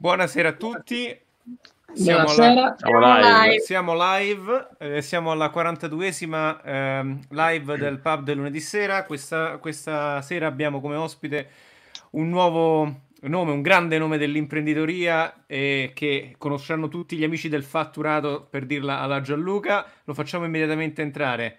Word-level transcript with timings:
Buonasera 0.00 0.48
a 0.48 0.52
tutti. 0.52 1.14
Siamo, 1.92 2.24
Buonasera. 2.24 2.74
Siamo 2.78 3.00
live, 3.00 3.60
siamo, 3.60 3.94
live 3.94 4.68
eh, 4.78 5.02
siamo 5.02 5.30
alla 5.30 5.52
42esima 5.54 6.62
eh, 6.64 7.18
live 7.28 7.76
del 7.76 7.98
pub 7.98 8.22
del 8.22 8.38
lunedì 8.38 8.60
sera. 8.60 9.04
Questa, 9.04 9.58
questa, 9.58 10.22
sera 10.22 10.46
abbiamo 10.46 10.80
come 10.80 10.96
ospite 10.96 11.48
un 12.12 12.30
nuovo 12.30 13.00
nome, 13.24 13.52
un 13.52 13.60
grande 13.60 13.98
nome 13.98 14.16
dell'imprenditoria 14.16 15.44
eh, 15.46 15.90
che 15.94 16.34
conosceranno 16.38 16.88
tutti 16.88 17.18
gli 17.18 17.24
amici 17.24 17.50
del 17.50 17.62
fatturato 17.62 18.46
per 18.48 18.64
dirla 18.64 19.00
alla 19.00 19.20
Gianluca. 19.20 19.84
Lo 20.04 20.14
facciamo 20.14 20.46
immediatamente 20.46 21.02
entrare. 21.02 21.58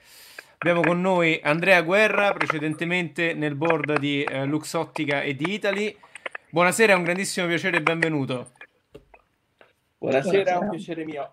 Abbiamo 0.58 0.82
con 0.82 1.00
noi 1.00 1.40
Andrea 1.44 1.84
Guerra, 1.84 2.34
precedentemente 2.34 3.36
nel 3.36 3.54
board 3.54 4.00
di 4.00 4.24
eh, 4.24 4.46
Luxottica 4.46 5.22
e 5.22 5.36
di 5.36 5.54
Italy. 5.54 5.96
Buonasera, 6.54 6.92
è 6.92 6.96
un 6.98 7.04
grandissimo 7.04 7.48
piacere 7.48 7.78
e 7.78 7.82
benvenuto. 7.82 8.52
Buonasera, 10.00 10.52
è 10.52 10.58
un 10.58 10.70
piacere 10.70 11.06
mio. 11.06 11.32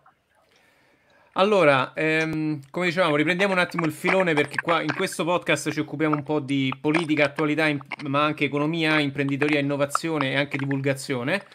Allora, 1.32 1.92
ehm, 1.92 2.60
come 2.70 2.86
dicevamo, 2.86 3.16
riprendiamo 3.16 3.52
un 3.52 3.58
attimo 3.58 3.84
il 3.84 3.90
filone 3.90 4.32
perché 4.34 4.60
qua 4.62 4.80
in 4.80 4.94
questo 4.94 5.24
podcast 5.24 5.72
ci 5.72 5.80
occupiamo 5.80 6.14
un 6.14 6.22
po' 6.22 6.38
di 6.38 6.72
politica, 6.80 7.24
attualità, 7.24 7.68
ma 8.06 8.22
anche 8.22 8.44
economia, 8.44 9.00
imprenditoria, 9.00 9.58
innovazione 9.58 10.30
e 10.30 10.36
anche 10.36 10.56
divulgazione. 10.56 11.46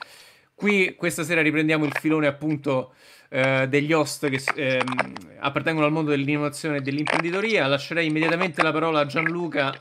Qui 0.53 0.95
questa 0.95 1.23
sera 1.23 1.41
riprendiamo 1.41 1.85
il 1.85 1.93
filone 1.97 2.27
appunto 2.27 2.93
eh, 3.29 3.65
degli 3.69 3.93
host 3.93 4.27
che 4.27 4.41
ehm, 4.55 5.13
appartengono 5.39 5.85
al 5.85 5.93
mondo 5.93 6.09
dell'innovazione 6.09 6.77
e 6.77 6.81
dell'imprenditoria. 6.81 7.65
Lascerei 7.67 8.07
immediatamente 8.07 8.61
la 8.61 8.73
parola 8.73 8.99
a 8.99 9.05
Gianluca 9.05 9.73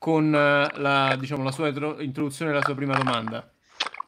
con 0.00 0.34
eh, 0.34 0.80
la, 0.80 1.14
diciamo, 1.18 1.44
la 1.44 1.52
sua 1.52 1.68
introduzione 1.68 2.50
e 2.50 2.54
la 2.54 2.62
sua 2.62 2.74
prima 2.74 2.96
domanda. 2.96 3.46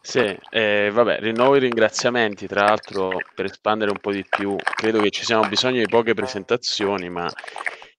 Sì, 0.00 0.36
eh, 0.50 0.90
vabbè, 0.90 1.20
rinnovo 1.20 1.54
i 1.54 1.60
ringraziamenti, 1.60 2.46
tra 2.46 2.64
l'altro 2.64 3.10
per 3.34 3.44
espandere 3.44 3.90
un 3.90 3.98
po' 3.98 4.10
di 4.10 4.24
più, 4.28 4.56
credo 4.56 5.00
che 5.00 5.10
ci 5.10 5.22
siano 5.22 5.46
bisogno 5.46 5.80
di 5.80 5.86
poche 5.86 6.14
presentazioni, 6.14 7.10
ma 7.10 7.30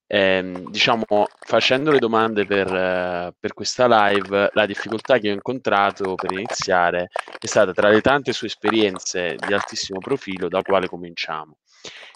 ehm, 0.08 0.70
diciamo 0.72 1.06
facendo 1.40 1.92
le 1.92 2.00
domande 2.00 2.46
per, 2.46 2.74
eh, 2.74 3.34
per, 3.40 3.54
questa 3.54 3.86
live, 4.10 4.50
la 4.54 4.66
difficoltà 4.66 5.20
che 5.20 5.30
ho 5.30 5.34
incontrato 5.34 6.16
per 6.16 6.32
iniziare 6.32 7.10
è 7.40 7.46
stata 7.46 7.74
tra 7.74 7.90
le 7.90 8.02
tante 8.02 8.34
sue 8.34 8.48
esperienze 8.48 9.36
di 9.38 9.54
altissimo 9.54 10.00
profilo, 10.00 10.50
da 10.50 10.64
quale 10.64 10.88
cominciamo. 10.88 11.58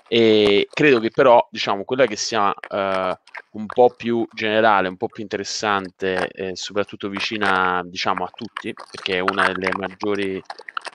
E 0.09 0.67
credo 0.71 0.99
che 0.99 1.09
però, 1.09 1.45
diciamo, 1.51 1.83
quella 1.83 2.05
che 2.05 2.15
sia 2.15 2.53
eh, 2.53 3.19
un 3.51 3.65
po' 3.65 3.89
più 3.89 4.25
generale, 4.33 4.87
un 4.87 4.95
po' 4.97 5.07
più 5.07 5.21
interessante, 5.23 6.29
eh, 6.29 6.55
soprattutto 6.55 7.09
vicina, 7.09 7.81
diciamo, 7.85 8.23
a 8.23 8.31
tutti, 8.33 8.73
perché 8.73 9.17
è 9.17 9.19
una 9.19 9.47
delle 9.51 9.69
maggiori 9.77 10.41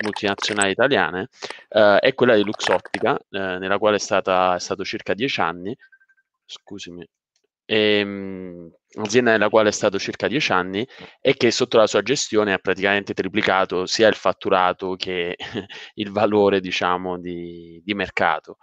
multinazionali 0.02 0.70
italiane, 0.70 1.28
eh, 1.68 1.98
è 1.98 2.14
quella 2.14 2.34
di 2.34 2.44
Luxottica, 2.44 3.16
eh, 3.16 3.58
nella 3.58 3.78
quale 3.78 3.96
è, 3.96 4.00
stata, 4.00 4.54
è 4.54 4.60
stato 4.60 4.84
circa 4.84 5.14
dieci 5.14 5.40
anni, 5.40 5.76
scusami, 6.46 7.06
ehm, 7.64 8.70
azienda 9.00 9.30
nella 9.32 9.48
quale 9.48 9.68
è 9.70 9.72
stato 9.72 9.98
circa 9.98 10.28
dieci 10.28 10.52
anni 10.52 10.86
e 11.20 11.34
che 11.36 11.50
sotto 11.50 11.78
la 11.78 11.86
sua 11.86 12.02
gestione 12.02 12.52
ha 12.52 12.58
praticamente 12.58 13.14
triplicato 13.14 13.86
sia 13.86 14.08
il 14.08 14.14
fatturato 14.14 14.94
che 14.96 15.36
il 15.94 16.10
valore, 16.10 16.60
diciamo, 16.60 17.18
di, 17.18 17.80
di 17.84 17.94
mercato. 17.94 18.58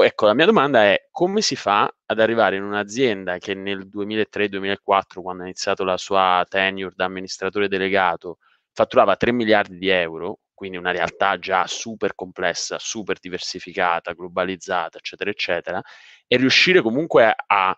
Ecco, 0.00 0.26
la 0.26 0.34
mia 0.34 0.46
domanda 0.46 0.84
è 0.84 1.08
come 1.10 1.40
si 1.40 1.56
fa 1.56 1.92
ad 2.06 2.20
arrivare 2.20 2.54
in 2.56 2.62
un'azienda 2.62 3.38
che 3.38 3.54
nel 3.54 3.88
2003-2004, 3.88 5.20
quando 5.20 5.42
ha 5.42 5.46
iniziato 5.46 5.82
la 5.82 5.96
sua 5.96 6.46
tenure 6.48 6.94
da 6.94 7.06
amministratore 7.06 7.66
delegato, 7.66 8.38
fatturava 8.72 9.16
3 9.16 9.32
miliardi 9.32 9.76
di 9.76 9.88
euro, 9.88 10.38
quindi 10.54 10.76
una 10.76 10.92
realtà 10.92 11.36
già 11.38 11.66
super 11.66 12.14
complessa, 12.14 12.78
super 12.78 13.18
diversificata, 13.18 14.12
globalizzata, 14.12 14.98
eccetera, 14.98 15.30
eccetera, 15.30 15.82
e 16.28 16.36
riuscire 16.36 16.80
comunque 16.80 17.34
a 17.46 17.76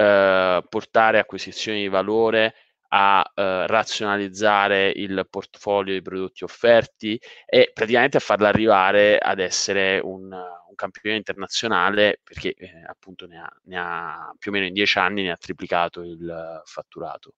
eh, 0.00 0.64
portare 0.68 1.18
acquisizioni 1.18 1.80
di 1.80 1.88
valore 1.88 2.54
a 2.90 3.32
eh, 3.34 3.66
razionalizzare 3.66 4.90
il 4.94 5.26
portfolio 5.28 5.92
di 5.92 6.02
prodotti 6.02 6.44
offerti 6.44 7.20
e 7.44 7.72
praticamente 7.74 8.16
a 8.18 8.20
farla 8.20 8.46
arrivare 8.46 9.18
ad 9.18 9.40
essere 9.40 9.98
un, 9.98 10.30
un 10.32 10.74
campione 10.76 11.16
internazionale 11.16 12.20
perché 12.22 12.54
eh, 12.54 12.84
appunto 12.86 13.26
ne 13.26 13.38
ha, 13.38 13.52
ne 13.64 13.76
ha, 13.76 14.32
più 14.38 14.52
o 14.52 14.54
meno 14.54 14.66
in 14.66 14.72
dieci 14.72 14.98
anni 14.98 15.24
ne 15.24 15.32
ha 15.32 15.36
triplicato 15.36 16.02
il 16.02 16.62
fatturato. 16.64 17.34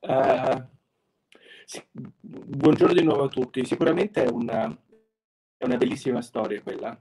Uh, 0.00 0.66
sì, 1.64 1.84
buongiorno 1.92 2.94
di 2.94 3.02
nuovo 3.02 3.24
a 3.24 3.28
tutti. 3.28 3.64
Sicuramente 3.64 4.22
è 4.22 4.28
una, 4.28 4.72
è 5.56 5.64
una 5.64 5.76
bellissima 5.76 6.22
storia 6.22 6.62
quella. 6.62 6.96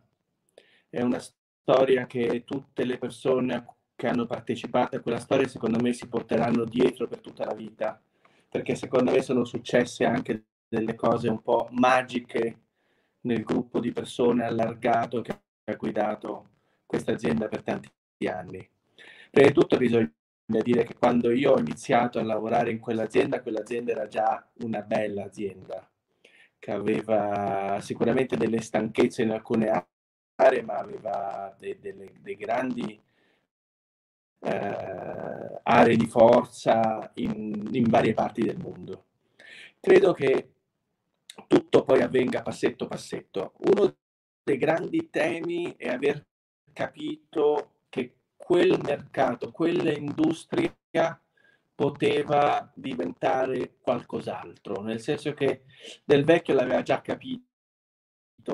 È 0.92 1.02
una 1.02 1.20
storia 1.20 2.08
che 2.08 2.44
tutte 2.46 2.84
le 2.84 2.98
persone 2.98 3.64
che 3.96 4.08
hanno 4.08 4.26
partecipato 4.26 4.96
a 4.96 5.02
quella 5.02 5.20
storia 5.20 5.48
secondo 5.48 5.80
me 5.80 5.94
si 5.94 6.08
porteranno 6.08 6.64
dietro 6.66 7.08
per 7.08 7.20
tutta 7.20 7.46
la 7.46 7.54
vita, 7.54 8.02
perché 8.50 8.74
secondo 8.74 9.12
me 9.12 9.22
sono 9.22 9.46
successe 9.46 10.04
anche 10.06 10.46
delle 10.68 10.96
cose 10.96 11.30
un 11.30 11.44
po' 11.44 11.68
magiche 11.72 12.62
nel 13.22 13.44
gruppo 13.44 13.80
di 13.80 13.92
persone 13.92 14.46
allargato 14.46 15.22
che 15.22 15.40
ha 15.66 15.76
guidato 15.76 16.50
questa 16.88 17.12
azienda 17.12 17.48
per 17.48 17.62
tanti 17.62 17.90
anni. 18.28 18.68
Prima 19.30 19.48
di 19.48 19.54
tutto 19.54 19.78
bisogna 19.78 20.12
dire 20.46 20.84
che 20.86 20.96
quando 20.96 21.30
io 21.30 21.52
ho 21.52 21.60
iniziato 21.60 22.18
a 22.18 22.24
lavorare 22.24 22.72
in 22.72 22.80
quell'azienda, 22.80 23.44
quell'azienda 23.44 23.92
era 23.92 24.08
già 24.08 24.44
una 24.62 24.82
bella 24.82 25.26
azienda, 25.26 25.88
che 26.58 26.72
aveva 26.72 27.78
sicuramente 27.80 28.38
delle 28.38 28.60
stanchezze 28.60 29.22
in 29.22 29.30
alcune 29.30 29.70
ma 30.64 30.78
aveva 30.78 31.54
dei, 31.60 31.78
delle, 31.80 32.14
dei 32.22 32.36
grandi 32.36 33.02
eh, 34.40 35.60
aree 35.64 35.98
di 35.98 36.08
forza 36.08 37.12
in, 37.16 37.68
in 37.72 37.84
varie 37.90 38.14
parti 38.14 38.44
del 38.44 38.58
mondo. 38.58 39.06
Credo 39.80 40.14
che 40.14 40.54
tutto 41.48 41.84
poi 41.84 42.02
avvenga 42.02 42.42
passetto 42.42 42.88
passetto. 42.88 43.54
Uno 43.58 43.96
dei 44.44 44.58
grandi 44.58 45.10
temi 45.10 45.76
è 45.76 45.90
aver 45.90 46.26
capito 46.74 47.82
che 47.90 48.16
quel 48.36 48.80
mercato, 48.82 49.52
quella 49.52 49.92
industria 49.92 50.74
poteva 51.76 52.70
diventare 52.76 53.78
qualcos'altro, 53.80 54.82
nel 54.82 55.00
senso 55.00 55.34
che 55.34 55.64
Del 56.04 56.26
Vecchio 56.26 56.54
l'aveva 56.54 56.82
già 56.82 57.02
capito 57.02 57.44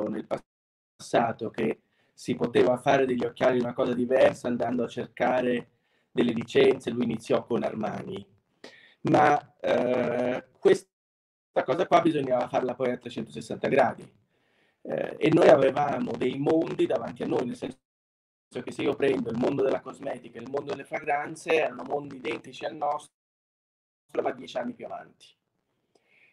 nel 0.09 0.27
passato 0.27 1.49
che 1.49 1.81
si 2.17 2.33
poteva 2.33 2.77
fare 2.77 3.05
degli 3.05 3.25
occhiali 3.25 3.59
una 3.59 3.73
cosa 3.73 3.93
diversa 3.93 4.47
andando 4.47 4.85
a 4.85 4.87
cercare 4.87 5.71
delle 6.09 6.31
licenze, 6.31 6.89
lui 6.89 7.03
iniziò 7.03 7.45
con 7.45 7.61
Armani. 7.61 8.25
Ma 9.01 9.55
eh, 9.59 10.45
questa 10.57 10.87
cosa 11.65 11.85
qua 11.85 12.01
bisognava 12.01 12.47
farla 12.47 12.73
poi 12.73 12.91
a 12.91 12.97
360 12.97 13.67
gradi. 13.67 14.09
Eh, 14.81 15.15
e 15.19 15.29
noi 15.33 15.49
avevamo 15.49 16.13
dei 16.13 16.37
mondi 16.37 16.85
davanti 16.85 17.23
a 17.23 17.27
noi, 17.27 17.45
nel 17.47 17.57
senso 17.57 17.77
che 18.63 18.71
se 18.71 18.81
io 18.83 18.95
prendo 18.95 19.29
il 19.29 19.37
mondo 19.37 19.61
della 19.61 19.81
cosmetica 19.81 20.39
e 20.39 20.43
il 20.43 20.49
mondo 20.49 20.71
delle 20.71 20.85
fragranze, 20.85 21.53
erano 21.53 21.83
mondi 21.83 22.15
identici 22.15 22.63
al 22.63 22.75
nostro, 22.75 23.11
ma 24.21 24.31
dieci 24.31 24.57
anni 24.57 24.73
più 24.73 24.85
avanti. 24.85 25.27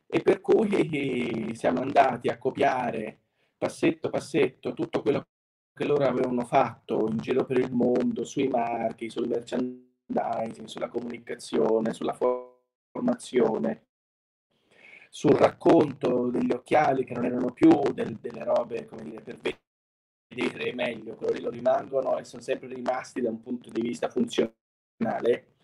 E 0.07 0.21
per 0.23 0.41
cui 0.41 1.55
siamo 1.57 1.81
andati 1.81 2.29
a 2.29 2.39
copiare 2.39 3.19
passetto 3.59 4.11
passetto 4.11 4.75
tutto 4.75 5.03
quello 5.03 5.27
che 5.75 5.85
loro 5.85 6.05
avevano 6.05 6.45
fatto 6.45 7.09
in 7.09 7.19
giro 7.19 7.45
per 7.45 7.59
il 7.59 7.73
mondo, 7.73 8.25
sui 8.25 8.49
marchi, 8.49 9.09
sul 9.09 9.29
merchandising, 9.29 10.67
sulla 10.67 10.89
comunicazione, 10.89 11.95
sulla 11.95 12.17
formazione, 12.93 13.87
sul 15.09 15.33
racconto 15.33 16.31
degli 16.31 16.53
occhiali 16.53 17.05
che 17.05 17.15
non 17.15 17.25
erano 17.25 17.53
più 17.53 17.71
del, 17.93 18.17
delle 18.17 18.45
robe, 18.45 18.87
come 18.87 19.03
dire, 19.03 19.23
per 19.23 19.39
vedere 20.29 20.75
meglio, 20.75 21.15
quello 21.15 21.41
lo 21.41 21.51
rimangono 21.51 22.19
e 22.19 22.25
sono 22.25 22.43
sempre 22.43 22.69
rimasti 22.69 23.21
da 23.21 23.31
un 23.31 23.41
punto 23.41 23.71
di 23.71 23.81
vista 23.81 24.09
funzionale, 24.09 25.55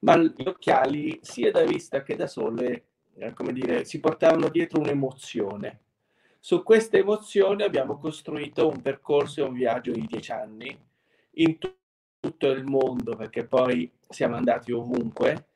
ma 0.00 0.16
gli 0.16 0.46
occhiali 0.46 1.18
sia 1.22 1.50
da 1.50 1.64
vista 1.64 2.02
che 2.02 2.16
da 2.16 2.26
sole, 2.26 2.86
eh, 3.14 3.32
come 3.32 3.52
dire, 3.52 3.84
si 3.84 3.98
portavano 3.98 4.48
dietro 4.48 4.80
un'emozione 4.80 5.85
su 6.46 6.62
queste 6.62 6.98
emozioni 6.98 7.64
abbiamo 7.64 7.98
costruito 7.98 8.68
un 8.68 8.80
percorso 8.80 9.40
e 9.40 9.42
un 9.42 9.52
viaggio 9.52 9.90
di 9.90 10.06
dieci 10.06 10.30
anni 10.30 10.78
in 11.38 11.58
t- 11.58 11.76
tutto 12.20 12.50
il 12.50 12.62
mondo, 12.62 13.16
perché 13.16 13.44
poi 13.44 13.92
siamo 14.08 14.36
andati 14.36 14.70
ovunque 14.70 15.48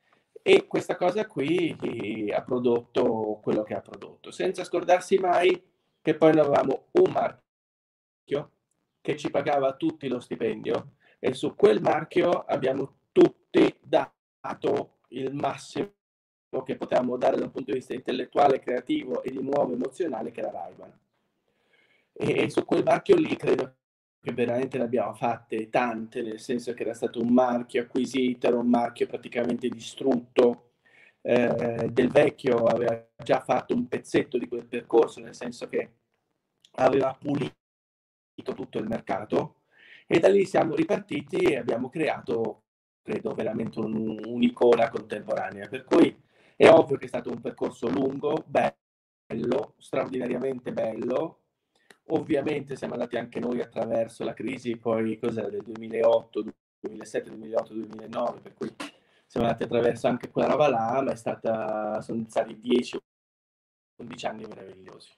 e 0.43 0.67
questa 0.67 0.97
cosa 0.97 1.29
qui 1.29 2.29
ha 2.35 2.43
prodotto 2.43 3.39
quello 3.41 3.63
che 3.63 3.75
ha 3.75 3.81
prodotto, 3.81 4.33
senza 4.33 4.65
scordarsi 4.65 5.17
mai 5.19 5.63
che 6.03 6.17
poi 6.17 6.33
noi 6.35 6.45
avevamo 6.47 6.87
un 6.91 7.13
marchio 7.13 8.51
che 9.01 9.17
ci 9.17 9.31
pagava 9.31 9.77
tutti 9.77 10.09
lo 10.09 10.19
stipendio 10.19 10.95
e 11.21 11.35
su 11.35 11.55
quel 11.55 11.81
marchio 11.81 12.31
abbiamo 12.31 12.97
tutti 13.13 13.79
dato 13.81 14.97
il 15.11 15.33
massimo 15.35 15.99
che 16.65 16.77
potevamo 16.77 17.17
dare 17.17 17.37
da 17.37 17.45
un 17.45 17.53
punto 17.53 17.71
di 17.71 17.79
vista 17.79 17.95
intellettuale, 17.95 18.59
creativo 18.59 19.23
e 19.23 19.31
di 19.31 19.41
nuovo 19.41 19.73
emozionale 19.73 20.31
che 20.33 20.41
era 20.41 20.51
Raiban. 20.51 20.93
E, 22.13 22.45
e 22.45 22.51
su 22.51 22.65
quel 22.65 22.83
marchio 22.83 23.17
lì 23.17 23.37
credo 23.37 23.77
che 24.21 24.33
veramente 24.33 24.77
ne 24.77 24.85
abbiamo 24.85 25.15
fatte 25.15 25.71
tante, 25.71 26.23
nel 26.23 26.41
senso 26.41 26.75
che 26.75 26.83
era 26.83 26.93
stato 26.93 27.21
un 27.21 27.33
marchio 27.33 27.83
acquisito, 27.83 28.47
era 28.49 28.59
un 28.59 28.69
marchio 28.69 29.07
praticamente 29.07 29.69
distrutto. 29.69 30.73
Eh, 31.23 31.89
del 31.93 32.11
vecchio 32.11 32.65
aveva 32.65 33.07
già 33.23 33.41
fatto 33.41 33.75
un 33.75 33.87
pezzetto 33.89 34.39
di 34.39 34.49
quel 34.49 34.67
percorso, 34.67 35.21
nel 35.21 35.35
senso 35.35 35.69
che 35.69 35.93
aveva 36.73 37.17
pulito 37.19 37.55
tutto 38.43 38.79
il 38.79 38.89
mercato 38.89 39.57
e 40.13 40.19
da 40.19 40.29
lì 40.29 40.45
siamo 40.45 40.75
ripartiti 40.75 41.37
e 41.37 41.57
abbiamo 41.57 41.89
creato, 41.89 42.65
credo, 43.01 43.33
veramente 43.33 43.79
un, 43.79 44.21
un'icona 44.27 44.91
contemporanea. 44.91 45.69
Per 45.69 45.85
cui 45.85 46.15
è 46.61 46.69
ovvio 46.69 46.99
che 46.99 47.07
è 47.07 47.09
stato 47.09 47.31
un 47.31 47.41
percorso 47.41 47.89
lungo, 47.89 48.45
bello, 48.47 49.77
straordinariamente 49.79 50.75
bello. 50.75 51.39
Ovviamente 52.09 52.77
siamo 52.77 52.93
andati 52.93 53.17
anche 53.17 53.41
noi 53.41 53.63
attraverso 53.63 54.25
la 54.25 54.35
crisi, 54.35 54.77
poi 54.77 55.19
cos'era 55.19 55.49
del 55.49 55.63
2008, 55.63 56.45
2007, 56.81 57.31
2008, 57.31 57.73
2009, 57.73 58.41
per 58.41 58.53
cui 58.53 58.71
siamo 59.27 59.47
andati 59.47 59.63
attraverso 59.63 60.07
anche 60.07 60.29
quella 60.29 60.49
roba 60.49 60.69
là, 60.69 61.01
ma 61.01 61.13
è 61.13 61.17
stata, 61.17 62.03
sono 62.03 62.27
stati 62.29 62.61
10-11 62.63 64.27
anni 64.27 64.45
meravigliosi. 64.45 65.13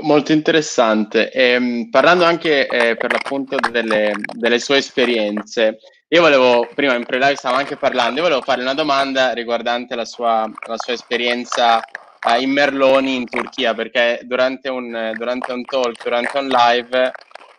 Molto 0.00 0.30
interessante. 0.30 1.32
E, 1.32 1.42
ehm, 1.54 1.90
parlando 1.90 2.22
anche 2.22 2.68
eh, 2.68 2.94
per 2.96 3.10
l'appunto 3.10 3.56
delle, 3.72 4.12
delle, 4.36 4.60
sue 4.60 4.76
esperienze, 4.76 5.78
io 6.10 6.22
volevo, 6.22 6.66
prima 6.74 6.94
in 6.94 7.04
pre-live 7.04 7.36
stavamo 7.36 7.60
anche 7.60 7.76
parlando, 7.76 8.16
io 8.16 8.22
volevo 8.22 8.40
fare 8.40 8.62
una 8.62 8.72
domanda 8.72 9.32
riguardante 9.32 9.94
la 9.94 10.06
sua, 10.06 10.50
la 10.66 10.76
sua 10.78 10.94
esperienza 10.94 11.80
eh, 11.82 12.40
in 12.40 12.50
Merloni 12.50 13.14
in 13.14 13.26
Turchia, 13.28 13.74
perché 13.74 14.20
durante 14.22 14.70
un, 14.70 15.12
durante 15.14 15.52
un 15.52 15.64
talk, 15.64 16.02
durante 16.02 16.38
un 16.38 16.48
live, 16.48 17.12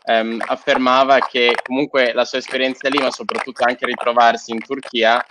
ehm, 0.03 0.41
affermava 0.47 1.19
che 1.19 1.53
comunque 1.63 2.11
la 2.13 2.25
sua 2.25 2.39
esperienza 2.39 2.89
lì, 2.89 2.97
ma 2.97 3.11
soprattutto 3.11 3.63
anche 3.65 3.85
ritrovarsi 3.85 4.51
in 4.51 4.59
Turchia, 4.59 5.23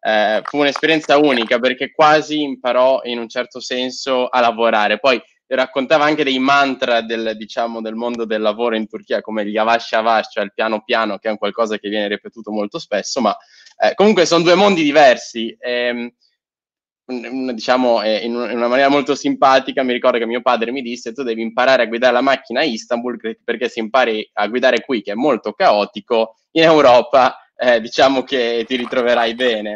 eh, 0.00 0.42
fu 0.42 0.58
un'esperienza 0.58 1.16
unica 1.16 1.60
perché 1.60 1.92
quasi 1.92 2.42
imparò 2.42 3.02
in 3.04 3.18
un 3.18 3.28
certo 3.28 3.60
senso 3.60 4.26
a 4.26 4.40
lavorare. 4.40 4.98
Poi 4.98 5.22
raccontava 5.46 6.04
anche 6.04 6.24
dei 6.24 6.38
mantra 6.38 7.00
del, 7.02 7.36
diciamo, 7.36 7.80
del 7.80 7.94
mondo 7.94 8.24
del 8.24 8.40
lavoro 8.40 8.76
in 8.76 8.88
Turchia, 8.88 9.20
come 9.20 9.44
gli 9.44 9.50
yavash 9.50 9.90
yavash, 9.92 10.32
cioè 10.32 10.44
il 10.44 10.54
piano 10.54 10.82
piano, 10.82 11.18
che 11.18 11.28
è 11.28 11.30
un 11.30 11.38
qualcosa 11.38 11.78
che 11.78 11.88
viene 11.88 12.08
ripetuto 12.08 12.50
molto 12.50 12.78
spesso, 12.78 13.20
ma 13.20 13.36
eh, 13.78 13.94
comunque 13.94 14.26
sono 14.26 14.42
due 14.42 14.54
mondi 14.54 14.82
diversi. 14.82 15.54
E, 15.58 15.70
ehm, 15.70 16.12
diciamo 17.06 18.02
eh, 18.02 18.24
in 18.24 18.34
una 18.34 18.66
maniera 18.66 18.88
molto 18.88 19.14
simpatica 19.14 19.82
mi 19.82 19.92
ricordo 19.92 20.16
che 20.16 20.24
mio 20.24 20.40
padre 20.40 20.70
mi 20.72 20.80
disse 20.80 21.12
tu 21.12 21.22
devi 21.22 21.42
imparare 21.42 21.82
a 21.82 21.86
guidare 21.86 22.14
la 22.14 22.22
macchina 22.22 22.60
a 22.60 22.64
Istanbul 22.64 23.18
perché 23.44 23.68
se 23.68 23.80
impari 23.80 24.26
a 24.32 24.46
guidare 24.46 24.80
qui 24.80 25.02
che 25.02 25.12
è 25.12 25.14
molto 25.14 25.52
caotico 25.52 26.36
in 26.52 26.62
Europa 26.62 27.46
eh, 27.56 27.82
diciamo 27.82 28.22
che 28.22 28.64
ti 28.66 28.76
ritroverai 28.76 29.34
bene 29.34 29.74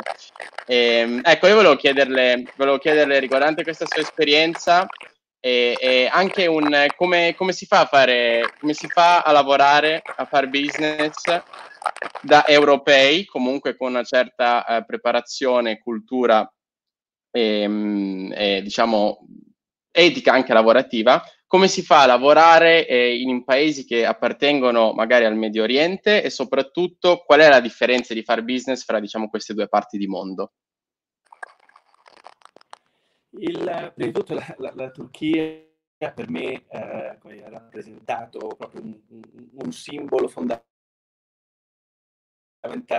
e, 0.66 0.76
ehm, 0.76 1.20
ecco 1.22 1.46
io 1.48 1.56
volevo 1.56 1.76
chiederle, 1.76 2.44
volevo 2.56 2.78
chiederle 2.78 3.18
riguardante 3.18 3.62
questa 3.62 3.84
sua 3.86 4.00
esperienza 4.00 4.86
e, 5.40 5.76
e 5.80 6.08
anche 6.10 6.46
un 6.46 6.86
come, 6.96 7.34
come, 7.36 7.52
si 7.52 7.66
fa 7.66 7.80
a 7.80 7.86
fare, 7.86 8.54
come 8.58 8.74
si 8.74 8.88
fa 8.88 9.22
a 9.22 9.32
lavorare, 9.32 10.02
a 10.04 10.24
fare 10.24 10.48
business 10.48 11.22
da 12.22 12.46
europei, 12.46 13.24
comunque 13.24 13.76
con 13.76 13.90
una 13.90 14.04
certa 14.04 14.64
eh, 14.66 14.84
preparazione, 14.84 15.78
cultura 15.78 16.50
e, 17.30 17.60
ehm, 17.62 18.32
e, 18.36 18.62
diciamo 18.62 19.26
etica 19.90 20.32
anche 20.32 20.52
lavorativa, 20.52 21.22
come 21.46 21.66
si 21.66 21.82
fa 21.82 22.02
a 22.02 22.06
lavorare 22.06 22.86
eh, 22.86 23.16
in 23.16 23.42
paesi 23.44 23.84
che 23.84 24.04
appartengono 24.04 24.92
magari 24.92 25.24
al 25.24 25.36
Medio 25.36 25.62
Oriente 25.62 26.22
e 26.22 26.30
soprattutto 26.30 27.24
qual 27.24 27.40
è 27.40 27.48
la 27.48 27.60
differenza 27.60 28.14
di 28.14 28.22
fare 28.22 28.44
business 28.44 28.84
fra 28.84 29.00
diciamo 29.00 29.28
queste 29.28 29.54
due 29.54 29.66
parti 29.66 29.98
di 29.98 30.06
mondo? 30.06 30.52
Il, 33.30 33.92
prima 33.94 34.10
di 34.10 34.12
tutto 34.12 34.34
la, 34.34 34.54
la, 34.58 34.72
la 34.74 34.90
Turchia 34.90 35.66
per 35.98 36.30
me 36.30 36.64
eh, 36.68 36.78
ha 36.78 37.48
rappresentato 37.48 38.38
proprio 38.56 38.82
un, 38.82 39.00
un, 39.52 39.72
simbolo 39.72 40.28
fondamentale 40.28 40.64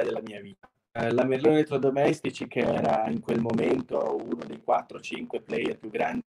della 0.03 0.21
mia 0.21 0.41
vita. 0.41 0.69
Eh, 0.91 1.11
la 1.11 1.23
Merlone 1.23 1.55
Elettrodomestici, 1.55 2.47
che 2.47 2.59
era 2.59 3.09
in 3.09 3.21
quel 3.21 3.39
momento 3.39 4.15
uno 4.15 4.43
dei 4.45 4.61
4-5 4.65 5.41
player 5.43 5.77
più 5.77 5.89
grandi 5.89 6.23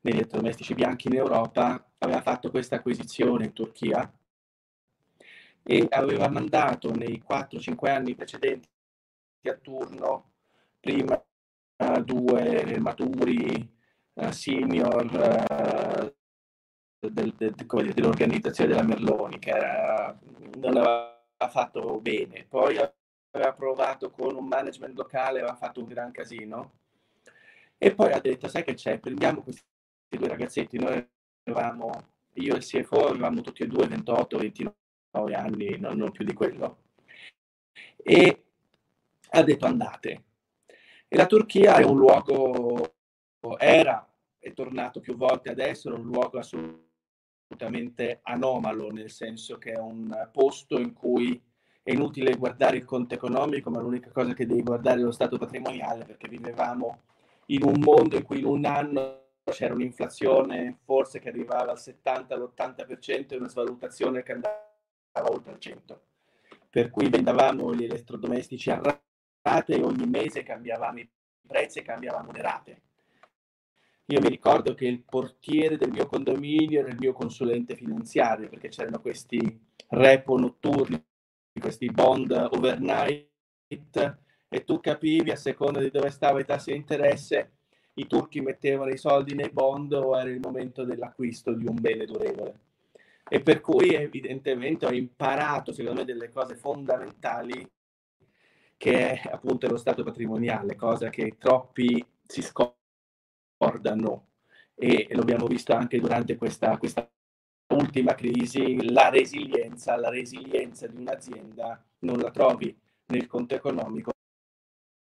negli 0.00 0.14
elettrodomestici 0.14 0.74
bianchi 0.74 1.08
in 1.08 1.14
Europa, 1.14 1.92
aveva 1.98 2.20
fatto 2.20 2.50
questa 2.50 2.76
acquisizione 2.76 3.46
in 3.46 3.52
Turchia 3.52 4.12
e 5.62 5.86
aveva 5.90 6.28
mandato 6.28 6.90
nei 6.94 7.22
4-5 7.28 7.88
anni 7.90 8.14
precedenti 8.14 8.68
a 9.44 9.54
turno 9.54 10.32
prima 10.80 11.22
uh, 11.78 12.02
due 12.02 12.78
maturi 12.78 13.68
uh, 14.14 14.30
senior 14.30 15.04
uh, 15.04 17.10
del, 17.10 17.34
del, 17.36 17.54
dire, 17.54 17.94
dell'organizzazione 17.94 18.70
della 18.70 18.86
Merloni 18.86 19.38
che 19.38 19.50
era, 19.50 20.18
non 20.56 20.76
aveva 20.76 21.18
fatto 21.50 22.00
bene. 22.00 22.44
Poi 22.48 22.76
aveva 23.30 23.52
provato 23.52 24.10
con 24.10 24.34
un 24.34 24.46
management 24.46 24.96
locale, 24.96 25.40
aveva 25.40 25.56
fatto 25.56 25.80
un 25.80 25.86
gran 25.86 26.10
casino. 26.10 26.72
E 27.78 27.94
poi 27.94 28.12
ha 28.12 28.20
detto, 28.20 28.48
sai 28.48 28.64
che 28.64 28.74
c'è, 28.74 28.98
prendiamo 28.98 29.42
questi 29.42 29.62
due 30.08 30.28
ragazzetti, 30.28 30.78
noi 30.78 31.06
avevamo, 31.44 31.90
io 32.34 32.54
e 32.54 32.56
il 32.56 32.64
CFO 32.64 33.08
avevamo 33.08 33.40
tutti 33.40 33.62
e 33.62 33.68
due 33.68 33.86
28, 33.86 34.38
29 34.38 34.74
anni, 35.34 35.78
non, 35.78 35.96
non 35.96 36.10
più 36.10 36.24
di 36.24 36.32
quello. 36.32 36.82
E 37.96 38.44
ha 39.30 39.42
detto 39.42 39.66
andate, 39.66 40.24
e 41.08 41.16
la 41.16 41.26
Turchia 41.26 41.76
è 41.76 41.84
un 41.84 41.96
luogo, 41.96 42.94
era, 43.58 44.06
è 44.38 44.52
tornato 44.52 45.00
più 45.00 45.16
volte 45.16 45.50
adesso, 45.50 45.88
è 45.90 45.96
un 45.96 46.04
luogo 46.04 46.38
assolutamente 46.38 48.20
anomalo, 48.22 48.90
nel 48.90 49.10
senso 49.10 49.56
che 49.56 49.72
è 49.72 49.78
un 49.78 50.28
posto 50.30 50.78
in 50.78 50.92
cui 50.92 51.42
è 51.82 51.92
inutile 51.92 52.36
guardare 52.36 52.76
il 52.76 52.84
conto 52.84 53.14
economico, 53.14 53.70
ma 53.70 53.80
l'unica 53.80 54.10
cosa 54.10 54.34
che 54.34 54.44
devi 54.44 54.62
guardare 54.62 55.00
è 55.00 55.02
lo 55.02 55.10
stato 55.10 55.38
patrimoniale, 55.38 56.04
perché 56.04 56.28
vivevamo 56.28 57.00
in 57.46 57.62
un 57.62 57.80
mondo 57.80 58.16
in 58.16 58.22
cui 58.22 58.40
in 58.40 58.44
un 58.44 58.66
anno 58.66 59.22
c'era 59.44 59.72
un'inflazione 59.72 60.80
forse 60.84 61.20
che 61.20 61.30
arrivava 61.30 61.70
al 61.70 61.78
70, 61.78 62.34
all'80% 62.34 63.32
e 63.32 63.36
una 63.36 63.48
svalutazione 63.48 64.22
che 64.22 64.32
andava 64.32 65.30
oltre 65.30 65.52
il 65.52 65.58
100%. 65.58 65.98
Per 66.68 66.90
cui 66.90 67.08
vendavamo 67.08 67.74
gli 67.74 67.84
elettrodomestici 67.84 68.70
a 68.70 68.78
rate 69.42 69.82
ogni 69.82 70.06
mese 70.06 70.42
cambiavamo 70.42 70.98
i 70.98 71.08
prezzi 71.46 71.78
e 71.78 71.82
cambiavamo 71.82 72.32
le 72.32 72.42
rate. 72.42 72.82
Io 74.06 74.20
mi 74.20 74.28
ricordo 74.28 74.74
che 74.74 74.86
il 74.86 75.02
portiere 75.02 75.76
del 75.76 75.90
mio 75.90 76.06
condominio 76.06 76.80
era 76.80 76.88
il 76.88 76.96
mio 76.98 77.12
consulente 77.12 77.74
finanziario 77.74 78.48
perché 78.48 78.68
c'erano 78.68 79.00
questi 79.00 79.38
repo 79.88 80.38
notturni, 80.38 81.02
questi 81.60 81.90
bond 81.90 82.30
overnight 82.30 83.26
e 84.48 84.64
tu 84.64 84.80
capivi 84.80 85.30
a 85.30 85.36
seconda 85.36 85.80
di 85.80 85.90
dove 85.90 86.10
stava 86.10 86.40
i 86.40 86.44
tassi 86.46 86.70
di 86.70 86.78
interesse 86.78 87.58
i 87.98 88.06
turchi 88.06 88.40
mettevano 88.40 88.90
i 88.90 88.96
soldi 88.96 89.34
nei 89.34 89.50
bond 89.50 89.92
o 89.92 90.18
era 90.18 90.30
il 90.30 90.40
momento 90.40 90.84
dell'acquisto 90.84 91.52
di 91.52 91.66
un 91.66 91.76
bene 91.80 92.04
durevole. 92.06 92.60
E 93.28 93.40
per 93.40 93.60
cui 93.60 93.92
evidentemente 93.92 94.86
ho 94.86 94.92
imparato, 94.92 95.72
secondo 95.72 96.00
me, 96.00 96.06
delle 96.06 96.30
cose 96.30 96.54
fondamentali 96.54 97.68
che 98.78 99.20
è 99.20 99.28
appunto 99.30 99.68
lo 99.68 99.76
stato 99.76 100.04
patrimoniale, 100.04 100.76
cosa 100.76 101.10
che 101.10 101.36
troppi 101.36 102.02
si 102.22 102.40
scordano 102.42 104.28
e 104.74 105.08
lo 105.10 105.20
abbiamo 105.20 105.46
visto 105.46 105.74
anche 105.74 105.98
durante 105.98 106.36
questa, 106.36 106.78
questa 106.78 107.10
ultima 107.74 108.14
crisi, 108.14 108.90
la 108.92 109.08
resilienza, 109.10 109.96
la 109.96 110.08
resilienza 110.08 110.86
di 110.86 110.96
un'azienda 110.96 111.84
non 112.00 112.18
la 112.18 112.30
trovi 112.30 112.74
nel 113.06 113.26
conto 113.26 113.56
economico, 113.56 114.12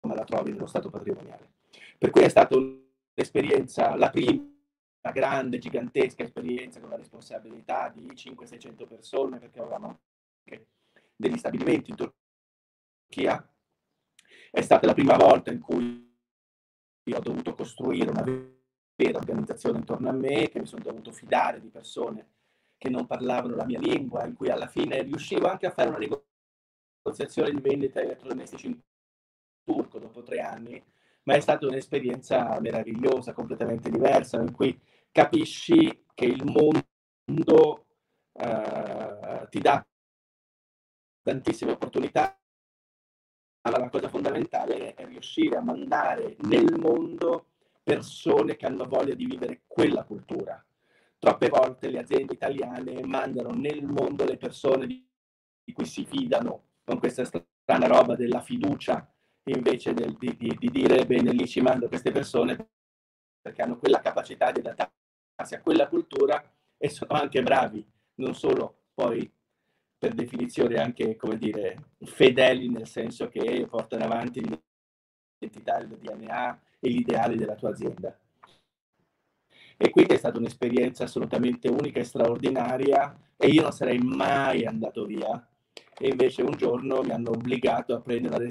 ma 0.06 0.14
la 0.14 0.25
trovi 0.25 0.52
nello 0.52 0.66
stato 0.66 0.88
patrimoniale. 0.88 1.52
Per 1.99 2.11
cui 2.11 2.23
è 2.23 2.28
stata 2.28 2.56
un'esperienza, 2.56 3.95
la 3.97 4.09
prima 4.09 4.49
grande, 5.12 5.59
gigantesca 5.59 6.23
esperienza 6.23 6.80
con 6.80 6.88
la 6.88 6.97
responsabilità 6.97 7.92
di 7.95 8.06
500-600 8.06 8.87
persone, 8.87 9.38
perché 9.38 9.61
avevamo 9.61 10.00
anche 10.45 10.68
degli 11.14 11.37
stabilimenti 11.37 11.90
in 11.90 11.97
Turchia, 11.97 13.50
è 14.57 14.63
stata 14.63 14.87
la 14.87 14.95
prima 14.95 15.17
volta 15.17 15.53
in 15.53 15.61
cui 15.61 16.11
ho 17.13 17.21
dovuto 17.21 17.53
costruire 17.53 18.09
una 18.09 18.23
vera 18.23 19.19
organizzazione 19.19 19.81
intorno 19.81 20.09
a 20.09 20.13
me, 20.13 20.49
che 20.49 20.59
mi 20.61 20.65
sono 20.65 20.83
dovuto 20.83 21.13
fidare 21.13 21.61
di 21.61 21.69
persone 21.69 22.31
che 22.79 22.89
non 22.89 23.07
parlavano 23.07 23.55
la 23.55 23.67
mia 23.67 23.79
lingua, 23.79 24.25
in 24.25 24.35
cui 24.35 24.49
alla 24.49 24.67
fine 24.67 25.03
riuscivo 25.03 25.47
anche 25.47 25.67
a 25.67 25.71
fare 25.73 25.91
una 25.91 25.99
un'associazione 25.99 27.51
di 27.51 27.61
vendita 27.61 28.01
di 28.01 28.07
elettrodomestici 28.07 28.67
in 28.69 28.81
turco 29.63 29.99
dopo 29.99 30.23
tre 30.23 30.41
anni, 30.41 30.83
ma 31.25 31.35
è 31.35 31.41
stata 31.41 31.67
un'esperienza 31.67 32.59
meravigliosa, 32.59 33.35
completamente 33.35 33.91
diversa, 33.91 34.41
in 34.41 34.53
cui 34.53 34.81
capisci 35.13 36.07
che 36.15 36.25
il 36.25 36.45
mondo 36.47 37.87
eh, 38.33 39.47
ti 39.51 39.59
dà 39.59 39.87
tantissime 41.21 41.73
opportunità, 41.73 42.41
ma 43.71 43.79
la 43.79 43.89
cosa 43.89 44.09
fondamentale 44.09 44.95
è 44.95 45.05
riuscire 45.07 45.57
a 45.57 45.61
mandare 45.61 46.37
nel 46.43 46.79
mondo 46.79 47.47
persone 47.83 48.57
che 48.57 48.67
hanno 48.67 48.85
voglia 48.85 49.15
di 49.15 49.27
vivere 49.27 49.63
quella 49.67 50.05
cultura. 50.05 50.65
Troppe 51.19 51.49
volte 51.49 51.89
le 51.91 51.99
aziende 51.99 52.35
italiane 52.35 53.05
mandano 53.05 53.51
nel 53.51 53.85
mondo 53.85 54.25
le 54.25 54.37
persone 54.37 54.87
di, 54.87 55.05
cui 55.73 55.85
si 55.85 56.05
fidano, 56.05 56.65
con 56.85 56.99
questa 56.99 57.25
strana 57.25 57.87
roba 57.87 58.15
della 58.15 58.41
fiducia, 58.41 59.13
invece 59.45 59.95
del, 59.95 60.17
di, 60.17 60.37
di, 60.37 60.57
di, 60.59 60.71
dire 60.71 61.05
bene 61.07 61.33
lì 61.33 61.47
ci 61.49 61.61
mando 61.61 61.89
queste 61.89 62.13
persone 62.13 62.69
perché 63.41 63.63
hanno 63.63 63.79
quella 63.79 64.01
capacità 64.01 64.53
di 64.53 64.61
adattarsi 64.61 65.55
a 65.55 65.61
quella 65.61 65.89
cultura 65.89 66.43
e 66.77 66.89
sono 66.89 67.13
anche 67.13 67.43
bravi, 67.43 67.85
non 68.17 68.35
solo 68.35 68.87
poi 68.95 69.29
per 70.07 70.15
definizione 70.15 70.77
anche, 70.77 71.17
come 71.17 71.37
dire, 71.37 71.95
fedeli 72.05 72.69
nel 72.69 72.87
senso 72.87 73.29
che 73.29 73.67
portano 73.69 74.05
avanti 74.05 74.41
l'identità, 74.41 75.79
il 75.79 75.89
DNA 75.89 76.61
e 76.79 76.91
gli 76.91 76.99
ideali 76.99 77.37
della 77.37 77.57
tua 77.57 77.71
azienda. 77.71 78.17
E 79.77 79.91
quindi 79.91 80.15
è 80.15 80.17
stata 80.17 80.39
un'esperienza 80.39 81.05
assolutamente 81.05 81.69
unica 81.69 81.99
e 81.99 82.05
straordinaria 82.05 83.19
e 83.37 83.49
io 83.49 83.63
non 83.63 83.73
sarei 83.73 83.99
mai 83.99 84.65
andato 84.65 85.05
via. 85.07 85.45
E 85.99 86.09
invece 86.09 86.43
un 86.43 86.55
giorno 86.57 87.03
mi 87.03 87.11
hanno 87.11 87.31
obbligato 87.31 87.93
a 87.93 88.01
prendere 88.01 88.37
una 88.37 88.47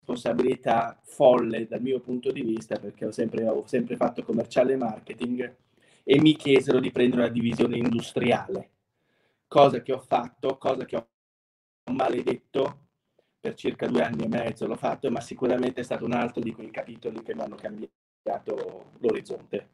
responsabilità 0.00 0.98
folle 1.04 1.66
dal 1.66 1.82
mio 1.82 2.00
punto 2.00 2.32
di 2.32 2.40
vista, 2.40 2.78
perché 2.78 3.04
ho 3.04 3.10
sempre, 3.10 3.46
ho 3.46 3.66
sempre 3.66 3.96
fatto 3.96 4.22
commerciale 4.22 4.72
e 4.72 4.76
marketing, 4.76 5.56
e 6.02 6.18
mi 6.18 6.34
chiesero 6.34 6.80
di 6.80 6.90
prendere 6.90 7.24
una 7.24 7.30
divisione 7.30 7.76
industriale 7.76 8.70
cosa 9.46 9.80
che 9.82 9.92
ho 9.92 10.00
fatto, 10.00 10.56
cosa 10.58 10.84
che 10.84 10.96
ho 10.96 11.06
maledetto 11.92 12.86
per 13.40 13.54
circa 13.54 13.86
due 13.86 14.02
anni 14.02 14.24
e 14.24 14.28
mezzo 14.28 14.66
l'ho 14.66 14.76
fatto, 14.76 15.10
ma 15.10 15.20
sicuramente 15.20 15.80
è 15.80 15.84
stato 15.84 16.04
un 16.04 16.12
altro 16.12 16.40
di 16.40 16.52
quei 16.52 16.70
capitoli 16.70 17.22
che 17.22 17.34
mi 17.34 17.42
hanno 17.42 17.56
cambiato 17.56 18.92
l'orizzonte. 18.98 19.68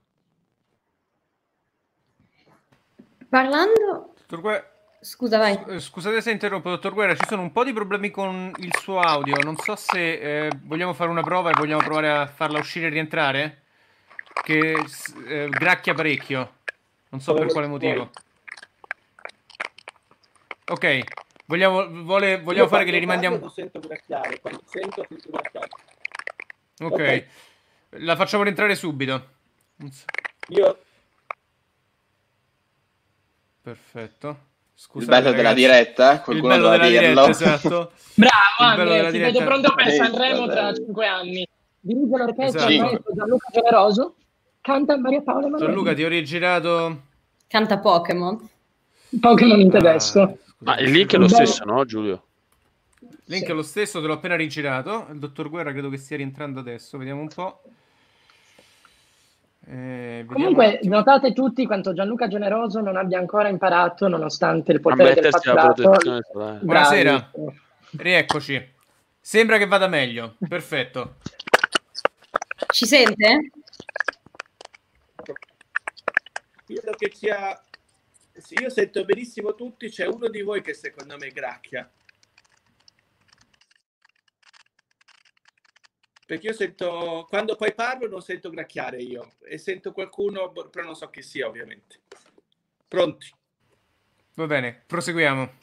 Parlando... 3.29 4.14
Scusa, 5.00 5.37
vai. 5.37 5.59
Eh, 5.67 5.81
scusate 5.81 6.21
se 6.21 6.31
interrompo, 6.31 6.69
dottor 6.69 6.93
Guerra, 6.93 7.17
ci 7.17 7.26
sono 7.26 7.43
un 7.43 7.50
po' 7.50 7.64
di 7.64 7.73
problemi 7.73 8.11
con 8.11 8.52
il 8.59 8.73
suo 8.79 9.00
audio. 9.00 9.35
Non 9.43 9.57
so 9.57 9.75
se 9.75 10.47
eh, 10.47 10.50
vogliamo 10.62 10.93
fare 10.93 11.11
una 11.11 11.23
prova 11.23 11.50
e 11.50 11.55
vogliamo 11.57 11.83
provare 11.83 12.11
a 12.11 12.26
farla 12.29 12.61
uscire 12.61 12.87
e 12.87 12.91
rientrare. 12.91 13.62
Che 14.45 14.76
eh, 15.26 15.49
gracchia 15.49 15.95
parecchio. 15.95 16.52
Non 17.09 17.21
so 17.21 17.35
per 17.35 17.49
quale 17.49 17.67
motivo. 17.67 18.11
Ok, 20.73 21.00
vogliamo, 21.45 21.87
vuole, 22.02 22.41
vogliamo 22.41 22.67
fare 22.67 22.85
che 22.85 22.93
le 22.93 22.99
rimandiamo... 22.99 23.37
Non 23.37 23.50
sento 23.50 23.79
gracchiare, 23.79 24.41
quando 24.41 24.62
sento 24.64 25.05
sento 25.07 25.29
gracchiare. 25.31 25.69
Ok, 26.81 26.93
okay. 26.93 27.26
la 27.91 28.17
facciamo 28.17 28.43
rientrare 28.43 28.75
subito. 28.75 29.29
Io... 30.49 30.79
Perfetto. 33.61 34.50
Scusate, 34.73 35.05
il 35.05 35.11
bello 35.11 35.25
ragazzi. 35.25 35.37
della 35.37 35.52
diretta, 35.52 36.21
qualcuno 36.23 36.55
il 36.55 36.61
bello 36.61 36.71
della 36.71 36.88
diretta, 36.88 37.29
esatto. 37.29 37.93
Bravo, 38.14 38.81
Andrea, 38.81 39.11
ti 39.11 39.19
vedo 39.19 39.45
pronto 39.45 39.75
per 39.75 39.91
Sanremo 39.91 40.47
tra 40.47 40.73
cinque 40.73 41.07
anni. 41.07 41.47
Dirige 41.81 42.17
l'orchestra 42.17 42.67
esatto. 42.67 43.12
Gianluca 43.14 43.49
Generoso, 43.52 44.14
canta 44.62 44.97
Maria 44.97 45.21
Paola 45.21 45.49
Emanuele. 45.49 45.67
Gianluca, 45.67 45.95
ti 45.95 46.02
ho 46.02 46.09
rigirato... 46.09 47.02
Canta 47.47 47.79
Pokémon. 47.79 48.49
Pokémon 49.21 49.61
in 49.61 49.71
tedesco. 49.71 50.21
Ah. 50.23 50.50
Ma 50.62 50.78
il 50.78 50.90
link 50.90 51.12
è 51.14 51.19
lo 51.19 51.28
stesso, 51.28 51.64
no, 51.64 51.85
Giulio? 51.85 52.25
Il 53.00 53.19
link 53.25 53.49
è 53.49 53.52
lo 53.52 53.62
stesso, 53.62 54.00
te 54.00 54.07
l'ho 54.07 54.14
appena 54.14 54.37
rigirato. 54.37 55.09
Il 55.11 55.19
dottor 55.19 55.49
Guerra 55.49 55.73
credo 55.73 55.88
che 55.88 55.97
stia 55.97 56.16
rientrando 56.16 56.61
adesso. 56.61 56.99
Vediamo 56.99 57.21
un 57.21 57.28
po'. 57.28 57.62
Eh, 59.66 60.25
Comunque, 60.26 60.81
notate 60.83 61.33
tutti 61.33 61.66
quanto 61.66 61.92
Gianluca 61.92 62.28
Generoso 62.28 62.81
non 62.81 62.97
abbia 62.97 63.19
ancora 63.19 63.49
imparato, 63.49 64.09
nonostante 64.09 64.73
il 64.73 64.81
potere 64.81 65.14
del 65.14 65.31
patronato. 65.31 66.21
Buonasera, 66.61 67.31
rieccoci. 67.97 68.71
Sembra 69.21 69.59
che 69.59 69.66
vada 69.66 69.87
meglio. 69.88 70.35
Perfetto. 70.49 71.16
Ci 72.69 72.87
sente? 72.87 73.50
Credo 76.64 76.92
che 76.97 77.12
sia 77.14 77.61
io 78.61 78.71
sento 78.71 79.05
benissimo 79.05 79.55
tutti, 79.55 79.89
c'è 79.89 80.07
uno 80.07 80.29
di 80.29 80.43
voi 80.43 80.62
che 80.62 80.75
secondo 80.75 81.17
me 81.17 81.29
gracchia. 81.29 81.91
Perché 86.25 86.47
io 86.47 86.53
sento, 86.55 87.27
quando 87.29 87.57
poi 87.57 87.75
parlo 87.75 88.09
non 88.09 88.23
sento 88.23 88.49
gracchiare 88.49 89.03
io 89.03 89.33
e 89.45 89.59
sento 89.59 89.93
qualcuno, 89.93 90.51
però 90.51 90.85
non 90.85 90.95
so 90.95 91.11
chi 91.11 91.21
sia 91.21 91.47
ovviamente. 91.47 92.01
Pronti? 92.89 93.31
Va 94.35 94.47
bene, 94.47 94.83
proseguiamo. 94.87 95.61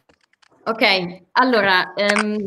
Ok, 0.65 1.23
allora, 1.31 1.93
ehm, 1.95 2.45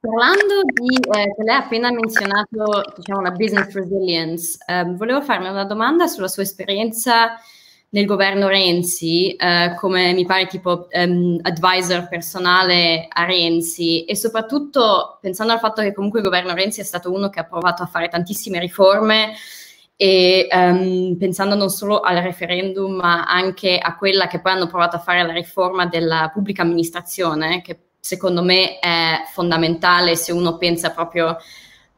parlando 0.00 0.62
di, 0.62 0.96
eh, 0.96 1.34
che 1.34 1.42
lei 1.42 1.54
ha 1.54 1.58
appena 1.58 1.90
menzionato, 1.90 2.94
diciamo, 2.96 3.20
la 3.20 3.32
business 3.32 3.74
resilience, 3.74 4.56
ehm, 4.66 4.96
volevo 4.96 5.20
farmi 5.20 5.48
una 5.48 5.64
domanda 5.64 6.06
sulla 6.06 6.28
sua 6.28 6.44
esperienza 6.44 7.38
nel 7.92 8.06
governo 8.06 8.48
Renzi 8.48 9.34
eh, 9.34 9.74
come 9.76 10.14
mi 10.14 10.24
pare 10.24 10.46
tipo 10.46 10.88
um, 10.92 11.38
advisor 11.42 12.08
personale 12.08 13.06
a 13.08 13.24
Renzi. 13.24 14.04
E 14.04 14.16
soprattutto 14.16 15.18
pensando 15.20 15.52
al 15.52 15.58
fatto 15.58 15.82
che 15.82 15.92
comunque 15.92 16.20
il 16.20 16.24
governo 16.24 16.54
Renzi 16.54 16.80
è 16.80 16.84
stato 16.84 17.12
uno 17.12 17.28
che 17.28 17.40
ha 17.40 17.44
provato 17.44 17.82
a 17.82 17.86
fare 17.86 18.08
tantissime 18.08 18.58
riforme 18.60 19.34
e 19.94 20.48
um, 20.50 21.16
pensando 21.18 21.54
non 21.54 21.68
solo 21.68 22.00
al 22.00 22.16
referendum 22.16 22.94
ma 22.94 23.24
anche 23.24 23.78
a 23.78 23.94
quella 23.96 24.26
che 24.26 24.40
poi 24.40 24.52
hanno 24.52 24.66
provato 24.66 24.96
a 24.96 25.00
fare 25.00 25.22
la 25.22 25.32
riforma 25.32 25.84
della 25.86 26.30
pubblica 26.32 26.62
amministrazione 26.62 27.60
che 27.60 27.78
secondo 28.00 28.42
me 28.42 28.78
è 28.78 29.22
fondamentale 29.32 30.16
se 30.16 30.32
uno 30.32 30.56
pensa 30.56 30.90
proprio 30.90 31.36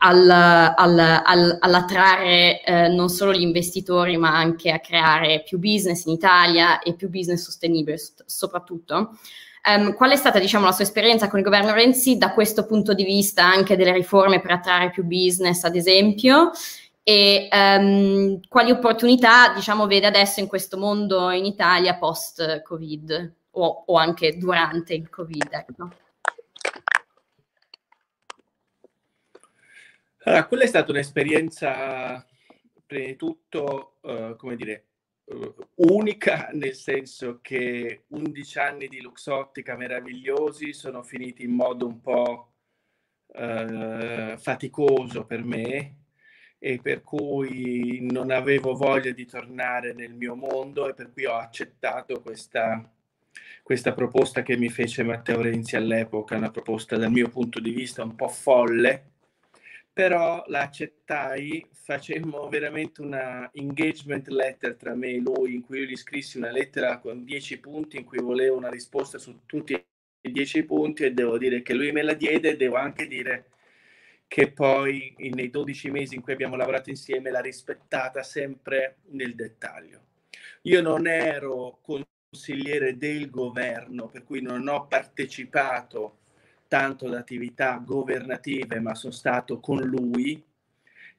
al, 0.04 0.28
al, 0.28 0.98
al, 0.98 1.56
all'attrarre 1.60 2.62
eh, 2.62 2.88
non 2.88 3.08
solo 3.08 3.32
gli 3.32 3.40
investitori, 3.40 4.18
ma 4.18 4.36
anche 4.36 4.70
a 4.70 4.78
creare 4.78 5.42
più 5.42 5.58
business 5.58 6.04
in 6.04 6.12
Italia 6.12 6.80
e 6.80 6.94
più 6.94 7.08
business 7.08 7.42
sostenibile 7.42 7.98
soprattutto. 8.26 9.16
Um, 9.66 9.94
qual 9.94 10.10
è 10.10 10.16
stata 10.16 10.38
diciamo, 10.38 10.66
la 10.66 10.72
sua 10.72 10.84
esperienza 10.84 11.28
con 11.28 11.38
il 11.38 11.44
governo 11.44 11.72
Renzi 11.72 12.18
da 12.18 12.32
questo 12.34 12.66
punto 12.66 12.92
di 12.92 13.02
vista 13.02 13.44
anche 13.44 13.76
delle 13.76 13.94
riforme 13.94 14.42
per 14.42 14.50
attrarre 14.50 14.90
più 14.90 15.04
business, 15.04 15.64
ad 15.64 15.74
esempio? 15.74 16.50
E 17.02 17.48
um, 17.50 18.40
quali 18.46 18.70
opportunità 18.70 19.54
diciamo, 19.54 19.86
vede 19.86 20.06
adesso 20.06 20.40
in 20.40 20.48
questo 20.48 20.76
mondo 20.76 21.30
in 21.30 21.46
Italia 21.46 21.96
post-Covid 21.96 23.32
o, 23.52 23.84
o 23.86 23.96
anche 23.96 24.36
durante 24.36 24.92
il 24.92 25.08
Covid? 25.08 25.48
Ecco. 25.50 25.88
Allora, 30.26 30.46
quella 30.46 30.62
è 30.62 30.66
stata 30.66 30.90
un'esperienza, 30.90 32.26
prima 32.86 33.04
di 33.04 33.16
tutto, 33.16 33.98
uh, 34.00 34.34
come 34.36 34.56
dire, 34.56 34.86
uh, 35.24 35.54
unica, 35.74 36.48
nel 36.54 36.72
senso 36.74 37.40
che 37.42 38.04
11 38.08 38.58
anni 38.58 38.88
di 38.88 39.02
Luxottica 39.02 39.76
meravigliosi 39.76 40.72
sono 40.72 41.02
finiti 41.02 41.44
in 41.44 41.50
modo 41.50 41.86
un 41.86 42.00
po' 42.00 42.52
uh, 43.26 44.38
faticoso 44.38 45.26
per 45.26 45.44
me 45.44 45.96
e 46.58 46.80
per 46.82 47.02
cui 47.02 47.98
non 48.10 48.30
avevo 48.30 48.74
voglia 48.74 49.10
di 49.10 49.26
tornare 49.26 49.92
nel 49.92 50.14
mio 50.14 50.34
mondo 50.34 50.88
e 50.88 50.94
per 50.94 51.12
cui 51.12 51.26
ho 51.26 51.34
accettato 51.34 52.22
questa, 52.22 52.90
questa 53.62 53.92
proposta 53.92 54.42
che 54.42 54.56
mi 54.56 54.70
fece 54.70 55.02
Matteo 55.02 55.42
Renzi 55.42 55.76
all'epoca, 55.76 56.36
una 56.36 56.50
proposta 56.50 56.96
dal 56.96 57.10
mio 57.10 57.28
punto 57.28 57.60
di 57.60 57.72
vista 57.72 58.02
un 58.02 58.14
po' 58.14 58.28
folle, 58.28 59.12
però 59.94 60.42
la 60.48 60.62
accettai, 60.62 61.64
facemmo 61.70 62.48
veramente 62.48 63.00
una 63.00 63.48
engagement 63.52 64.26
letter 64.26 64.74
tra 64.74 64.92
me 64.96 65.12
e 65.12 65.20
lui 65.20 65.54
in 65.54 65.62
cui 65.62 65.78
io 65.78 65.84
gli 65.84 65.96
scrissi 65.96 66.36
una 66.36 66.50
lettera 66.50 66.98
con 66.98 67.24
dieci 67.24 67.60
punti 67.60 67.98
in 67.98 68.04
cui 68.04 68.18
volevo 68.18 68.56
una 68.56 68.70
risposta 68.70 69.18
su 69.18 69.42
tutti 69.46 69.72
i 69.72 70.32
dieci 70.32 70.64
punti 70.64 71.04
e 71.04 71.12
devo 71.12 71.38
dire 71.38 71.62
che 71.62 71.74
lui 71.74 71.92
me 71.92 72.02
la 72.02 72.14
diede 72.14 72.50
e 72.50 72.56
devo 72.56 72.74
anche 72.74 73.06
dire 73.06 73.50
che 74.26 74.50
poi 74.50 75.14
nei 75.16 75.48
12 75.48 75.90
mesi 75.92 76.16
in 76.16 76.22
cui 76.22 76.32
abbiamo 76.32 76.56
lavorato 76.56 76.90
insieme 76.90 77.30
l'ha 77.30 77.40
rispettata 77.40 78.24
sempre 78.24 78.96
nel 79.10 79.36
dettaglio. 79.36 80.06
Io 80.62 80.82
non 80.82 81.06
ero 81.06 81.78
consigliere 81.82 82.96
del 82.96 83.30
governo, 83.30 84.08
per 84.08 84.24
cui 84.24 84.40
non 84.42 84.66
ho 84.66 84.88
partecipato 84.88 86.18
tanto 86.74 87.06
ad 87.06 87.14
attività 87.14 87.76
governative, 87.76 88.80
ma 88.80 88.96
sono 88.96 89.12
stato 89.12 89.60
con 89.60 89.78
lui 89.78 90.44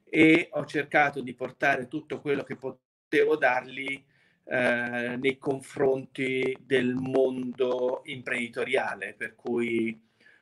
e 0.04 0.50
ho 0.52 0.66
cercato 0.66 1.22
di 1.22 1.32
portare 1.32 1.88
tutto 1.88 2.20
quello 2.20 2.42
che 2.42 2.56
potevo 2.56 3.36
dargli 3.36 4.04
eh, 4.44 5.16
nei 5.18 5.38
confronti 5.38 6.54
del 6.60 6.92
mondo 6.92 8.02
imprenditoriale, 8.04 9.14
per 9.16 9.34
cui 9.34 9.98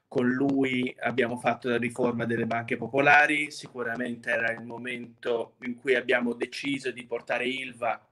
con 0.09 0.29
lui 0.29 0.93
abbiamo 0.99 1.37
fatto 1.37 1.69
la 1.69 1.79
riforma 1.79 2.25
delle 2.25 2.47
banche 2.47 2.77
popolari, 2.77 3.53
sicuramente 3.53 4.31
era 4.31 4.51
il 4.51 4.65
momento 4.65 5.55
in 5.61 5.77
cui 5.77 5.95
abbiamo 5.95 6.33
deciso 6.33 6.91
di 6.91 7.07
portare 7.07 7.47
Ilva 7.47 8.05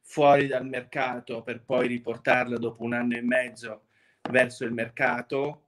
fuori 0.00 0.46
dal 0.46 0.66
mercato 0.66 1.42
per 1.42 1.60
poi 1.60 1.86
riportarla 1.86 2.56
dopo 2.56 2.82
un 2.82 2.94
anno 2.94 3.14
e 3.14 3.20
mezzo 3.20 3.82
verso 4.30 4.64
il 4.64 4.72
mercato. 4.72 5.60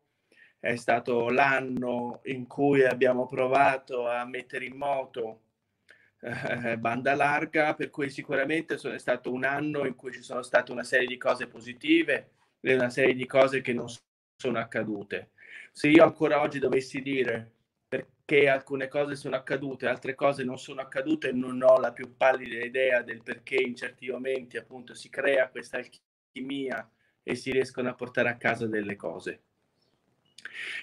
È 0.61 0.75
stato 0.77 1.29
l'anno 1.31 2.21
in 2.25 2.47
cui 2.47 2.85
abbiamo 2.85 3.27
provato 3.27 4.09
a 4.09 4.25
mettere 4.25 4.65
in 4.65 4.77
moto 4.77 5.43
eh, 6.21 6.77
banda 6.79 7.15
larga, 7.15 7.75
per 7.75 7.91
cui 7.91 8.11
sicuramente 8.11 8.75
è 8.75 8.99
stato 8.99 9.33
un 9.33 9.45
anno 9.45 9.87
in 9.87 9.95
cui 9.95 10.13
ci 10.13 10.23
sono 10.23 10.43
state 10.43 10.73
una 10.73 10.83
serie 10.83 11.07
di 11.07 11.17
cose 11.17 11.47
positive 11.47 12.31
e 12.61 12.75
una 12.75 12.91
serie 12.91 13.15
di 13.15 13.27
cose 13.27 13.61
che 13.61 13.73
non 13.73 13.87
sono 14.37 14.59
accadute. 14.59 15.31
Se 15.73 15.89
io 15.89 16.03
ancora 16.03 16.41
oggi 16.41 16.59
dovessi 16.59 17.01
dire 17.03 17.53
perché 17.89 18.49
alcune 18.49 18.89
cose 18.89 19.17
sono 19.17 19.37
accadute, 19.37 19.87
altre 19.87 20.15
cose 20.15 20.45
non 20.45 20.59
sono 20.59 20.81
accadute, 20.81 21.33
non 21.33 21.63
ho 21.63 21.79
la 21.79 21.93
più 21.93 22.17
pallida 22.17 22.65
idea 22.65 23.03
del 23.03 23.23
perché 23.23 23.57
in 23.57 23.77
certi 23.77 24.11
momenti 24.11 24.57
appunto 24.57 24.95
si 24.95 25.09
crea 25.09 25.49
questa 25.49 25.79
alchimia 25.79 26.91
e 27.23 27.35
si 27.35 27.51
riescono 27.51 27.89
a 27.89 27.95
portare 27.95 28.29
a 28.29 28.37
casa 28.37 28.67
delle 28.67 28.97
cose. 28.97 29.43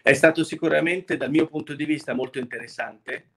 È 0.02 0.14
stato 0.14 0.44
sicuramente 0.44 1.18
dal 1.18 1.30
mio 1.30 1.48
punto 1.48 1.74
di 1.74 1.86
vista 1.86 2.14
molto 2.14 2.40
interessante, 2.40 3.32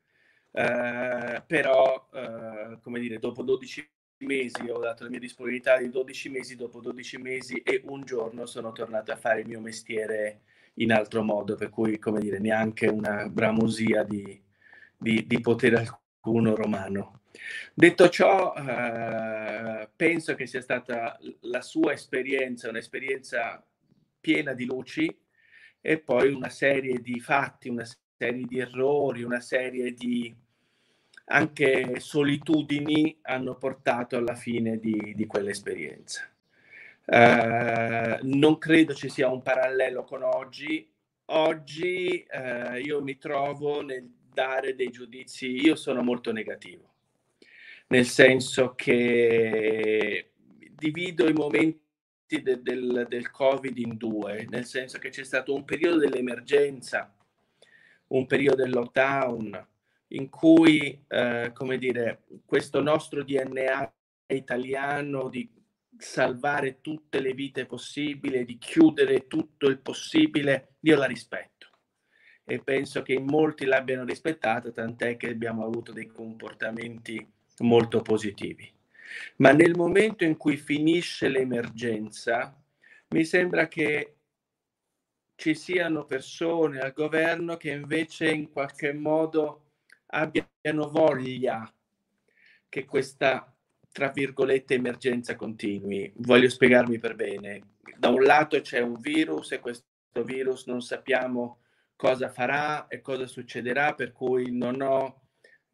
eh, 0.52 1.42
però 1.46 2.08
eh, 2.12 2.78
come 2.82 3.00
dire, 3.00 3.18
dopo 3.18 3.42
12 3.42 3.90
mesi 4.18 4.68
ho 4.68 4.78
dato 4.78 5.04
la 5.04 5.10
mia 5.10 5.18
disponibilità 5.18 5.78
di 5.78 5.90
12 5.90 6.28
mesi, 6.28 6.56
dopo 6.56 6.80
12 6.80 7.18
mesi 7.18 7.56
e 7.62 7.82
un 7.86 8.02
giorno 8.04 8.46
sono 8.46 8.72
tornato 8.72 9.12
a 9.12 9.16
fare 9.16 9.40
il 9.40 9.46
mio 9.46 9.60
mestiere 9.60 10.42
in 10.74 10.92
altro 10.92 11.22
modo, 11.22 11.54
per 11.54 11.70
cui, 11.70 11.98
come 11.98 12.20
dire, 12.20 12.38
neanche 12.38 12.86
una 12.86 13.28
bramosia 13.28 14.02
di, 14.04 14.40
di, 14.96 15.26
di 15.26 15.40
potere 15.40 15.76
alcuno 15.76 16.54
romano. 16.54 17.22
Detto 17.74 18.08
ciò, 18.08 18.54
eh, 18.54 19.88
penso 19.94 20.34
che 20.34 20.46
sia 20.46 20.60
stata 20.60 21.18
la 21.40 21.60
sua 21.62 21.92
esperienza, 21.92 22.68
un'esperienza 22.68 23.64
piena 24.20 24.52
di 24.52 24.64
luci 24.64 25.16
e 25.80 25.98
poi 25.98 26.32
una 26.32 26.48
serie 26.48 27.00
di 27.00 27.20
fatti, 27.20 27.68
una 27.68 27.86
serie 28.16 28.44
di 28.46 28.58
errori, 28.58 29.22
una 29.22 29.40
serie 29.40 29.92
di 29.92 30.34
anche 31.30 32.00
solitudini 32.00 33.18
hanno 33.22 33.56
portato 33.56 34.16
alla 34.16 34.34
fine 34.34 34.78
di, 34.78 35.12
di 35.14 35.26
quell'esperienza. 35.26 36.28
Eh, 37.04 38.18
non 38.22 38.58
credo 38.58 38.94
ci 38.94 39.08
sia 39.08 39.28
un 39.28 39.42
parallelo 39.42 40.04
con 40.04 40.22
oggi. 40.22 40.90
Oggi 41.30 42.22
eh, 42.22 42.80
io 42.80 43.02
mi 43.02 43.18
trovo 43.18 43.82
nel 43.82 44.10
dare 44.32 44.74
dei 44.74 44.90
giudizi, 44.90 45.46
io 45.46 45.74
sono 45.74 46.02
molto 46.02 46.32
negativo, 46.32 46.92
nel 47.88 48.06
senso 48.06 48.74
che 48.74 50.30
divido 50.70 51.28
i 51.28 51.32
momenti 51.32 51.87
de, 52.28 52.62
del, 52.62 53.06
del 53.08 53.30
Covid 53.30 53.76
in 53.78 53.96
due, 53.96 54.46
nel 54.48 54.64
senso 54.64 54.98
che 54.98 55.08
c'è 55.08 55.24
stato 55.24 55.54
un 55.54 55.64
periodo 55.64 55.98
dell'emergenza, 55.98 57.14
un 58.08 58.26
periodo 58.26 58.62
del 58.62 58.72
lockdown, 58.72 59.66
in 60.08 60.28
cui, 60.28 61.04
eh, 61.08 61.50
come 61.52 61.78
dire, 61.78 62.22
questo 62.44 62.80
nostro 62.80 63.22
DNA 63.22 63.92
italiano 64.28 65.28
di 65.28 65.50
salvare 65.96 66.80
tutte 66.80 67.20
le 67.20 67.32
vite 67.32 67.66
possibili, 67.66 68.44
di 68.44 68.58
chiudere 68.58 69.26
tutto 69.26 69.66
il 69.66 69.78
possibile, 69.78 70.76
io 70.80 70.96
la 70.96 71.06
rispetto 71.06 71.58
e 72.50 72.60
penso 72.60 73.02
che 73.02 73.12
in 73.12 73.26
molti 73.26 73.66
l'abbiano 73.66 74.04
rispettata, 74.04 74.70
tant'è 74.70 75.18
che 75.18 75.28
abbiamo 75.28 75.66
avuto 75.66 75.92
dei 75.92 76.06
comportamenti 76.06 77.22
molto 77.58 78.00
positivi. 78.00 78.72
Ma 79.36 79.52
nel 79.52 79.76
momento 79.76 80.24
in 80.24 80.36
cui 80.36 80.56
finisce 80.56 81.28
l'emergenza, 81.28 82.56
mi 83.08 83.24
sembra 83.24 83.68
che 83.68 84.14
ci 85.36 85.54
siano 85.54 86.04
persone 86.04 86.80
al 86.80 86.92
governo 86.92 87.56
che 87.56 87.70
invece 87.70 88.28
in 88.28 88.50
qualche 88.50 88.92
modo 88.92 89.66
abbiano 90.06 90.88
voglia 90.90 91.72
che 92.68 92.84
questa 92.84 93.52
tra 93.90 94.08
virgolette 94.08 94.74
emergenza 94.74 95.36
continui. 95.36 96.12
Voglio 96.16 96.48
spiegarmi 96.48 96.98
per 96.98 97.14
bene. 97.14 97.74
Da 97.96 98.08
un 98.08 98.22
lato 98.22 98.60
c'è 98.60 98.80
un 98.80 98.98
virus 99.00 99.52
e 99.52 99.60
questo 99.60 99.86
virus 100.24 100.66
non 100.66 100.80
sappiamo 100.82 101.60
cosa 101.96 102.28
farà 102.28 102.86
e 102.86 103.00
cosa 103.00 103.26
succederà, 103.26 103.94
per 103.94 104.12
cui 104.12 104.56
non 104.56 104.80
ho, 104.80 105.27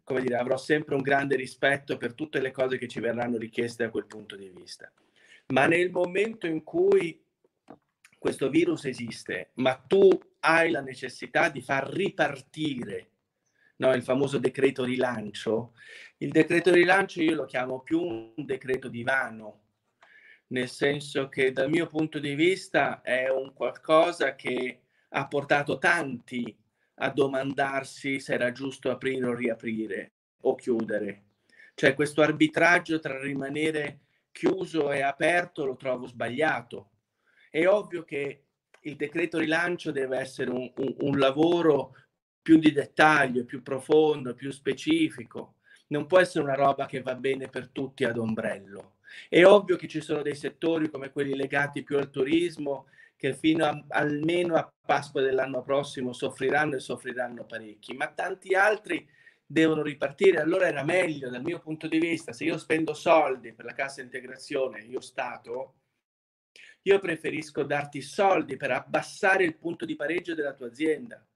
come 0.05 0.21
dire, 0.21 0.37
avrò 0.37 0.57
sempre 0.57 0.95
un 0.95 1.03
grande 1.03 1.35
rispetto 1.35 1.97
per 1.97 2.14
tutte 2.14 2.40
le 2.40 2.51
cose 2.53 2.79
che 2.79 2.87
ci 2.87 3.01
verranno 3.01 3.38
richieste 3.38 3.85
da 3.85 3.90
quel 3.90 4.07
punto 4.07 4.37
di 4.37 4.51
vista. 4.51 4.93
Ma 5.49 5.67
nel 5.67 5.90
momento 5.90 6.47
in 6.47 6.62
cui 6.62 7.23
questo 8.19 8.49
virus 8.49 8.85
esiste, 8.85 9.51
ma 9.55 9.75
tu 9.75 10.09
hai 10.40 10.71
la 10.71 10.81
necessità 10.81 11.49
di 11.49 11.61
far 11.61 11.88
ripartire 11.88 13.09
no, 13.77 13.93
il 13.93 14.03
famoso 14.03 14.38
decreto 14.38 14.85
rilancio. 14.85 15.73
Il 16.19 16.31
decreto 16.31 16.73
rilancio 16.73 17.23
io 17.23 17.35
lo 17.35 17.45
chiamo 17.45 17.81
più 17.81 18.01
un 18.01 18.33
decreto 18.45 18.88
divano, 18.88 19.62
nel 20.49 20.69
senso 20.69 21.29
che 21.29 21.53
dal 21.53 21.71
mio 21.71 21.87
punto 21.87 22.19
di 22.19 22.35
vista 22.35 23.01
è 23.03 23.29
un 23.29 23.53
qualcosa 23.53 24.35
che 24.35 24.81
ha 25.09 25.27
portato 25.27 25.79
tanti 25.79 26.57
a 26.96 27.11
domandarsi 27.11 28.20
se 28.20 28.35
era 28.35 28.52
giusto 28.52 28.90
aprire 28.90 29.26
o 29.26 29.35
riaprire 29.35 30.12
o 30.42 30.54
chiudere. 30.54 31.24
Cioè 31.74 31.94
questo 31.94 32.22
arbitraggio 32.22 33.00
tra 33.00 33.20
rimanere 33.20 34.00
chiuso 34.30 34.92
e 34.92 35.00
aperto 35.00 35.64
lo 35.64 35.76
trovo 35.76 36.07
sbagliato. 36.07 36.90
È 37.50 37.66
ovvio 37.66 38.04
che 38.04 38.44
il 38.80 38.96
decreto 38.96 39.38
rilancio 39.38 39.90
deve 39.90 40.18
essere 40.18 40.50
un, 40.50 40.70
un, 40.76 40.94
un 41.00 41.18
lavoro 41.18 41.94
più 42.42 42.59
di 42.59 42.72
dettaglio, 42.72 43.44
più 43.44 43.62
profondo, 43.62 44.35
più 44.35 44.50
specifico. 44.50 45.54
Non 45.88 46.07
può 46.07 46.18
essere 46.18 46.44
una 46.44 46.54
roba 46.54 46.87
che 46.87 47.00
va 47.00 47.14
bene 47.14 47.48
per 47.48 47.68
tutti 47.70 48.04
ad 48.04 48.18
ombrello. 48.18 48.96
È 49.28 49.44
ovvio 49.44 49.76
che 49.76 49.88
ci 49.88 50.00
sono 50.00 50.22
dei 50.22 50.35
settori 50.35 50.90
come 50.90 51.11
quelli 51.11 51.35
legati 51.35 51.83
più 51.83 51.96
al 51.96 52.11
turismo 52.11 52.87
che 53.24 53.34
fino 53.34 53.64
a, 53.64 53.84
almeno 53.88 54.56
a 54.56 54.70
Pasqua 54.84 55.22
dell'anno 55.22 55.62
prossimo 55.62 56.12
soffriranno 56.12 56.76
e 56.76 56.80
soffriranno 56.80 57.46
parecchi, 57.46 57.94
ma 57.94 58.08
tanti 58.08 58.54
altri 58.54 59.08
devono 59.46 59.82
ripartire. 59.82 60.40
Allora 60.40 60.66
era 60.66 60.84
meglio 60.84 61.30
dal 61.30 61.42
mio 61.42 61.58
punto 61.60 61.88
di 61.88 61.98
vista, 61.98 62.34
se 62.34 62.44
io 62.44 62.58
spendo 62.58 62.92
soldi 62.92 63.54
per 63.54 63.64
la 63.64 63.72
cassa 63.72 64.02
integrazione, 64.02 64.80
io 64.82 65.00
Stato, 65.00 65.76
io 66.82 66.98
preferisco 66.98 67.62
darti 67.62 68.02
soldi 68.02 68.58
per 68.58 68.72
abbassare 68.72 69.44
il 69.44 69.56
punto 69.56 69.87
di 69.87 69.96
pareggio 69.96 70.34
della 70.34 70.52
tua 70.52 70.66
azienda 70.66 71.26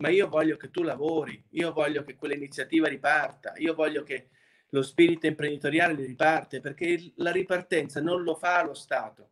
ma 0.00 0.08
io 0.08 0.28
voglio 0.28 0.56
che 0.56 0.70
tu 0.70 0.82
lavori, 0.82 1.44
io 1.50 1.72
voglio 1.72 2.02
che 2.02 2.16
quell'iniziativa 2.16 2.88
riparta, 2.88 3.52
io 3.56 3.74
voglio 3.74 4.02
che 4.02 4.30
lo 4.70 4.80
spirito 4.80 5.26
imprenditoriale 5.26 6.06
riparte, 6.06 6.60
perché 6.60 7.12
la 7.16 7.30
ripartenza 7.30 8.00
non 8.00 8.22
lo 8.22 8.34
fa 8.34 8.64
lo 8.64 8.72
Stato, 8.72 9.28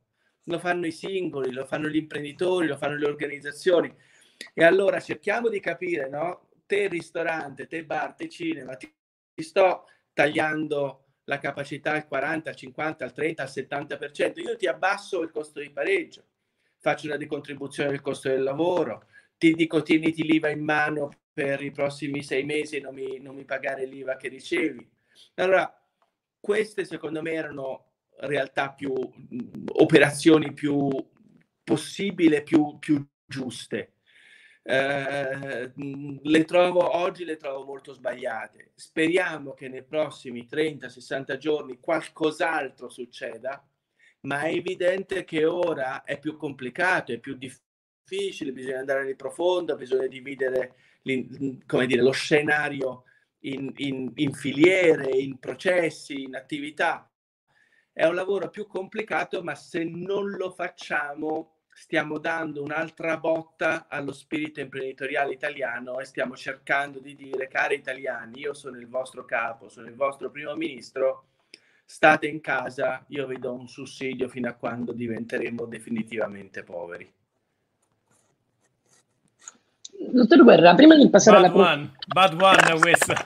lo 0.48 0.58
fanno 0.58 0.86
i 0.86 0.92
singoli, 0.92 1.52
lo 1.52 1.64
fanno 1.64 1.88
gli 1.88 1.96
imprenditori, 1.96 2.66
lo 2.66 2.76
fanno 2.76 2.96
le 2.96 3.06
organizzazioni. 3.06 3.94
E 4.54 4.64
allora 4.64 5.00
cerchiamo 5.00 5.48
di 5.48 5.60
capire, 5.60 6.08
no? 6.08 6.48
Te 6.66 6.88
ristorante, 6.88 7.66
te 7.66 7.84
bar, 7.84 8.14
te 8.14 8.28
cinema, 8.28 8.76
ti, 8.76 8.92
sto 9.36 9.84
tagliando 10.12 11.04
la 11.24 11.38
capacità 11.38 11.92
al 11.92 12.06
40, 12.06 12.50
al 12.50 12.56
50, 12.56 13.04
al 13.04 13.12
30, 13.12 13.42
al 13.42 13.48
70%, 13.48 14.40
io 14.40 14.56
ti 14.56 14.66
abbasso 14.66 15.22
il 15.22 15.30
costo 15.30 15.60
di 15.60 15.70
pareggio, 15.70 16.24
faccio 16.78 17.06
una 17.06 17.16
decontribuzione 17.16 17.90
del 17.90 18.00
costo 18.00 18.28
del 18.28 18.42
lavoro, 18.42 19.06
ti 19.36 19.52
dico 19.52 19.82
tieniti 19.82 20.24
l'IVA 20.24 20.48
in 20.48 20.64
mano 20.64 21.10
per 21.32 21.62
i 21.62 21.70
prossimi 21.70 22.22
sei 22.22 22.44
mesi 22.44 22.76
e 22.76 22.80
non 22.80 22.94
mi, 22.94 23.20
non 23.20 23.34
mi 23.34 23.44
pagare 23.44 23.84
l'IVA 23.84 24.16
che 24.16 24.28
ricevi. 24.28 24.88
Allora, 25.34 25.72
queste 26.40 26.84
secondo 26.84 27.22
me 27.22 27.32
erano 27.32 27.87
realtà 28.20 28.72
più, 28.72 28.92
operazioni 29.74 30.52
più 30.52 30.88
possibili, 31.62 32.42
più, 32.42 32.78
più 32.78 33.06
giuste. 33.24 33.92
Eh, 34.62 35.72
le 35.74 36.44
trovo 36.44 36.96
oggi 36.96 37.24
le 37.24 37.36
trovo 37.36 37.64
molto 37.64 37.92
sbagliate. 37.92 38.72
Speriamo 38.74 39.54
che 39.54 39.68
nei 39.68 39.84
prossimi 39.84 40.46
30-60 40.50 41.36
giorni 41.36 41.78
qualcos'altro 41.80 42.88
succeda, 42.88 43.66
ma 44.22 44.42
è 44.42 44.52
evidente 44.52 45.24
che 45.24 45.44
ora 45.44 46.02
è 46.02 46.18
più 46.18 46.36
complicato, 46.36 47.12
è 47.12 47.18
più 47.18 47.34
difficile 47.34 48.52
bisogna 48.52 48.78
andare 48.78 49.04
nel 49.04 49.16
profondo, 49.16 49.76
bisogna 49.76 50.06
dividere 50.06 50.74
come 51.66 51.86
dire, 51.86 52.02
lo 52.02 52.10
scenario 52.10 53.04
in, 53.40 53.72
in, 53.76 54.10
in 54.16 54.32
filiere, 54.32 55.16
in 55.16 55.38
processi, 55.38 56.22
in 56.22 56.34
attività. 56.34 57.07
È 57.98 58.06
un 58.06 58.14
lavoro 58.14 58.48
più 58.48 58.68
complicato, 58.68 59.42
ma 59.42 59.56
se 59.56 59.82
non 59.82 60.30
lo 60.30 60.52
facciamo 60.52 61.54
stiamo 61.74 62.18
dando 62.18 62.62
un'altra 62.62 63.16
botta 63.16 63.86
allo 63.88 64.12
spirito 64.12 64.60
imprenditoriale 64.60 65.32
italiano 65.32 65.98
e 65.98 66.04
stiamo 66.04 66.36
cercando 66.36 67.00
di 67.00 67.16
dire, 67.16 67.48
cari 67.48 67.74
italiani, 67.74 68.38
io 68.38 68.54
sono 68.54 68.78
il 68.78 68.86
vostro 68.86 69.24
capo, 69.24 69.68
sono 69.68 69.88
il 69.88 69.96
vostro 69.96 70.30
primo 70.30 70.54
ministro, 70.54 71.24
state 71.84 72.28
in 72.28 72.40
casa, 72.40 73.04
io 73.08 73.26
vi 73.26 73.40
do 73.40 73.52
un 73.52 73.66
sussidio 73.66 74.28
fino 74.28 74.48
a 74.48 74.52
quando 74.52 74.92
diventeremo 74.92 75.64
definitivamente 75.64 76.62
poveri. 76.62 77.12
Dottor 80.12 80.44
Guerra, 80.44 80.76
prima 80.76 80.94
di 80.94 81.10
passare 81.10 81.40
bad 81.40 81.50
alla... 81.50 81.72
One, 81.72 81.96
bad 82.06 82.40
one 82.40 82.78
questa. 82.78 83.24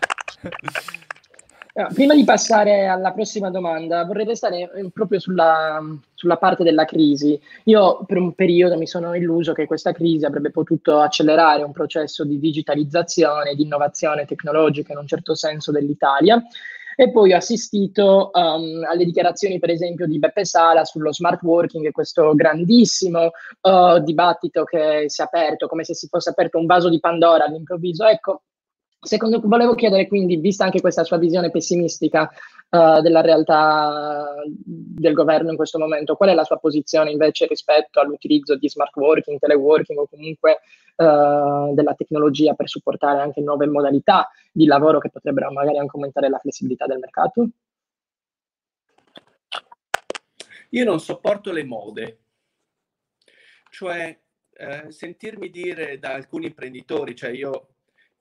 Prima 1.72 2.14
di 2.14 2.22
passare 2.24 2.84
alla 2.84 3.12
prossima 3.12 3.48
domanda, 3.48 4.04
vorrei 4.04 4.26
restare 4.26 4.70
eh, 4.74 4.90
proprio 4.92 5.18
sulla, 5.18 5.80
sulla, 6.12 6.36
parte 6.36 6.64
della 6.64 6.84
crisi. 6.84 7.40
Io 7.64 8.04
per 8.04 8.18
un 8.18 8.34
periodo 8.34 8.76
mi 8.76 8.86
sono 8.86 9.14
illuso 9.14 9.54
che 9.54 9.64
questa 9.64 9.92
crisi 9.92 10.26
avrebbe 10.26 10.50
potuto 10.50 10.98
accelerare 10.98 11.62
un 11.62 11.72
processo 11.72 12.26
di 12.26 12.38
digitalizzazione, 12.38 13.54
di 13.54 13.62
innovazione 13.62 14.26
tecnologica 14.26 14.92
in 14.92 14.98
un 14.98 15.06
certo 15.06 15.34
senso 15.34 15.72
dell'Italia. 15.72 16.42
E 16.94 17.10
poi 17.10 17.32
ho 17.32 17.36
assistito 17.36 18.30
um, 18.34 18.84
alle 18.86 19.06
dichiarazioni, 19.06 19.58
per 19.58 19.70
esempio, 19.70 20.06
di 20.06 20.18
Beppe 20.18 20.44
Sala 20.44 20.84
sullo 20.84 21.10
smart 21.10 21.40
working, 21.42 21.90
questo 21.90 22.34
grandissimo 22.34 23.30
uh, 23.62 23.98
dibattito 24.02 24.64
che 24.64 25.04
si 25.06 25.22
è 25.22 25.24
aperto, 25.24 25.68
come 25.68 25.84
se 25.84 25.94
si 25.94 26.06
fosse 26.06 26.28
aperto 26.28 26.58
un 26.58 26.66
vaso 26.66 26.90
di 26.90 27.00
Pandora 27.00 27.46
all'improvviso. 27.46 28.04
Ecco, 28.04 28.42
Secondo, 29.04 29.40
volevo 29.42 29.74
chiedere 29.74 30.06
quindi, 30.06 30.36
vista 30.36 30.62
anche 30.62 30.80
questa 30.80 31.02
sua 31.02 31.18
visione 31.18 31.50
pessimistica 31.50 32.30
uh, 32.70 33.00
della 33.00 33.20
realtà 33.20 34.32
del 34.54 35.12
governo 35.12 35.50
in 35.50 35.56
questo 35.56 35.76
momento, 35.76 36.14
qual 36.14 36.30
è 36.30 36.34
la 36.34 36.44
sua 36.44 36.58
posizione 36.58 37.10
invece 37.10 37.46
rispetto 37.46 37.98
all'utilizzo 37.98 38.56
di 38.56 38.68
smart 38.68 38.94
working, 38.94 39.40
teleworking 39.40 39.98
o 39.98 40.06
comunque 40.08 40.60
uh, 40.98 41.74
della 41.74 41.94
tecnologia 41.96 42.54
per 42.54 42.68
supportare 42.68 43.20
anche 43.20 43.40
nuove 43.40 43.66
modalità 43.66 44.30
di 44.52 44.66
lavoro 44.66 45.00
che 45.00 45.10
potrebbero 45.10 45.50
magari 45.50 45.78
anche 45.78 45.96
aumentare 45.96 46.28
la 46.28 46.38
flessibilità 46.38 46.86
del 46.86 47.00
mercato? 47.00 47.48
Io 50.70 50.84
non 50.84 51.00
sopporto 51.00 51.50
le 51.50 51.64
mode, 51.64 52.18
cioè 53.68 54.16
eh, 54.54 54.92
sentirmi 54.92 55.50
dire 55.50 55.98
da 55.98 56.12
alcuni 56.14 56.46
imprenditori, 56.46 57.16
cioè 57.16 57.30
io 57.30 57.71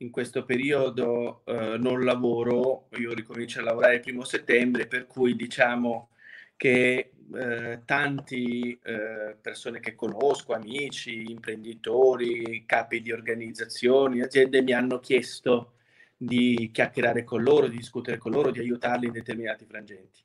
in 0.01 0.09
questo 0.09 0.43
periodo 0.43 1.43
eh, 1.45 1.77
non 1.77 2.03
lavoro, 2.03 2.87
io 2.97 3.13
ricomincio 3.13 3.59
a 3.59 3.63
lavorare 3.63 3.95
il 3.95 4.01
primo 4.01 4.23
settembre, 4.23 4.87
per 4.87 5.05
cui 5.07 5.35
diciamo 5.35 6.09
che 6.55 7.13
eh, 7.33 7.81
tanti 7.85 8.77
eh, 8.83 9.35
persone 9.39 9.79
che 9.79 9.95
conosco, 9.95 10.53
amici, 10.53 11.29
imprenditori, 11.29 12.63
capi 12.65 13.01
di 13.01 13.11
organizzazioni, 13.11 14.21
aziende 14.21 14.61
mi 14.61 14.73
hanno 14.73 14.99
chiesto 14.99 15.73
di 16.17 16.69
chiacchierare 16.71 17.23
con 17.23 17.43
loro, 17.43 17.67
di 17.67 17.77
discutere 17.77 18.17
con 18.17 18.31
loro, 18.31 18.51
di 18.51 18.59
aiutarli 18.59 19.07
in 19.07 19.13
determinati 19.13 19.65
frangenti. 19.65 20.21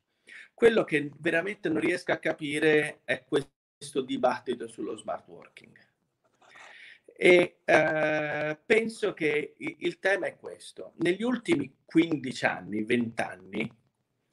Quello 0.53 0.85
che 0.85 1.11
veramente 1.19 1.69
non 1.69 1.81
riesco 1.81 2.13
a 2.13 2.17
capire 2.17 3.01
è 3.05 3.25
questo 3.25 4.01
dibattito 4.01 4.67
sullo 4.69 4.97
smart 4.97 5.29
working 5.29 5.86
e 7.19 7.61
eh, 7.65 8.59
penso 8.67 9.15
che 9.15 9.55
il 9.57 9.99
tema 9.99 10.27
è 10.27 10.37
questo. 10.37 10.93
Negli 10.97 11.23
ultimi 11.23 11.75
15 11.85 12.45
anni, 12.45 12.85
20 12.85 13.23
anni, 13.23 13.73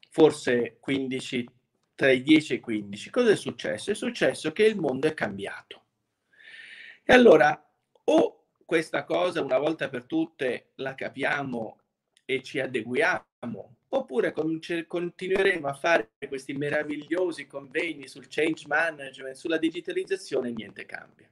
forse 0.10 0.78
15, 0.82 1.50
tra 1.96 2.12
i 2.12 2.22
10 2.22 2.54
e 2.54 2.56
i 2.58 2.60
15, 2.60 3.10
cosa 3.10 3.32
è 3.32 3.36
successo? 3.38 3.92
È 3.92 3.96
successo 3.96 4.52
che 4.52 4.66
il 4.66 4.78
mondo 4.78 5.08
è 5.08 5.14
cambiato. 5.14 5.82
E 7.04 7.14
allora 7.14 7.58
o 8.06 8.46
questa 8.66 9.06
cosa 9.06 9.42
una 9.42 9.58
volta 9.58 9.88
per 9.88 10.04
tutte 10.06 10.72
la 10.76 10.94
capiamo 10.94 11.80
e 12.26 12.44
ci 12.44 12.60
adeguiamo, 12.60 13.76
oppure 13.90 14.34
continueremo 14.88 15.68
a 15.68 15.74
fare 15.74 16.12
questi 16.28 16.54
meravigliosi 16.54 17.48
convegni 17.48 18.08
sul 18.08 18.28
change 18.28 18.66
management, 18.68 19.36
sulla 19.36 19.58
digitalizzazione 19.58 20.50
e 20.50 20.54
niente 20.54 20.86
cambia. 20.86 21.30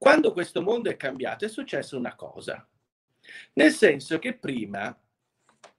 Quando 0.00 0.32
questo 0.32 0.62
mondo 0.62 0.88
è 0.88 0.96
cambiato 0.96 1.44
è 1.44 1.48
successa 1.48 1.94
una 1.94 2.14
cosa, 2.14 2.66
nel 3.52 3.70
senso 3.70 4.18
che 4.18 4.32
prima 4.32 4.98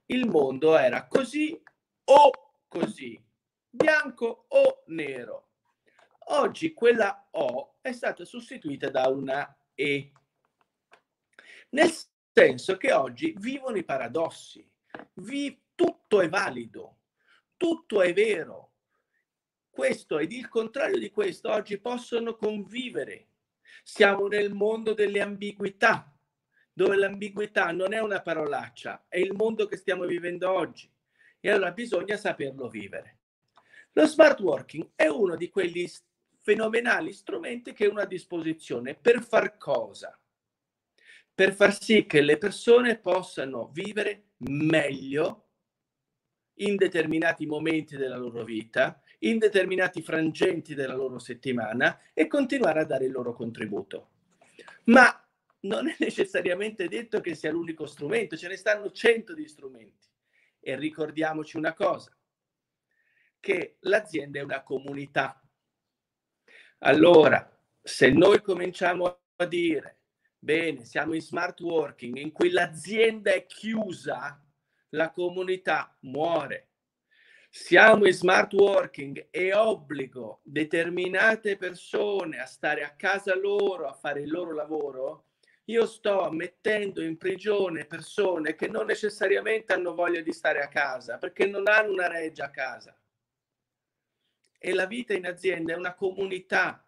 il 0.05 0.27
mondo 0.27 0.77
era 0.77 1.07
così 1.07 1.60
o 2.03 2.31
così, 2.67 3.19
bianco 3.67 4.45
o 4.47 4.84
nero. 4.89 5.53
Oggi 6.34 6.71
quella 6.71 7.29
O 7.31 7.77
è 7.81 7.91
stata 7.93 8.23
sostituita 8.23 8.91
da 8.91 9.07
una 9.07 9.57
E, 9.73 10.12
nel 11.69 11.91
senso 12.31 12.77
che 12.77 12.93
oggi 12.93 13.34
vivono 13.39 13.77
i 13.77 13.84
paradossi, 13.84 14.63
vi, 15.13 15.60
tutto 15.73 16.21
è 16.21 16.29
valido, 16.29 16.99
tutto 17.57 18.03
è 18.03 18.13
vero. 18.13 18.73
Questo 19.67 20.19
ed 20.19 20.31
il 20.31 20.47
contrario 20.47 20.99
di 20.99 21.10
questo 21.10 21.49
oggi 21.49 21.79
possono 21.79 22.36
convivere 22.36 23.29
siamo 23.84 24.27
nel 24.27 24.53
mondo 24.53 24.93
delle 24.93 25.21
ambiguità, 25.21 26.13
dove 26.73 26.95
l'ambiguità 26.95 27.71
non 27.71 27.93
è 27.93 27.99
una 27.99 28.21
parolaccia, 28.21 29.05
è 29.07 29.17
il 29.17 29.34
mondo 29.34 29.65
che 29.65 29.77
stiamo 29.77 30.05
vivendo 30.05 30.51
oggi. 30.51 30.89
E 31.39 31.49
allora 31.49 31.71
bisogna 31.71 32.17
saperlo 32.17 32.69
vivere. 32.69 33.17
Lo 33.93 34.05
smart 34.05 34.39
working 34.39 34.91
è 34.95 35.07
uno 35.07 35.36
di 35.36 35.49
quegli 35.49 35.89
fenomenali 36.41 37.12
strumenti 37.13 37.73
che 37.73 37.88
è 37.88 37.91
a 37.93 38.05
disposizione 38.05 38.95
per 38.95 39.21
far 39.23 39.57
cosa? 39.57 40.17
Per 41.34 41.53
far 41.53 41.81
sì 41.81 42.05
che 42.05 42.21
le 42.21 42.38
persone 42.38 42.99
possano 42.99 43.69
vivere 43.73 44.31
meglio 44.38 45.47
in 46.55 46.75
determinati 46.75 47.45
momenti 47.45 47.97
della 47.97 48.17
loro 48.17 48.43
vita 48.43 49.00
in 49.23 49.38
determinati 49.38 50.01
frangenti 50.01 50.73
della 50.73 50.95
loro 50.95 51.19
settimana 51.19 51.99
e 52.13 52.27
continuare 52.27 52.79
a 52.79 52.86
dare 52.86 53.05
il 53.05 53.12
loro 53.12 53.34
contributo. 53.34 54.10
Ma 54.86 55.15
non 55.62 55.89
è 55.89 55.95
necessariamente 55.99 56.88
detto 56.88 57.21
che 57.21 57.36
sia 57.36 57.51
l'unico 57.51 57.86
strumento, 57.86 58.38
ce 58.38 58.47
ne 58.47 58.55
stanno 58.55 58.91
cento 58.91 59.34
di 59.34 59.47
strumenti. 59.47 60.07
E 60.60 60.75
ricordiamoci 60.75 61.57
una 61.57 61.73
cosa, 61.73 62.15
che 63.39 63.77
l'azienda 63.81 64.39
è 64.39 64.43
una 64.43 64.63
comunità. 64.63 65.41
Allora, 66.79 67.47
se 67.81 68.10
noi 68.10 68.41
cominciamo 68.41 69.19
a 69.36 69.45
dire, 69.45 69.99
bene, 70.38 70.86
siamo 70.86 71.13
in 71.13 71.21
smart 71.21 71.60
working, 71.62 72.17
in 72.17 72.31
cui 72.31 72.51
l'azienda 72.51 73.31
è 73.31 73.45
chiusa, 73.45 74.43
la 74.89 75.10
comunità 75.12 75.95
muore 76.01 76.70
siamo 77.53 78.05
in 78.05 78.13
smart 78.13 78.53
working 78.53 79.27
e 79.29 79.53
obbligo 79.53 80.39
determinate 80.41 81.57
persone 81.57 82.39
a 82.39 82.45
stare 82.45 82.81
a 82.85 82.95
casa 82.95 83.35
loro, 83.37 83.87
a 83.87 83.93
fare 83.93 84.21
il 84.21 84.31
loro 84.31 84.53
lavoro, 84.53 85.25
io 85.65 85.85
sto 85.85 86.31
mettendo 86.31 87.01
in 87.03 87.17
prigione 87.17 87.83
persone 87.83 88.55
che 88.55 88.69
non 88.69 88.85
necessariamente 88.85 89.73
hanno 89.73 89.93
voglia 89.93 90.21
di 90.21 90.31
stare 90.31 90.61
a 90.61 90.69
casa, 90.69 91.17
perché 91.17 91.45
non 91.45 91.67
hanno 91.67 91.91
una 91.91 92.07
reggia 92.07 92.45
a 92.45 92.51
casa. 92.51 92.97
E 94.57 94.73
la 94.73 94.85
vita 94.85 95.13
in 95.13 95.25
azienda 95.25 95.73
è 95.73 95.75
una 95.75 95.93
comunità. 95.93 96.87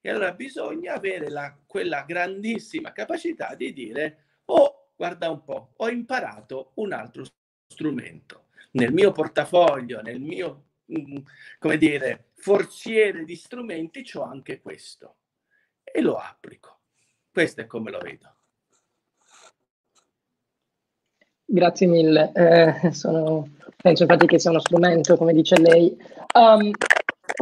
E 0.00 0.08
allora 0.08 0.32
bisogna 0.32 0.94
avere 0.94 1.28
la, 1.28 1.58
quella 1.66 2.02
grandissima 2.02 2.92
capacità 2.92 3.56
di 3.56 3.72
dire, 3.72 4.26
oh, 4.44 4.90
guarda 4.94 5.28
un 5.28 5.42
po', 5.42 5.72
ho 5.76 5.88
imparato 5.88 6.70
un 6.76 6.92
altro 6.92 7.24
strumento 7.66 8.45
nel 8.76 8.92
mio 8.92 9.12
portafoglio, 9.12 10.00
nel 10.02 10.20
mio, 10.20 10.64
mm, 10.92 11.16
come 11.58 11.76
dire, 11.78 12.28
forziere 12.36 13.24
di 13.24 13.34
strumenti, 13.34 14.04
ho 14.14 14.22
anche 14.22 14.60
questo 14.60 15.16
e 15.82 16.00
lo 16.00 16.16
applico. 16.16 16.80
Questo 17.30 17.62
è 17.62 17.66
come 17.66 17.90
lo 17.90 17.98
vedo. 17.98 18.34
Grazie 21.48 21.86
mille, 21.86 22.32
eh, 22.34 22.92
sono, 22.92 23.48
penso 23.76 24.02
infatti 24.02 24.26
che 24.26 24.38
sia 24.38 24.50
uno 24.50 24.60
strumento, 24.60 25.16
come 25.16 25.32
dice 25.32 25.58
lei. 25.58 25.96
Um, 26.34 26.70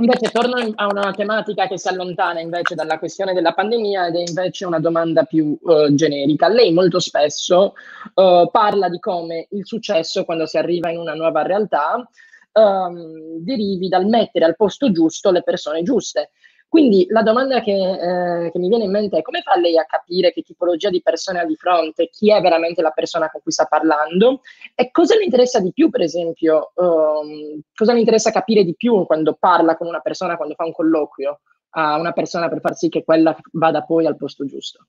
Invece 0.00 0.30
torno 0.32 0.56
a 0.74 0.86
una 0.86 1.12
tematica 1.12 1.68
che 1.68 1.78
si 1.78 1.86
allontana 1.86 2.40
invece 2.40 2.74
dalla 2.74 2.98
questione 2.98 3.32
della 3.32 3.52
pandemia 3.52 4.08
ed 4.08 4.16
è 4.16 4.24
invece 4.26 4.66
una 4.66 4.80
domanda 4.80 5.22
più 5.22 5.56
uh, 5.60 5.94
generica. 5.94 6.48
Lei 6.48 6.72
molto 6.72 6.98
spesso 6.98 7.74
uh, 8.14 8.50
parla 8.50 8.88
di 8.88 8.98
come 8.98 9.46
il 9.50 9.64
successo 9.64 10.24
quando 10.24 10.46
si 10.46 10.58
arriva 10.58 10.90
in 10.90 10.98
una 10.98 11.14
nuova 11.14 11.42
realtà 11.42 12.08
um, 12.54 13.38
derivi 13.38 13.88
dal 13.88 14.06
mettere 14.06 14.44
al 14.44 14.56
posto 14.56 14.90
giusto 14.90 15.30
le 15.30 15.44
persone 15.44 15.82
giuste. 15.82 16.30
Quindi 16.68 17.06
la 17.08 17.22
domanda 17.22 17.60
che, 17.60 17.70
eh, 17.72 18.50
che, 18.50 18.58
mi 18.58 18.68
viene 18.68 18.84
in 18.84 18.90
mente 18.90 19.18
è 19.18 19.22
come 19.22 19.42
fa 19.42 19.56
lei 19.56 19.78
a 19.78 19.84
capire 19.84 20.32
che 20.32 20.42
tipologia 20.42 20.90
di 20.90 21.02
persone 21.02 21.38
ha 21.38 21.44
di 21.44 21.54
fronte, 21.54 22.08
chi 22.08 22.32
è 22.32 22.40
veramente 22.40 22.82
la 22.82 22.90
persona 22.90 23.30
con 23.30 23.40
cui 23.42 23.52
sta 23.52 23.66
parlando 23.66 24.40
e 24.74 24.90
cosa 24.90 25.16
le 25.16 25.24
interessa 25.24 25.60
di 25.60 25.72
più, 25.72 25.88
per 25.88 26.00
esempio, 26.00 26.72
um, 26.74 27.60
cosa 27.74 27.92
le 27.92 28.00
interessa 28.00 28.32
capire 28.32 28.64
di 28.64 28.74
più 28.74 29.06
quando 29.06 29.34
parla 29.34 29.76
con 29.76 29.86
una 29.86 30.00
persona, 30.00 30.36
quando 30.36 30.54
fa 30.54 30.64
un 30.64 30.72
colloquio 30.72 31.40
a 31.76 31.96
una 31.96 32.12
persona 32.12 32.48
per 32.48 32.60
far 32.60 32.74
sì 32.74 32.88
che 32.88 33.04
quella 33.04 33.36
vada 33.52 33.84
poi 33.84 34.06
al 34.06 34.16
posto 34.16 34.44
giusto? 34.44 34.86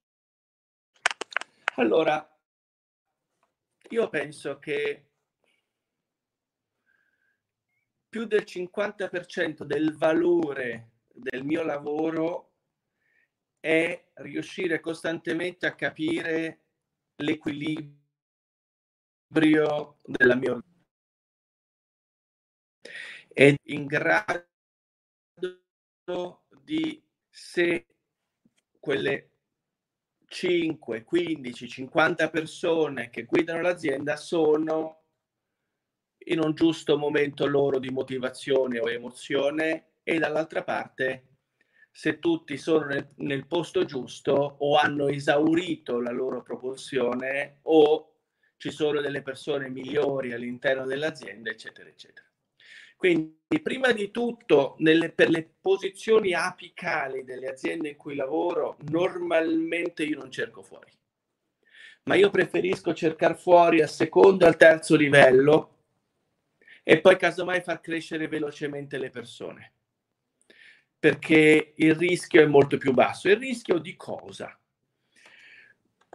Allora, 1.75 2.27
io 3.89 4.09
penso 4.09 4.57
che 4.59 5.09
più 8.09 8.25
del 8.25 8.43
50% 8.45 9.63
del 9.63 9.95
valore 9.97 10.93
del 11.15 11.43
mio 11.43 11.63
lavoro 11.63 12.51
è 13.59 14.11
riuscire 14.15 14.79
costantemente 14.79 15.65
a 15.65 15.75
capire 15.75 16.65
l'equilibrio 17.15 17.97
della 20.03 20.35
mia 20.35 20.61
ed 23.37 23.57
in 23.63 23.85
grado 23.85 24.45
di 26.61 27.03
se 27.29 27.85
quelle 28.79 29.31
5, 30.27 31.03
15, 31.03 31.67
50 31.67 32.29
persone 32.29 33.09
che 33.09 33.23
guidano 33.23 33.61
l'azienda 33.61 34.15
sono 34.15 35.03
in 36.27 36.39
un 36.39 36.53
giusto 36.53 36.97
momento 36.97 37.45
loro 37.45 37.79
di 37.79 37.89
motivazione 37.89 38.79
o 38.79 38.89
emozione 38.89 39.94
e 40.07 40.19
dall'altra 40.19 40.63
parte 40.63 41.23
se 41.89 42.19
tutti 42.19 42.57
sono 42.57 42.85
nel, 42.85 43.07
nel, 43.17 43.47
posto 43.47 43.85
giusto 43.85 44.33
o 44.33 44.75
hanno 44.75 45.07
esaurito 45.07 45.99
la 45.99 46.11
loro 46.11 46.43
propulsione 46.43 47.59
o 47.63 48.17
ci 48.57 48.69
sono 48.69 49.01
delle 49.01 49.23
persone 49.23 49.67
migliori 49.67 50.31
all'interno 50.31 50.85
dell'azienda, 50.85 51.49
eccetera, 51.49 51.89
eccetera. 51.89 52.27
Quindi, 52.95 53.59
prima 53.63 53.91
di 53.93 54.11
tutto, 54.11 54.75
nelle, 54.79 55.09
per 55.11 55.29
le 55.29 55.49
posizioni 55.59 56.33
apicali 56.33 57.23
delle 57.23 57.47
aziende 57.47 57.89
in 57.89 57.95
cui 57.95 58.15
lavoro, 58.15 58.77
normalmente 58.89 60.03
io 60.03 60.19
non 60.19 60.29
cerco 60.29 60.61
fuori, 60.61 60.91
ma 62.03 62.15
io 62.15 62.29
preferisco 62.29 62.93
cercare 62.93 63.35
fuori 63.35 63.81
al 63.81 63.89
secondo 63.89 64.45
e 64.45 64.49
al 64.49 64.57
terzo 64.57 64.95
livello 64.95 65.77
e 66.83 67.01
poi 67.01 67.17
casomai 67.17 67.61
far 67.61 67.81
crescere 67.81 68.27
velocemente 68.27 68.97
le 68.97 69.09
persone 69.09 69.74
perché 71.05 71.73
il 71.75 71.93
rischio 71.93 72.41
è 72.41 72.47
molto 72.47 72.79
più 72.79 72.91
basso. 72.91 73.29
Il 73.29 73.37
rischio 73.37 73.77
di 73.77 73.95
cosa? 73.95 74.59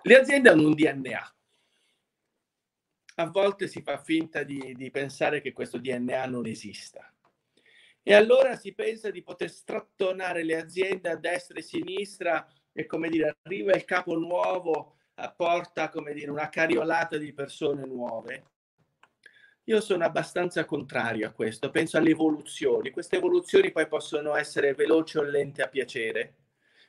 Le 0.03 0.19
aziende 0.19 0.49
hanno 0.49 0.67
un 0.67 0.75
DNA. 0.75 1.35
A 3.15 3.27
volte 3.31 3.69
si 3.69 3.83
fa 3.83 3.99
finta 3.99 4.43
di, 4.43 4.75
di 4.75 4.91
pensare 4.91 5.41
che 5.41 5.53
questo 5.53 5.79
DNA 5.79 6.27
non 6.27 6.45
esista. 6.45 7.09
E 8.03 8.15
allora 8.15 8.57
si 8.57 8.75
pensa 8.75 9.13
di 9.13 9.23
poter 9.23 9.49
strattonare 9.49 10.43
le 10.43 10.57
aziende 10.57 11.09
a 11.09 11.15
destra 11.15 11.59
e 11.59 11.61
a 11.61 11.63
sinistra 11.63 12.49
e 12.73 12.85
come 12.87 13.09
dire, 13.11 13.37
arriva 13.43 13.75
il 13.75 13.85
capo 13.85 14.19
nuovo, 14.19 14.97
porta 15.37 15.89
come 15.89 16.13
dire, 16.15 16.33
una 16.33 16.49
cariolata 16.49 17.17
di 17.17 17.33
persone 17.33 17.87
nuove 17.87 18.45
io 19.71 19.81
sono 19.81 20.05
abbastanza 20.05 20.65
contrario 20.65 21.29
a 21.29 21.31
questo, 21.31 21.71
penso 21.71 21.97
alle 21.97 22.11
evoluzioni. 22.11 22.91
Queste 22.91 23.17
evoluzioni 23.17 23.71
poi 23.71 23.87
possono 23.87 24.35
essere 24.35 24.75
veloci 24.75 25.17
o 25.17 25.23
lente 25.23 25.63
a 25.63 25.69
piacere, 25.69 26.35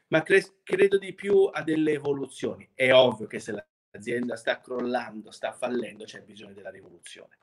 ma 0.07 0.23
cre- 0.23 0.55
credo 0.63 0.97
di 0.97 1.13
più 1.13 1.47
a 1.51 1.61
delle 1.61 1.91
evoluzioni. 1.91 2.67
È 2.73 2.91
ovvio 2.91 3.27
che 3.27 3.39
se 3.39 3.67
l'azienda 3.91 4.35
sta 4.35 4.59
crollando, 4.59 5.29
sta 5.29 5.51
fallendo, 5.51 6.05
c'è 6.05 6.23
bisogno 6.23 6.53
della 6.53 6.71
rivoluzione. 6.71 7.37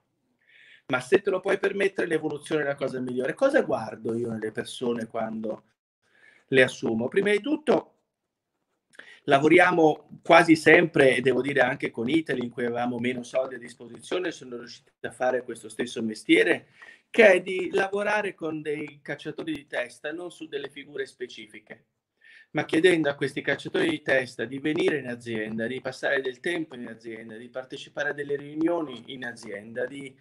Ma 0.87 0.99
se 1.01 1.21
te 1.21 1.31
lo 1.31 1.39
puoi 1.39 1.59
permettere, 1.59 2.09
l'evoluzione 2.09 2.63
è 2.63 2.65
la 2.65 2.75
cosa 2.75 2.99
migliore. 2.99 3.35
Cosa 3.35 3.63
guardo 3.63 4.15
io 4.17 4.33
nelle 4.33 4.51
persone 4.51 5.07
quando 5.07 5.63
le 6.49 6.63
assumo? 6.65 7.07
Prima 7.07 7.31
di 7.31 7.41
tutto 7.41 7.98
Lavoriamo 9.29 10.21
quasi 10.23 10.57
sempre, 10.57 11.17
e 11.17 11.21
devo 11.21 11.43
dire 11.43 11.61
anche 11.61 11.91
con 11.91 12.09
Italy, 12.09 12.45
in 12.45 12.51
cui 12.51 12.65
avevamo 12.65 12.99
meno 12.99 13.23
soldi 13.23 13.57
a 13.57 13.59
disposizione, 13.59 14.31
sono 14.31 14.57
riusciti 14.57 14.91
a 15.03 15.11
fare 15.11 15.43
questo 15.43 15.69
stesso 15.69 16.03
mestiere, 16.03 16.69
che 17.11 17.33
è 17.33 17.43
di 17.43 17.69
lavorare 17.71 18.35
con 18.35 18.63
dei 18.63 19.01
cacciatori 19.03 19.53
di 19.53 19.67
testa, 19.67 20.13
non 20.13 20.31
su 20.31 20.49
delle 20.49 20.71
figure 20.71 21.05
specifiche, 21.05 21.89
ma 22.53 22.65
chiedendo 22.65 23.11
a 23.11 23.15
questi 23.17 23.43
cacciatori 23.43 23.91
di 23.91 24.01
testa 24.01 24.47
di 24.47 24.59
venire 24.61 24.97
in 24.97 25.09
azienda, 25.09 25.67
di 25.67 25.83
passare 25.83 26.23
del 26.23 26.41
tempo 26.41 26.75
in 26.75 26.87
azienda, 26.87 27.37
di 27.37 27.51
partecipare 27.51 28.09
a 28.09 28.15
delle 28.15 28.37
riunioni 28.37 29.13
in 29.13 29.27
azienda, 29.27 29.85
di 29.85 30.17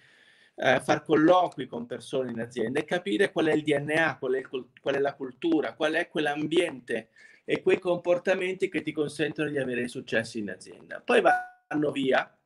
eh, 0.56 0.82
far 0.82 1.04
colloqui 1.06 1.66
con 1.66 1.86
persone 1.86 2.32
in 2.32 2.42
azienda 2.42 2.82
e 2.82 2.84
capire 2.84 3.32
qual 3.32 3.46
è 3.46 3.54
il 3.54 3.64
DNA, 3.64 4.18
qual 4.18 4.34
è, 4.34 4.40
il, 4.40 4.70
qual 4.82 4.96
è 4.96 5.00
la 5.00 5.14
cultura, 5.14 5.76
qual 5.76 5.94
è 5.94 6.10
quell'ambiente 6.10 7.08
e 7.50 7.62
quei 7.62 7.80
comportamenti 7.80 8.68
che 8.68 8.82
ti 8.82 8.92
consentono 8.92 9.50
di 9.50 9.58
avere 9.58 9.88
successo 9.88 10.38
in 10.38 10.50
azienda. 10.50 11.00
Poi 11.00 11.22
vanno 11.22 11.92
via 11.92 12.38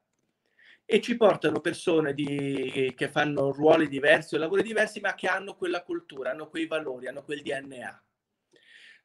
e 0.85 1.01
ci 1.01 1.17
portano 1.17 1.59
persone 1.59 2.13
di, 2.13 2.93
che 2.95 3.07
fanno 3.07 3.51
ruoli 3.51 3.87
diversi 3.87 4.35
o 4.35 4.37
lavori 4.37 4.61
diversi, 4.61 4.99
ma 4.99 5.15
che 5.15 5.25
hanno 5.25 5.55
quella 5.55 5.81
cultura, 5.81 6.29
hanno 6.29 6.49
quei 6.49 6.67
valori, 6.67 7.07
hanno 7.07 7.23
quel 7.23 7.41
DNA. 7.41 8.03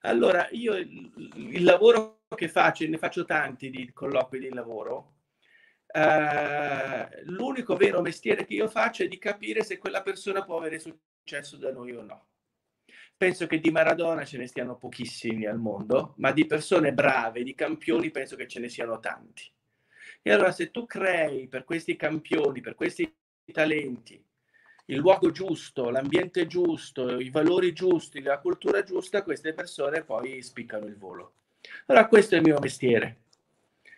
Allora, 0.01 0.47
io 0.51 0.75
il, 0.75 1.11
il 1.35 1.65
lavoro 1.65 2.25
che 2.37 2.51
faccio, 2.51 2.87
ne 2.87 2.99
faccio 2.99 3.25
tanti 3.25 3.71
di 3.71 3.91
colloqui 3.95 4.39
di 4.39 4.51
lavoro, 4.51 5.15
eh, 5.87 7.23
l'unico 7.25 7.75
vero 7.75 8.03
mestiere 8.03 8.45
che 8.45 8.53
io 8.53 8.69
faccio 8.69 9.03
è 9.03 9.09
di 9.09 9.17
capire 9.17 9.65
se 9.65 9.79
quella 9.79 10.03
persona 10.03 10.45
può 10.45 10.59
avere 10.59 10.79
successo 10.79 11.57
da 11.57 11.73
noi 11.73 11.97
o 11.97 12.03
no. 12.03 12.27
Penso 13.17 13.47
che 13.47 13.61
di 13.61 13.71
Maradona 13.71 14.25
ce 14.25 14.37
ne 14.37 14.47
stiano 14.47 14.77
pochissimi 14.77 15.47
al 15.47 15.59
mondo, 15.59 16.15
ma 16.19 16.33
di 16.33 16.45
persone 16.47 16.93
brave, 16.93 17.43
di 17.43 17.55
campioni, 17.55 18.11
penso 18.11 18.37
che 18.37 18.47
ce 18.47 18.61
ne 18.61 18.69
siano 18.69 19.01
tanti. 19.01 19.51
E 20.21 20.31
allora 20.31 20.53
se 20.53 20.71
tu 20.71 20.87
crei 20.87 21.49
per 21.49 21.65
questi 21.65 21.97
campioni, 21.97 22.61
per 22.61 22.75
questi 22.75 23.11
talenti, 23.53 24.23
il 24.87 24.99
luogo 24.99 25.31
giusto, 25.31 25.89
l'ambiente 25.89 26.47
giusto, 26.47 27.19
i 27.19 27.31
valori 27.31 27.73
giusti, 27.73 28.21
la 28.21 28.39
cultura 28.39 28.83
giusta, 28.83 29.23
queste 29.23 29.55
persone 29.55 30.03
poi 30.03 30.43
spiccano 30.43 30.87
il 30.87 30.97
volo. 30.97 31.35
Allora 31.87 32.07
questo 32.07 32.35
è 32.35 32.39
il 32.39 32.45
mio 32.45 32.59
mestiere 32.61 33.23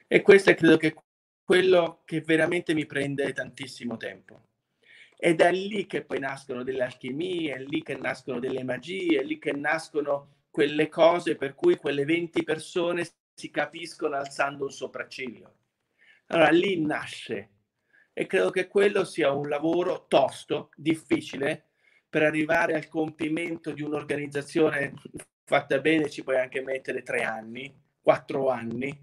e 0.07 0.23
questo 0.23 0.51
è 0.51 0.55
credo 0.55 0.77
che 0.77 0.95
quello 1.43 2.03
che 2.05 2.21
veramente 2.21 2.73
mi 2.73 2.87
prende 2.87 3.33
tantissimo 3.33 3.97
tempo. 3.97 4.48
Ed 5.21 5.41
è 5.41 5.51
lì 5.51 5.87
che 5.87 6.05
poi 6.05 6.21
nascono 6.21 6.63
delle 6.63 6.85
alchimie, 6.85 7.55
è 7.55 7.59
lì 7.59 7.83
che 7.83 7.97
nascono 7.97 8.39
delle 8.39 8.63
magie, 8.63 9.19
è 9.19 9.25
lì 9.25 9.41
che 9.41 9.51
nascono 9.51 10.45
quelle 10.49 10.89
cose 10.89 11.35
per 11.35 11.57
cui 11.57 11.77
quelle 11.77 12.05
20 12.05 12.45
persone 12.45 13.05
si 13.35 13.51
capiscono 13.51 14.15
alzando 14.15 14.65
un 14.65 14.71
sopracciglio. 14.71 15.55
Allora 16.27 16.51
lì 16.51 16.81
nasce 16.81 17.51
e 18.13 18.27
credo 18.27 18.51
che 18.51 18.69
quello 18.69 19.05
sia 19.05 19.33
un 19.33 19.49
lavoro 19.49 20.07
tosto, 20.07 20.71
difficile, 20.77 21.71
per 22.09 22.23
arrivare 22.23 22.75
al 22.75 22.89
compimento 22.89 23.73
di 23.73 23.83
un'organizzazione 23.83 24.95
fatta 25.45 25.79
bene 25.81 26.11
ci 26.11 26.23
puoi 26.23 26.39
anche 26.39 26.61
mettere 26.63 27.03
tre 27.03 27.23
anni, 27.23 27.75
quattro 28.01 28.51
anni, 28.51 28.97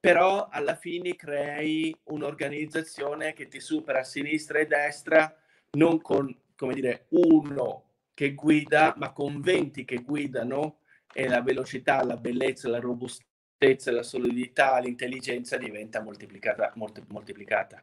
però 0.00 0.48
alla 0.50 0.76
fine 0.76 1.16
crei 1.16 1.94
un'organizzazione 2.04 3.32
che 3.32 3.48
ti 3.48 3.60
supera 3.60 4.00
a 4.00 4.04
sinistra 4.04 4.58
e 4.58 4.66
destra, 4.66 5.37
non 5.76 6.00
con, 6.00 6.34
come 6.56 6.74
dire, 6.74 7.06
uno 7.10 7.84
che 8.14 8.34
guida, 8.34 8.94
ma 8.96 9.12
con 9.12 9.40
20 9.40 9.84
che 9.84 9.98
guidano 9.98 10.78
e 11.12 11.28
la 11.28 11.42
velocità, 11.42 12.02
la 12.04 12.16
bellezza, 12.16 12.68
la 12.68 12.80
robustezza, 12.80 13.92
la 13.92 14.02
solidità, 14.02 14.78
l'intelligenza 14.78 15.56
diventa 15.56 16.02
moltiplicata. 16.02 16.72
moltiplicata. 16.74 17.82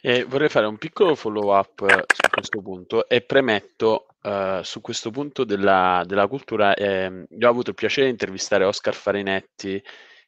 E 0.00 0.22
vorrei 0.24 0.48
fare 0.48 0.66
un 0.66 0.78
piccolo 0.78 1.16
follow 1.16 1.52
up 1.52 1.80
su 1.80 2.30
questo 2.30 2.62
punto 2.62 3.08
e 3.08 3.22
premetto 3.22 4.06
uh, 4.22 4.62
su 4.62 4.80
questo 4.80 5.10
punto 5.10 5.42
della, 5.42 6.04
della 6.06 6.28
cultura. 6.28 6.74
Eh, 6.74 7.26
io 7.28 7.46
ho 7.46 7.50
avuto 7.50 7.70
il 7.70 7.76
piacere 7.76 8.06
di 8.06 8.12
intervistare 8.12 8.64
Oscar 8.64 8.94
Farinetti 8.94 9.82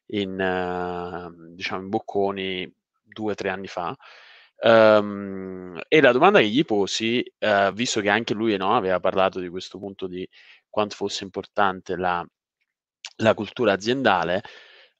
in, 0.06 0.32
uh, 0.32 1.54
diciamo 1.54 1.82
in 1.82 1.88
Bocconi 1.90 2.74
due 3.04 3.32
o 3.32 3.34
tre 3.36 3.50
anni 3.50 3.68
fa. 3.68 3.96
Um, 4.60 5.80
e 5.86 6.00
la 6.00 6.12
domanda 6.12 6.40
che 6.40 6.48
gli 6.48 6.64
posi, 6.64 7.24
uh, 7.38 7.72
visto 7.72 8.00
che 8.00 8.08
anche 8.08 8.34
lui 8.34 8.56
no, 8.56 8.74
aveva 8.74 8.98
parlato 9.00 9.38
di 9.38 9.48
questo 9.48 9.78
punto 9.78 10.06
di 10.06 10.28
quanto 10.68 10.96
fosse 10.96 11.24
importante 11.24 11.96
la, 11.96 12.26
la 13.16 13.34
cultura 13.34 13.72
aziendale, 13.72 14.42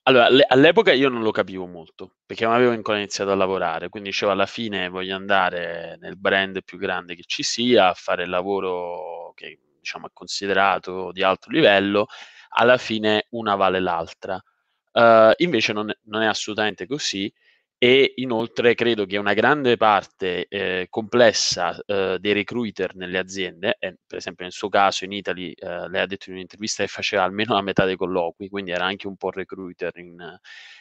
allora, 0.04 0.28
all'epoca 0.48 0.92
io 0.92 1.08
non 1.10 1.22
lo 1.22 1.30
capivo 1.32 1.66
molto, 1.66 2.14
perché 2.24 2.44
non 2.44 2.54
avevo 2.54 2.70
ancora 2.72 2.98
iniziato 2.98 3.30
a 3.30 3.34
lavorare, 3.34 3.88
quindi 3.90 4.10
dicevo 4.10 4.32
alla 4.32 4.46
fine 4.46 4.88
voglio 4.88 5.14
andare 5.16 5.98
nel 6.00 6.16
brand 6.16 6.62
più 6.64 6.78
grande 6.78 7.14
che 7.14 7.24
ci 7.26 7.42
sia, 7.42 7.88
a 7.88 7.94
fare 7.94 8.22
il 8.22 8.30
lavoro 8.30 9.32
che 9.34 9.58
diciamo, 9.80 10.06
è 10.06 10.10
considerato 10.12 11.12
di 11.12 11.22
alto 11.22 11.50
livello, 11.50 12.06
alla 12.50 12.78
fine 12.78 13.26
una 13.30 13.54
vale 13.56 13.80
l'altra. 13.80 14.42
Uh, 14.92 15.32
invece 15.36 15.72
non 15.74 15.92
non 16.04 16.22
è, 16.22 16.26
assolutamente 16.26 16.86
così 16.86 17.32
e 17.78 18.14
inoltre 18.16 18.74
credo 18.74 19.06
che 19.06 19.18
una 19.18 19.34
grande 19.34 19.76
parte 19.76 20.48
eh, 20.48 20.88
complessa 20.90 21.78
eh, 21.86 22.18
dei 22.18 22.32
recruiter 22.32 22.96
nelle 22.96 23.18
aziende, 23.18 23.76
e 23.78 23.98
per 24.04 24.18
esempio 24.18 24.44
nel 24.44 24.52
suo 24.52 24.68
caso 24.68 25.04
in 25.04 25.12
Italy, 25.12 25.52
eh, 25.52 25.88
lei 25.88 26.02
ha 26.02 26.06
detto 26.06 26.28
in 26.28 26.34
un'intervista 26.36 26.82
che 26.82 26.88
faceva 26.88 27.22
almeno 27.22 27.54
la 27.54 27.62
metà 27.62 27.84
dei 27.84 27.96
colloqui, 27.96 28.48
quindi 28.48 28.72
era 28.72 28.84
anche 28.84 29.06
un 29.06 29.16
po' 29.16 29.30
recruiter 29.30 29.96
in, 29.98 30.18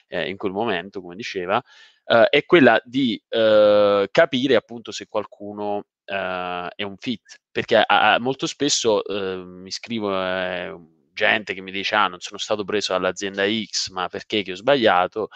eh, 0.08 0.28
in 0.30 0.38
quel 0.38 0.52
momento, 0.52 1.00
come 1.02 1.16
diceva, 1.16 1.62
eh, 2.06 2.30
è 2.30 2.46
quella 2.46 2.82
di 2.84 3.22
eh, 3.30 4.08
capire 4.12 4.56
appunto 4.56 4.92
se 4.92 5.06
qualcuno 5.08 5.86
è 6.08 6.84
un 6.84 6.96
fit, 6.98 7.42
perché 7.52 7.84
molto 8.20 8.48
spesso 8.48 9.02
mi 9.10 9.70
scrivo 9.72 10.10
gente 11.12 11.54
che 11.54 11.60
mi 11.60 11.72
dice 11.72 11.96
ah 11.96 12.08
non 12.08 12.20
sono 12.22 12.38
stato 12.38 12.64
preso 12.64 12.94
dall'azienda 12.94 13.44
X 13.46 13.90
ma 13.90 14.08
perché 14.08 14.42
che 14.44 14.54
ho 14.54 14.56
sbagliato 14.56 15.28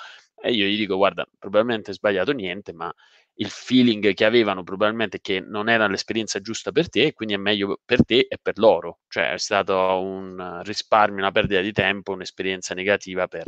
e 0.41 0.51
io 0.54 0.65
gli 0.65 0.77
dico, 0.77 0.97
guarda, 0.97 1.25
probabilmente 1.38 1.91
hai 1.91 1.95
sbagliato 1.95 2.32
niente, 2.32 2.73
ma 2.73 2.91
il 3.36 3.49
feeling 3.49 4.13
che 4.13 4.25
avevano 4.25 4.63
probabilmente 4.63 5.19
che 5.21 5.39
non 5.39 5.69
era 5.69 5.88
l'esperienza 5.88 6.39
giusta 6.41 6.71
per 6.71 6.89
te, 6.89 7.13
quindi 7.13 7.34
è 7.36 7.38
meglio 7.38 7.80
per 7.86 8.04
te 8.06 8.27
e 8.30 8.38
per 8.41 8.58
loro. 8.58 8.99
Cioè 9.08 9.34
è 9.34 9.38
stato 9.38 9.73
un 10.01 10.62
risparmio, 10.63 11.19
una 11.19 11.32
perdita 11.32 11.62
di 11.62 11.71
tempo, 11.71 12.12
un'esperienza 12.13 12.73
negativa 12.73 13.27
per 13.27 13.45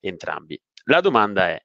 entrambi. 0.00 0.60
La 0.84 1.00
domanda 1.00 1.48
è, 1.48 1.62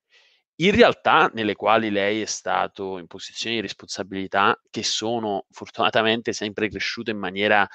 in 0.57 0.73
realtà 0.75 1.29
nelle 1.33 1.55
quali 1.55 1.89
lei 1.89 2.21
è 2.21 2.25
stato 2.25 2.97
in 2.97 3.07
posizioni 3.07 3.55
di 3.55 3.61
responsabilità 3.61 4.59
che 4.69 4.83
sono 4.83 5.45
fortunatamente 5.51 6.31
sempre 6.33 6.69
cresciute 6.69 7.11
in 7.11 7.17
maniera 7.17 7.67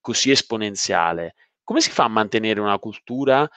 così 0.00 0.30
esponenziale, 0.30 1.34
come 1.64 1.80
si 1.80 1.90
fa 1.90 2.04
a 2.04 2.08
mantenere 2.08 2.60
una 2.60 2.78
cultura 2.78 3.48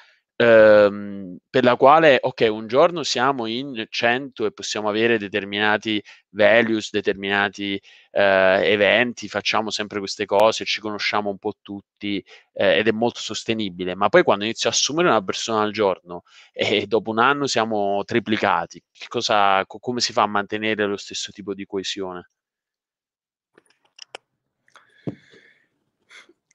ehm, 0.44 1.38
per 1.50 1.64
la 1.64 1.76
quale, 1.76 2.18
ok, 2.22 2.48
un 2.52 2.68
giorno 2.68 3.04
siamo 3.04 3.46
in 3.46 3.86
100 3.90 4.46
e 4.46 4.52
possiamo 4.52 4.90
avere 4.90 5.18
determinati 5.18 6.02
values, 6.30 6.90
determinati 6.92 7.80
eh, 8.12 8.22
eventi, 8.64 9.28
facciamo 9.28 9.70
sempre 9.70 10.00
queste 10.00 10.26
cose, 10.26 10.66
ci 10.66 10.80
conosciamo 10.82 11.30
un 11.30 11.38
po' 11.38 11.54
tutti 11.62 12.24
eh, 12.54 12.78
ed 12.78 12.88
è 12.88 12.92
molto 12.92 13.20
sostenibile, 13.20 13.96
ma 13.96 14.10
poi 14.10 14.24
quando 14.24 14.44
inizio 14.46 14.70
a 14.70 14.72
assumere 14.74 15.10
una 15.10 15.24
persona 15.24 15.62
al 15.62 15.72
giorno 15.72 16.24
e 16.54 16.86
dopo 16.88 17.12
un 17.12 17.20
anno 17.20 17.48
siamo 17.48 18.04
triplicati, 18.04 18.82
cosa, 19.08 19.64
come 19.66 20.00
si 20.02 20.14
fa 20.14 20.24
a 20.24 20.28
mantenere 20.28 20.86
lo 20.86 20.98
stesso 20.98 21.32
tipo 21.32 21.54
di 21.54 21.66
coesione? 21.66 22.30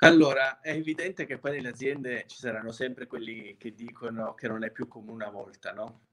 Allora, 0.00 0.60
è 0.60 0.72
evidente 0.72 1.24
che 1.24 1.38
poi 1.38 1.52
nelle 1.52 1.68
aziende 1.68 2.24
ci 2.26 2.36
saranno 2.36 2.70
sempre 2.70 3.06
quelli 3.06 3.56
che 3.58 3.74
dicono 3.74 4.34
che 4.34 4.46
non 4.46 4.62
è 4.62 4.70
più 4.70 4.88
come 4.88 5.10
una 5.10 5.30
volta, 5.30 5.72
no? 5.72 6.08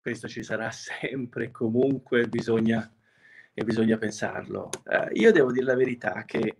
Questo 0.00 0.26
ci 0.26 0.42
sarà 0.42 0.70
sempre, 0.72 1.52
comunque 1.52 2.26
bisogna, 2.26 2.92
e 3.54 3.64
bisogna 3.64 3.96
pensarlo. 3.96 4.70
Eh, 4.84 5.10
io 5.14 5.30
devo 5.30 5.52
dire 5.52 5.66
la 5.66 5.76
verità 5.76 6.24
che 6.24 6.56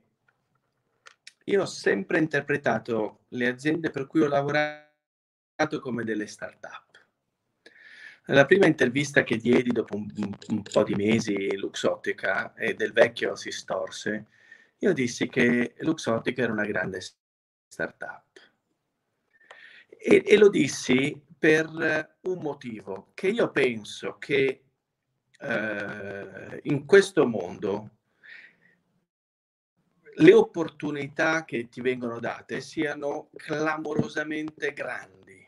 io 1.44 1.62
ho 1.62 1.66
sempre 1.66 2.18
interpretato 2.18 3.24
le 3.28 3.48
aziende 3.48 3.90
per 3.90 4.06
cui 4.06 4.20
ho 4.20 4.28
lavorato 4.28 5.80
come 5.80 6.04
delle 6.04 6.26
start-up. 6.26 6.85
La 8.26 8.46
prima 8.46 8.66
intervista 8.66 9.22
che 9.22 9.37
diedi 9.37 9.70
dopo 9.70 9.96
un, 9.96 10.09
un 10.48 10.62
po' 10.62 10.82
di 10.82 10.94
mesi, 10.94 11.56
Luxottica, 11.56 12.54
e 12.54 12.74
del 12.74 12.92
vecchio 12.92 13.37
si 13.37 13.52
storse, 13.52 14.26
io 14.79 14.93
dissi 14.93 15.29
che 15.29 15.75
Luxottica 15.79 16.43
era 16.43 16.53
una 16.53 16.67
grande 16.67 17.01
startup. 17.67 18.25
E, 19.89 20.23
e 20.25 20.37
lo 20.37 20.49
dissi 20.49 21.21
per 21.39 22.17
un 22.23 22.39
motivo, 22.41 23.11
che 23.15 23.29
io 23.29 23.51
penso 23.51 24.19
che 24.19 24.65
eh, 25.39 26.61
in 26.62 26.85
questo 26.87 27.27
mondo 27.27 27.91
le 30.19 30.33
opportunità 30.33 31.45
che 31.45 31.69
ti 31.69 31.81
vengono 31.81 32.21
date 32.21 32.61
siano 32.61 33.31
clamorosamente 33.35 34.73
grandi, 34.73 35.47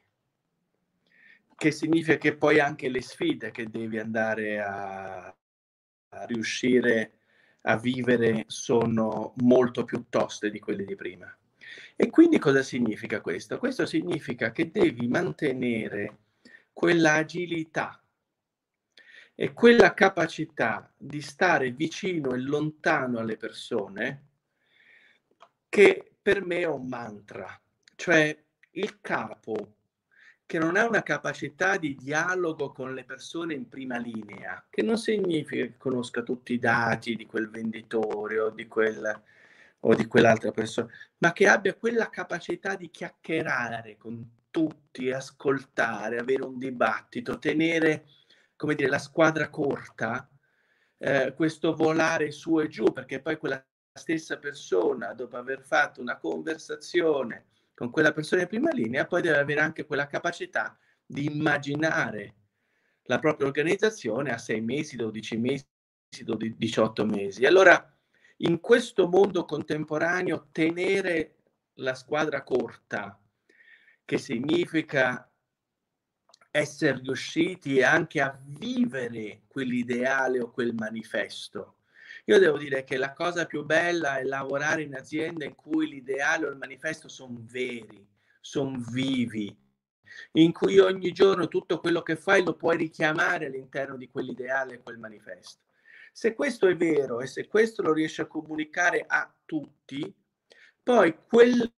che 1.56 1.70
significa 1.70 2.18
che 2.18 2.36
poi 2.36 2.60
anche 2.60 2.88
le 2.88 3.00
sfide 3.00 3.50
che 3.50 3.68
devi 3.68 3.98
andare 3.98 4.60
a, 4.60 5.26
a 5.26 6.24
riuscire 6.26 7.17
a 7.68 7.76
vivere 7.76 8.44
sono 8.46 9.34
molto 9.36 9.84
più 9.84 10.06
toste 10.08 10.50
di 10.50 10.58
quelle 10.58 10.84
di 10.84 10.96
prima. 10.96 11.34
E 11.94 12.08
quindi 12.08 12.38
cosa 12.38 12.62
significa 12.62 13.20
questo? 13.20 13.58
Questo 13.58 13.84
significa 13.84 14.52
che 14.52 14.70
devi 14.70 15.06
mantenere 15.06 16.18
quella 16.72 17.14
agilità 17.14 18.02
e 19.34 19.52
quella 19.52 19.92
capacità 19.92 20.90
di 20.96 21.20
stare 21.20 21.70
vicino 21.72 22.32
e 22.32 22.38
lontano 22.38 23.18
alle 23.18 23.36
persone 23.36 24.26
che 25.68 26.14
per 26.22 26.44
me 26.44 26.60
è 26.60 26.66
un 26.66 26.88
mantra, 26.88 27.60
cioè 27.96 28.44
il 28.70 29.00
capo 29.00 29.77
che 30.48 30.58
non 30.58 30.76
ha 30.76 30.88
una 30.88 31.02
capacità 31.02 31.76
di 31.76 31.94
dialogo 31.94 32.72
con 32.72 32.94
le 32.94 33.04
persone 33.04 33.52
in 33.52 33.68
prima 33.68 33.98
linea, 33.98 34.64
che 34.70 34.80
non 34.80 34.96
significa 34.96 35.62
che 35.62 35.76
conosca 35.76 36.22
tutti 36.22 36.54
i 36.54 36.58
dati 36.58 37.16
di 37.16 37.26
quel 37.26 37.50
venditore 37.50 38.38
o 38.38 38.48
di, 38.48 38.66
quel, 38.66 39.22
o 39.80 39.94
di 39.94 40.06
quell'altra 40.06 40.50
persona, 40.50 40.88
ma 41.18 41.34
che 41.34 41.46
abbia 41.48 41.74
quella 41.74 42.08
capacità 42.08 42.76
di 42.76 42.88
chiacchierare 42.90 43.98
con 43.98 44.46
tutti, 44.50 45.10
ascoltare, 45.10 46.16
avere 46.16 46.44
un 46.44 46.58
dibattito, 46.58 47.38
tenere, 47.38 48.06
come 48.56 48.74
dire, 48.74 48.88
la 48.88 48.98
squadra 48.98 49.50
corta, 49.50 50.30
eh, 50.96 51.34
questo 51.36 51.74
volare 51.74 52.30
su 52.30 52.58
e 52.58 52.68
giù, 52.68 52.90
perché 52.90 53.20
poi 53.20 53.36
quella 53.36 53.62
stessa 53.92 54.38
persona, 54.38 55.12
dopo 55.12 55.36
aver 55.36 55.60
fatto 55.60 56.00
una 56.00 56.16
conversazione, 56.16 57.48
con 57.78 57.90
quella 57.92 58.12
persona 58.12 58.42
in 58.42 58.48
prima 58.48 58.72
linea, 58.72 59.06
poi 59.06 59.22
deve 59.22 59.38
avere 59.38 59.60
anche 59.60 59.86
quella 59.86 60.08
capacità 60.08 60.76
di 61.06 61.26
immaginare 61.26 62.34
la 63.02 63.20
propria 63.20 63.46
organizzazione 63.46 64.32
a 64.32 64.36
6 64.36 64.60
mesi, 64.62 64.96
12 64.96 65.36
mesi, 65.36 65.64
18 66.08 67.06
mesi. 67.06 67.46
Allora, 67.46 67.96
in 68.38 68.58
questo 68.58 69.06
mondo 69.06 69.44
contemporaneo, 69.44 70.48
tenere 70.50 71.36
la 71.74 71.94
squadra 71.94 72.42
corta, 72.42 73.16
che 74.04 74.18
significa 74.18 75.32
essere 76.50 76.98
riusciti 76.98 77.80
anche 77.80 78.20
a 78.20 78.36
vivere 78.44 79.42
quell'ideale 79.46 80.40
o 80.40 80.50
quel 80.50 80.74
manifesto, 80.74 81.77
io 82.28 82.38
devo 82.38 82.58
dire 82.58 82.84
che 82.84 82.98
la 82.98 83.14
cosa 83.14 83.46
più 83.46 83.64
bella 83.64 84.18
è 84.18 84.22
lavorare 84.22 84.82
in 84.82 84.94
aziende 84.94 85.46
in 85.46 85.54
cui 85.54 85.88
l'ideale 85.88 86.46
o 86.46 86.50
il 86.50 86.58
manifesto 86.58 87.08
sono 87.08 87.38
veri, 87.40 88.06
sono 88.38 88.78
vivi, 88.90 89.56
in 90.32 90.52
cui 90.52 90.78
ogni 90.78 91.12
giorno 91.12 91.48
tutto 91.48 91.80
quello 91.80 92.02
che 92.02 92.16
fai 92.16 92.44
lo 92.44 92.54
puoi 92.54 92.76
richiamare 92.76 93.46
all'interno 93.46 93.96
di 93.96 94.10
quell'ideale 94.10 94.74
e 94.74 94.82
quel 94.82 94.98
manifesto. 94.98 95.62
Se 96.12 96.34
questo 96.34 96.66
è 96.66 96.76
vero 96.76 97.22
e 97.22 97.26
se 97.26 97.48
questo 97.48 97.80
lo 97.80 97.94
riesci 97.94 98.20
a 98.20 98.26
comunicare 98.26 99.04
a 99.06 99.34
tutti, 99.46 100.14
poi 100.82 101.16
quel, 101.26 101.72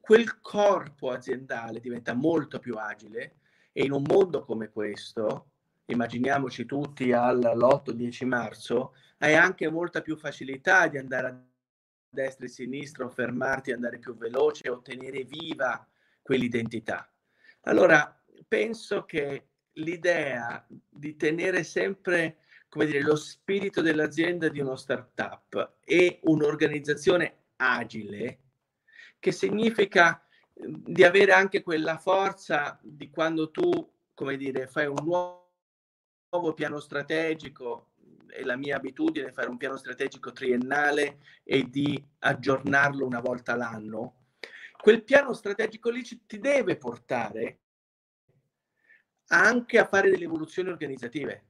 quel 0.00 0.40
corpo 0.40 1.10
aziendale 1.10 1.78
diventa 1.78 2.14
molto 2.14 2.58
più 2.58 2.74
agile 2.74 3.36
e 3.70 3.84
in 3.84 3.92
un 3.92 4.02
mondo 4.04 4.44
come 4.44 4.70
questo, 4.70 5.50
immaginiamoci 5.86 6.66
tutti 6.66 7.12
all'8-10 7.12 8.26
marzo, 8.26 8.94
hai 9.24 9.34
anche 9.34 9.70
molta 9.70 10.02
più 10.02 10.16
facilità 10.16 10.86
di 10.86 10.98
andare 10.98 11.26
a 11.26 11.42
destra 12.08 12.46
e 12.46 12.48
a 12.48 12.52
sinistra 12.52 13.08
fermarti, 13.08 13.72
andare 13.72 13.98
più 13.98 14.16
veloce, 14.16 14.70
ottenere 14.70 15.24
viva 15.24 15.86
quell'identità. 16.22 17.10
Allora, 17.62 18.22
penso 18.46 19.04
che 19.04 19.48
l'idea 19.72 20.64
di 20.68 21.16
tenere 21.16 21.64
sempre 21.64 22.38
come 22.68 22.86
dire, 22.86 23.02
lo 23.02 23.14
spirito 23.14 23.82
dell'azienda 23.82 24.48
di 24.48 24.58
uno 24.58 24.74
startup 24.74 25.76
e 25.84 26.18
un'organizzazione 26.24 27.44
agile, 27.56 28.40
che 29.20 29.30
significa 29.30 30.26
di 30.52 31.04
avere 31.04 31.32
anche 31.32 31.62
quella 31.62 31.98
forza 31.98 32.76
di 32.82 33.10
quando 33.10 33.52
tu, 33.52 33.70
come 34.12 34.36
dire, 34.36 34.66
fai 34.66 34.86
un 34.86 34.96
nuovo 35.04 36.52
piano 36.52 36.80
strategico 36.80 37.92
è 38.34 38.42
la 38.42 38.56
mia 38.56 38.76
abitudine 38.76 39.30
fare 39.30 39.48
un 39.48 39.56
piano 39.56 39.76
strategico 39.76 40.32
triennale 40.32 41.20
e 41.44 41.70
di 41.70 42.04
aggiornarlo 42.18 43.06
una 43.06 43.20
volta 43.20 43.54
l'anno, 43.54 44.22
quel 44.76 45.04
piano 45.04 45.32
strategico 45.32 45.88
lì 45.88 46.02
ti 46.02 46.38
deve 46.40 46.76
portare 46.76 47.60
anche 49.28 49.78
a 49.78 49.86
fare 49.86 50.10
delle 50.10 50.24
evoluzioni 50.24 50.68
organizzative. 50.68 51.44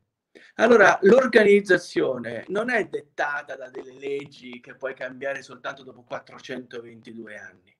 Allora, 0.56 0.98
l'organizzazione 1.02 2.44
non 2.48 2.68
è 2.68 2.86
dettata 2.86 3.56
da 3.56 3.70
delle 3.70 3.98
leggi 3.98 4.60
che 4.60 4.74
puoi 4.74 4.94
cambiare 4.94 5.42
soltanto 5.42 5.84
dopo 5.84 6.02
422 6.02 7.38
anni, 7.38 7.74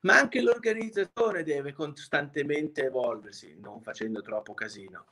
ma 0.00 0.18
anche 0.18 0.42
l'organizzazione 0.42 1.44
deve 1.44 1.72
costantemente 1.72 2.86
evolversi, 2.86 3.56
non 3.60 3.80
facendo 3.80 4.22
troppo 4.22 4.54
casino, 4.54 5.06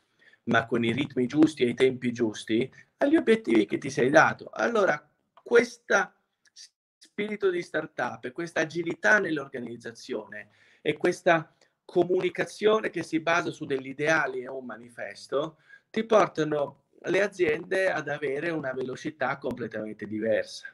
ma 0.44 0.66
con 0.66 0.84
i 0.84 0.92
ritmi 0.92 1.26
giusti 1.26 1.62
e 1.64 1.68
i 1.68 1.74
tempi 1.74 2.12
giusti 2.12 2.70
agli 2.98 3.16
obiettivi 3.16 3.66
che 3.66 3.78
ti 3.78 3.90
sei 3.90 4.10
dato. 4.10 4.50
Allora, 4.52 5.08
questo 5.42 6.12
spirito 6.98 7.50
di 7.50 7.62
startup 7.62 8.30
questa 8.32 8.60
agilità 8.60 9.18
nell'organizzazione 9.18 10.50
e 10.80 10.96
questa 10.96 11.54
comunicazione 11.84 12.90
che 12.90 13.02
si 13.02 13.20
basa 13.20 13.50
su 13.50 13.66
degli 13.66 13.88
ideali 13.88 14.40
e 14.40 14.48
un 14.48 14.64
manifesto 14.64 15.58
ti 15.90 16.04
portano 16.04 16.84
le 17.02 17.20
aziende 17.20 17.90
ad 17.90 18.08
avere 18.08 18.50
una 18.50 18.72
velocità 18.72 19.36
completamente 19.38 20.06
diversa. 20.06 20.72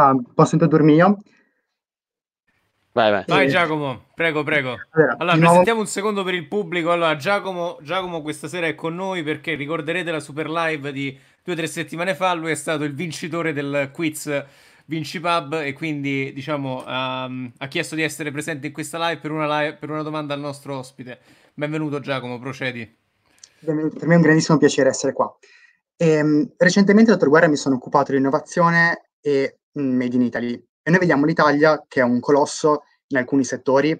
Ah, 0.00 0.14
posso 0.34 0.54
introdurmi 0.54 0.94
io? 0.94 1.18
Vai, 2.92 3.10
vai. 3.10 3.24
Vai 3.26 3.46
Eh, 3.46 3.48
Giacomo, 3.48 4.06
prego, 4.14 4.42
prego. 4.42 4.70
Allora, 4.90 5.16
Allora, 5.18 5.34
di 5.34 5.40
nuovo- 5.40 5.40
presentiamo 5.40 5.80
un 5.80 5.86
secondo 5.86 6.24
per 6.24 6.34
il 6.34 6.48
pubblico. 6.48 6.90
Allora, 6.90 7.14
Giacomo, 7.16 7.78
Giacomo 7.82 8.22
questa 8.22 8.48
sera 8.48 8.66
è 8.66 8.74
con 8.74 8.94
noi 8.94 9.22
perché 9.22 9.54
ricorderete 9.54 10.10
la 10.10 10.20
super 10.20 10.48
live 10.48 10.90
di 10.90 11.16
due 11.44 11.52
o 11.52 11.56
tre 11.56 11.66
settimane 11.66 12.14
fa. 12.14 12.32
Lui 12.32 12.50
è 12.50 12.54
stato 12.54 12.84
il 12.84 12.94
vincitore 12.94 13.52
del 13.52 13.90
quiz 13.92 14.44
Vincipub 14.86 15.60
e 15.62 15.72
quindi, 15.72 16.32
diciamo, 16.32 16.84
ehm, 16.84 17.52
ha 17.58 17.68
chiesto 17.68 17.94
di 17.94 18.02
essere 18.02 18.32
presente 18.32 18.66
in 18.66 18.72
questa 18.72 18.98
live 18.98 19.20
per 19.20 19.30
una, 19.30 19.60
live, 19.60 19.76
per 19.76 19.90
una 19.90 20.02
domanda 20.02 20.34
al 20.34 20.40
nostro 20.40 20.78
ospite. 20.78 21.20
Benvenuto 21.54 22.00
Giacomo, 22.00 22.38
procedi. 22.40 22.96
Per 23.64 23.74
me 23.74 23.88
è 23.88 24.16
un 24.16 24.20
grandissimo 24.22 24.58
piacere 24.58 24.88
essere 24.88 25.12
qua. 25.12 25.32
Ehm, 25.96 26.54
recentemente, 26.56 27.12
dottor 27.12 27.28
Guerra, 27.28 27.46
mi 27.46 27.56
sono 27.56 27.76
occupato 27.76 28.10
di 28.10 28.18
innovazione 28.18 29.10
e 29.20 29.59
Made 29.72 30.14
in 30.14 30.22
Italy. 30.22 30.52
E 30.82 30.90
noi 30.90 30.98
vediamo 30.98 31.24
l'Italia 31.24 31.84
che 31.86 32.00
è 32.00 32.04
un 32.04 32.20
colosso 32.20 32.84
in 33.08 33.18
alcuni 33.18 33.44
settori, 33.44 33.92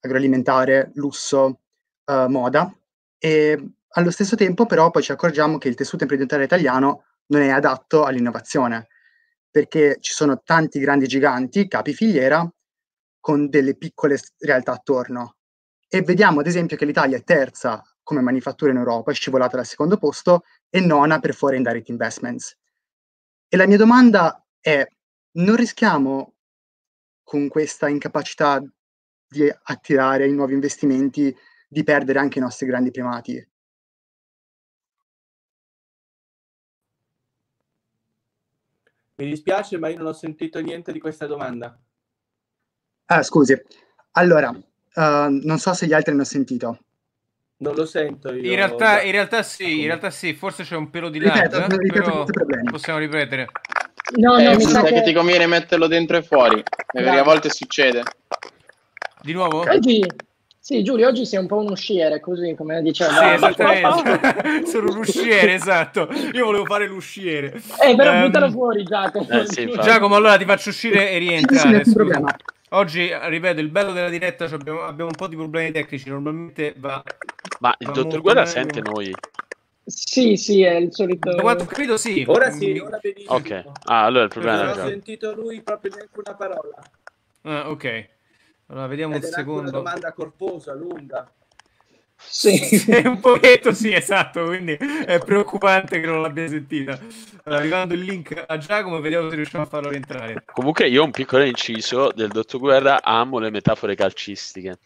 agroalimentare, 0.00 0.90
lusso, 0.94 1.60
eh, 2.04 2.26
moda, 2.28 2.72
e 3.18 3.72
allo 3.88 4.10
stesso 4.10 4.36
tempo 4.36 4.66
però 4.66 4.90
poi 4.90 5.02
ci 5.02 5.12
accorgiamo 5.12 5.58
che 5.58 5.68
il 5.68 5.74
tessuto 5.74 6.02
imprenditoriale 6.02 6.46
italiano 6.46 7.04
non 7.28 7.42
è 7.42 7.48
adatto 7.48 8.04
all'innovazione, 8.04 8.88
perché 9.50 9.96
ci 10.00 10.12
sono 10.12 10.42
tanti 10.44 10.78
grandi 10.78 11.06
giganti, 11.06 11.66
capi 11.66 11.92
filiera, 11.94 12.48
con 13.20 13.48
delle 13.48 13.76
piccole 13.76 14.18
realtà 14.38 14.72
attorno. 14.72 15.36
E 15.88 16.02
vediamo 16.02 16.40
ad 16.40 16.46
esempio 16.46 16.76
che 16.76 16.84
l'Italia 16.84 17.16
è 17.16 17.24
terza 17.24 17.82
come 18.02 18.20
manifattura 18.20 18.70
in 18.70 18.76
Europa, 18.76 19.10
è 19.10 19.14
scivolata 19.14 19.56
dal 19.56 19.66
secondo 19.66 19.96
posto, 19.96 20.44
e 20.68 20.80
nona 20.80 21.18
per 21.18 21.34
foreign 21.34 21.62
direct 21.62 21.88
investments. 21.88 22.56
E 23.48 23.56
la 23.56 23.66
mia 23.66 23.76
domanda 23.76 24.45
è, 24.60 24.86
non 25.32 25.56
rischiamo 25.56 26.34
con 27.22 27.48
questa 27.48 27.88
incapacità 27.88 28.62
di 29.28 29.52
attirare 29.64 30.26
i 30.26 30.32
nuovi 30.32 30.54
investimenti 30.54 31.34
di 31.68 31.82
perdere 31.82 32.18
anche 32.18 32.38
i 32.38 32.42
nostri 32.42 32.66
grandi 32.66 32.90
primati? 32.90 33.48
Mi 39.16 39.26
dispiace, 39.26 39.78
ma 39.78 39.88
io 39.88 39.96
non 39.96 40.08
ho 40.08 40.12
sentito 40.12 40.60
niente 40.60 40.92
di 40.92 41.00
questa 41.00 41.26
domanda. 41.26 41.78
Ah, 43.06 43.22
scusi. 43.22 43.58
Allora, 44.12 44.52
eh, 44.52 45.28
non 45.42 45.58
so 45.58 45.72
se 45.72 45.86
gli 45.86 45.94
altri 45.94 46.12
hanno 46.12 46.24
sentito. 46.24 46.80
Non 47.58 47.74
lo 47.74 47.86
sento 47.86 48.34
io. 48.34 48.50
In 48.50 48.56
realtà, 48.56 49.00
in 49.00 49.12
realtà 49.12 49.42
sì, 49.42 49.80
in 49.80 49.86
realtà 49.86 50.10
sì, 50.10 50.34
forse 50.34 50.64
c'è 50.64 50.76
un 50.76 50.90
pelo 50.90 51.08
di 51.08 51.18
lag, 51.18 51.42
Ripeto, 51.42 51.58
non 51.58 51.78
ripeto 51.78 52.24
però 52.24 52.64
possiamo 52.70 52.98
ripetere. 52.98 53.48
No, 54.14 54.36
Eh, 54.38 54.44
no, 54.44 54.54
mi 54.56 54.62
sa 54.62 54.82
che 54.82 54.92
che 54.92 55.02
ti 55.02 55.12
conviene 55.12 55.46
metterlo 55.46 55.88
dentro 55.88 56.16
e 56.16 56.22
fuori, 56.22 56.62
perché 56.92 57.18
a 57.18 57.24
volte 57.24 57.50
succede. 57.50 58.02
Di 59.20 59.32
nuovo? 59.32 59.64
oggi, 59.68 60.00
sì, 60.60 60.84
Giulio, 60.84 61.08
oggi 61.08 61.26
sei 61.26 61.40
un 61.40 61.48
po' 61.48 61.56
un 61.58 61.70
usciere, 61.70 62.20
così 62.20 62.54
come 62.56 62.80
diceva. 62.82 63.12
Sì, 63.12 63.32
esattamente. 63.34 64.62
Sono 64.66 64.90
un 64.90 64.98
usciere, 64.98 65.54
esatto. 65.54 66.08
Io 66.32 66.44
volevo 66.44 66.64
fare 66.66 66.86
l'usciere. 66.86 67.60
Eh, 67.82 67.96
però 67.96 68.12
Ehm, 68.12 68.26
buttalo 68.26 68.50
fuori, 68.50 68.84
Giacomo. 68.84 69.28
Eh, 69.28 69.46
sì. 69.46 69.72
Giacomo, 69.80 70.14
allora 70.14 70.36
ti 70.36 70.44
faccio 70.44 70.68
uscire 70.68 71.10
e 71.10 71.14
Sì, 71.14 71.18
sì, 71.18 71.18
rientrare. 71.18 71.78
scusa. 71.84 71.94
problema. 71.94 72.36
Oggi, 72.70 73.10
ripeto, 73.12 73.60
il 73.60 73.68
bello 73.68 73.92
della 73.92 74.08
diretta, 74.08 74.46
cioè 74.48 74.58
abbiamo, 74.60 74.82
abbiamo 74.82 75.10
un 75.10 75.16
po' 75.16 75.26
di 75.26 75.36
problemi 75.36 75.72
tecnici. 75.72 76.08
Normalmente 76.08 76.74
va. 76.76 77.02
Ma 77.60 77.74
il 77.78 77.86
Va 77.88 77.92
dottor 77.92 78.20
Guerra 78.20 78.46
sente 78.46 78.80
noi? 78.80 79.12
Sì, 79.88 80.36
sì, 80.36 80.62
è 80.62 80.74
il 80.74 80.92
solito... 80.92 81.32
Da 81.32 81.40
quanto 81.42 81.64
credo 81.64 81.96
sì. 81.96 82.24
Ora 82.26 82.50
sì, 82.50 82.76
ora 82.76 82.98
benissimo. 83.00 83.34
Ok. 83.34 83.64
Ah, 83.84 84.04
allora 84.04 84.24
il 84.24 84.30
problema 84.30 84.64
Non 84.64 84.80
ho 84.80 84.88
sentito 84.88 85.32
lui 85.32 85.62
proprio 85.62 85.94
neanche 85.94 86.18
una 86.18 86.34
parola. 86.34 86.76
Ah, 87.42 87.70
ok. 87.70 88.08
Allora, 88.66 88.86
vediamo 88.88 89.14
Ed 89.14 89.22
un 89.22 89.28
era 89.28 89.36
anche 89.36 89.48
una 89.50 89.58
secondo. 89.60 89.78
domanda 89.78 90.12
corposa, 90.12 90.74
lunga. 90.74 91.30
Sì. 92.18 92.56
Sì, 92.58 92.90
un 93.04 93.20
pochetto 93.20 93.72
sì, 93.72 93.92
esatto, 93.92 94.46
quindi 94.46 94.72
è 94.72 95.20
preoccupante 95.24 96.00
che 96.00 96.06
non 96.06 96.20
l'abbia 96.20 96.48
sentita. 96.48 96.98
Allora, 97.44 97.62
vi 97.62 97.68
mando 97.68 97.94
il 97.94 98.00
link 98.00 98.44
a 98.44 98.58
Giacomo 98.58 98.96
e 98.98 99.00
vediamo 99.00 99.28
se 99.30 99.36
riusciamo 99.36 99.62
a 99.62 99.66
farlo 99.68 99.90
rientrare. 99.90 100.42
Comunque 100.52 100.88
io 100.88 101.02
ho 101.02 101.04
un 101.04 101.12
piccolo 101.12 101.44
inciso 101.44 102.10
del 102.12 102.28
dottor 102.30 102.58
Guerra, 102.58 103.02
amo 103.04 103.38
le 103.38 103.50
metafore 103.50 103.94
calcistiche. 103.94 104.78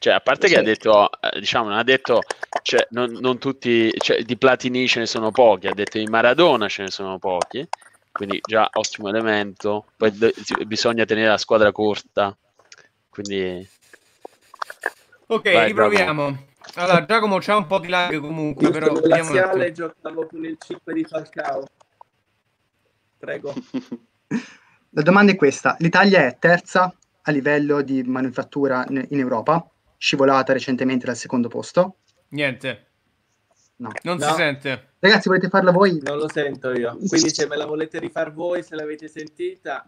Cioè, 0.00 0.14
a 0.14 0.20
parte 0.20 0.48
che 0.48 0.56
ha 0.56 0.62
detto, 0.62 1.10
eh, 1.20 1.38
diciamo, 1.40 1.68
non 1.68 1.76
ha 1.76 1.84
detto, 1.84 2.22
cioè, 2.62 2.86
non, 2.90 3.12
non 3.20 3.38
tutti, 3.38 3.92
cioè, 3.98 4.22
di 4.22 4.38
Platini 4.38 4.88
ce 4.88 5.00
ne 5.00 5.06
sono 5.06 5.30
pochi, 5.30 5.66
ha 5.66 5.74
detto 5.74 5.98
di 5.98 6.06
Maradona 6.06 6.68
ce 6.68 6.84
ne 6.84 6.90
sono 6.90 7.18
pochi, 7.18 7.68
quindi 8.10 8.40
già 8.42 8.66
ottimo 8.72 9.10
elemento. 9.10 9.84
Poi 9.98 10.10
de- 10.16 10.34
bisogna 10.66 11.04
tenere 11.04 11.28
la 11.28 11.36
squadra 11.36 11.70
corta, 11.70 12.34
quindi 13.10 13.68
Ok, 15.30 15.52
Vai, 15.52 15.66
riproviamo. 15.66 16.48
Allora, 16.74 17.04
Giacomo 17.04 17.38
c'ha 17.38 17.56
un 17.56 17.66
po' 17.68 17.78
di 17.78 17.86
lag 17.86 18.18
comunque, 18.18 18.66
Io 18.66 18.72
però 18.72 18.98
laziale 19.00 19.70
giocavo 19.70 20.26
con 20.26 20.44
il 20.44 20.56
chip 20.58 20.90
di 20.90 21.04
Falcao. 21.04 21.64
Prego. 23.16 23.54
La 24.90 25.02
domanda 25.02 25.30
è 25.30 25.36
questa. 25.36 25.76
L'Italia 25.78 26.26
è 26.26 26.36
terza 26.36 26.92
a 27.22 27.30
livello 27.30 27.80
di 27.82 28.02
manifattura 28.02 28.84
in 28.88 29.06
Europa, 29.20 29.69
scivolata 30.10 30.54
recentemente 30.54 31.04
dal 31.04 31.14
secondo 31.16 31.48
posto. 31.48 31.96
Niente, 32.30 32.86
No. 33.76 33.90
non 34.02 34.16
No. 34.16 34.26
si 34.28 34.34
sente. 34.34 34.92
Ragazzi, 34.98 35.28
volete 35.28 35.48
farla 35.48 35.70
voi? 35.72 36.00
Non 36.02 36.16
lo 36.16 36.28
sento 36.30 36.72
io. 36.72 36.96
Quindi 37.06 37.28
se 37.30 37.46
me 37.46 37.56
la 37.56 37.66
volete 37.66 37.98
rifar 37.98 38.32
voi, 38.32 38.62
se 38.62 38.74
l'avete 38.76 39.08
sentita, 39.08 39.84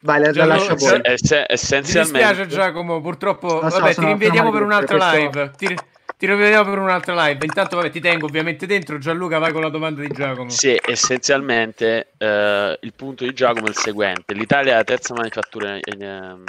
Vai, 0.00 0.20
la, 0.20 0.30
la 0.32 0.44
lascio 0.46 0.72
a 0.72 0.74
voi. 0.76 1.00
Ess- 1.02 1.30
Mi 1.32 1.44
essenzialmente... 1.46 2.18
dispiace 2.18 2.46
Giacomo, 2.48 3.00
purtroppo, 3.00 3.48
so, 3.48 3.78
vabbè, 3.78 3.94
ti 3.94 3.94
sono 3.94 4.50
per 4.50 4.62
un'altra 4.62 4.98
per 4.98 5.14
live. 5.18 5.30
questo- 5.30 5.56
Ti, 5.56 5.74
ti 6.18 6.26
rivediamo 6.26 6.68
per 6.70 6.78
un'altra 6.78 7.14
live. 7.26 7.44
Intanto, 7.44 7.76
vabbè, 7.76 7.90
ti 7.90 8.00
tengo 8.00 8.26
ovviamente 8.26 8.66
dentro. 8.66 8.98
Gianluca, 8.98 9.38
vai 9.38 9.52
con 9.52 9.62
la 9.62 9.68
domanda 9.70 10.00
di 10.02 10.08
Giacomo. 10.08 10.48
Sì, 10.50 10.76
essenzialmente 10.84 12.12
eh, 12.18 12.78
il 12.80 12.92
punto 12.94 13.24
di 13.24 13.32
Giacomo 13.32 13.66
è 13.66 13.70
il 13.70 13.76
seguente: 13.76 14.34
l'Italia 14.34 14.72
è 14.72 14.76
la 14.76 14.84
terza 14.84 15.14
manifattura 15.14 15.76
in, 15.76 16.02
ehm, 16.02 16.44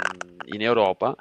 in 0.46 0.62
Europa, 0.62 1.14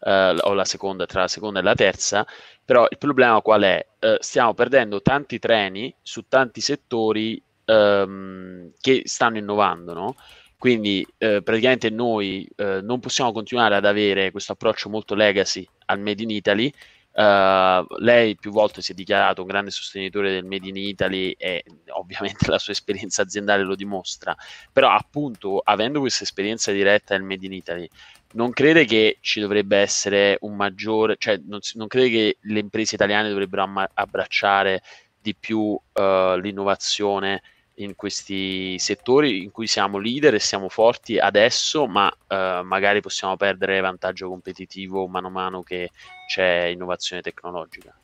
eh, 0.00 0.36
o 0.40 0.52
la 0.54 0.64
seconda, 0.64 1.06
tra 1.06 1.22
la 1.22 1.28
seconda 1.28 1.60
e 1.60 1.62
la 1.62 1.74
terza, 1.74 2.26
però 2.64 2.86
il 2.90 2.98
problema 2.98 3.40
qual 3.40 3.62
è? 3.62 3.86
Eh, 3.98 4.18
stiamo 4.20 4.54
perdendo 4.54 5.00
tanti 5.02 5.38
treni 5.38 5.94
su 6.02 6.26
tanti 6.28 6.60
settori 6.60 7.42
ehm, 7.64 8.72
che 8.80 9.02
stanno 9.04 9.38
innovando, 9.38 9.94
no? 9.94 10.16
Quindi 10.58 11.06
eh, 11.18 11.40
praticamente 11.42 11.88
noi 11.88 12.48
eh, 12.56 12.80
non 12.82 12.98
possiamo 12.98 13.32
continuare 13.32 13.76
ad 13.76 13.84
avere 13.84 14.32
questo 14.32 14.52
approccio 14.52 14.88
molto 14.88 15.14
legacy 15.14 15.64
al 15.86 16.00
Made 16.00 16.22
in 16.22 16.30
Italy. 16.30 16.72
Eh, 17.12 17.86
lei 17.98 18.36
più 18.36 18.50
volte 18.50 18.82
si 18.82 18.90
è 18.92 18.94
dichiarato 18.94 19.42
un 19.42 19.46
grande 19.46 19.70
sostenitore 19.70 20.32
del 20.32 20.44
Made 20.44 20.68
in 20.68 20.76
Italy 20.76 21.30
e 21.38 21.64
ovviamente 21.90 22.50
la 22.50 22.58
sua 22.58 22.72
esperienza 22.72 23.22
aziendale 23.22 23.62
lo 23.62 23.76
dimostra, 23.76 24.36
però 24.72 24.90
appunto 24.90 25.60
avendo 25.60 26.00
questa 26.00 26.24
esperienza 26.24 26.72
diretta 26.72 27.14
del 27.14 27.22
Made 27.22 27.46
in 27.46 27.52
Italy, 27.52 27.88
non 28.32 28.50
crede 28.52 28.84
che 28.84 29.18
ci 29.20 29.40
dovrebbe 29.40 29.78
essere 29.78 30.36
un 30.40 30.54
maggiore, 30.54 31.16
cioè 31.18 31.40
non, 31.46 31.60
non 31.74 31.86
crede 31.86 32.10
che 32.10 32.36
le 32.40 32.58
imprese 32.58 32.94
italiane 32.94 33.28
dovrebbero 33.28 33.62
amma- 33.62 33.90
abbracciare 33.94 34.82
di 35.20 35.34
più 35.34 35.78
eh, 35.92 36.38
l'innovazione 36.40 37.42
in 37.78 37.94
questi 37.94 38.78
settori 38.78 39.42
in 39.42 39.50
cui 39.50 39.66
siamo 39.66 39.98
leader 39.98 40.34
e 40.34 40.40
siamo 40.40 40.68
forti 40.68 41.18
adesso, 41.18 41.86
ma 41.86 42.12
eh, 42.26 42.60
magari 42.64 43.00
possiamo 43.00 43.36
perdere 43.36 43.80
vantaggio 43.80 44.28
competitivo 44.28 45.06
mano 45.06 45.28
a 45.28 45.30
mano 45.30 45.62
che 45.62 45.90
c'è 46.26 46.64
innovazione 46.64 47.22
tecnologica. 47.22 47.96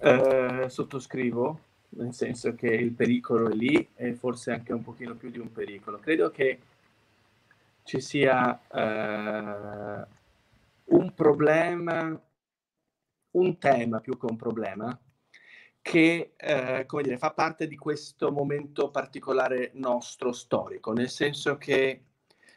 eh, 0.00 0.66
sottoscrivo. 0.68 1.60
Nel 1.90 2.12
senso 2.12 2.54
che 2.54 2.68
il 2.68 2.92
pericolo 2.92 3.48
è 3.50 3.54
lì 3.54 3.88
e 3.94 4.14
forse 4.14 4.52
anche 4.52 4.72
un 4.72 4.82
pochino 4.82 5.14
più 5.14 5.30
di 5.30 5.38
un 5.38 5.50
pericolo. 5.50 5.98
Credo 5.98 6.30
che 6.30 6.60
ci 7.82 8.00
sia 8.00 8.60
eh, 8.70 10.06
un 10.84 11.14
problema, 11.14 12.20
un 13.30 13.58
tema 13.58 14.00
più 14.00 14.18
che 14.18 14.26
un 14.26 14.36
problema, 14.36 14.98
che 15.80 16.34
eh, 16.36 16.84
come 16.86 17.02
dire, 17.02 17.16
fa 17.16 17.32
parte 17.32 17.66
di 17.66 17.76
questo 17.76 18.30
momento 18.30 18.90
particolare 18.90 19.70
nostro 19.74 20.32
storico, 20.32 20.92
nel 20.92 21.08
senso 21.08 21.56
che 21.56 22.02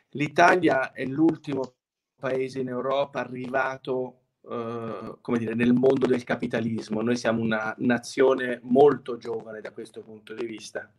l'Italia 0.09 0.91
è 0.91 1.05
l'ultimo 1.05 1.75
paese 2.19 2.59
in 2.59 2.67
Europa 2.67 3.21
arrivato 3.21 4.20
Uh, 4.41 5.19
come 5.21 5.37
dire, 5.37 5.53
nel 5.53 5.73
mondo 5.73 6.07
del 6.07 6.23
capitalismo. 6.23 7.01
Noi 7.01 7.15
siamo 7.15 7.41
una 7.41 7.75
nazione 7.77 8.59
molto 8.63 9.17
giovane 9.17 9.61
da 9.61 9.71
questo 9.71 10.01
punto 10.01 10.33
di 10.33 10.47
vista 10.47 10.91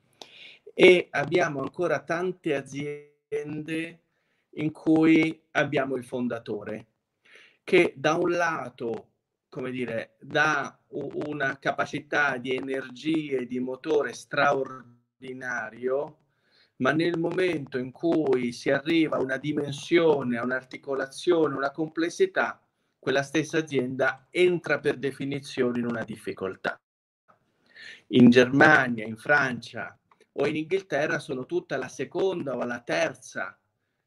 e 0.72 1.08
abbiamo 1.10 1.60
ancora 1.60 2.04
tante 2.04 2.54
aziende 2.54 4.00
in 4.50 4.70
cui 4.70 5.42
abbiamo 5.50 5.96
il 5.96 6.04
fondatore 6.04 6.86
che 7.64 7.94
da 7.96 8.14
un 8.14 8.30
lato 8.30 9.12
come 9.52 9.70
dire, 9.70 10.16
dà 10.18 10.80
una 11.26 11.58
capacità 11.58 12.38
di 12.38 12.54
energia 12.54 13.36
e 13.36 13.46
di 13.46 13.60
motore 13.60 14.14
straordinario, 14.14 16.20
ma 16.76 16.92
nel 16.92 17.18
momento 17.18 17.76
in 17.76 17.90
cui 17.90 18.52
si 18.52 18.70
arriva 18.70 19.18
a 19.18 19.20
una 19.20 19.36
dimensione, 19.36 20.38
a 20.38 20.42
un'articolazione, 20.42 21.54
una 21.54 21.70
complessità, 21.70 22.61
quella 23.02 23.24
stessa 23.24 23.58
azienda 23.58 24.28
entra 24.30 24.78
per 24.78 24.96
definizione 24.96 25.80
in 25.80 25.86
una 25.86 26.04
difficoltà. 26.04 26.80
In 28.08 28.30
Germania, 28.30 29.04
in 29.04 29.16
Francia 29.16 29.98
o 30.34 30.46
in 30.46 30.54
Inghilterra 30.54 31.18
sono 31.18 31.44
tutta 31.44 31.76
la 31.76 31.88
seconda 31.88 32.54
o 32.54 32.64
la 32.64 32.78
terza 32.78 33.58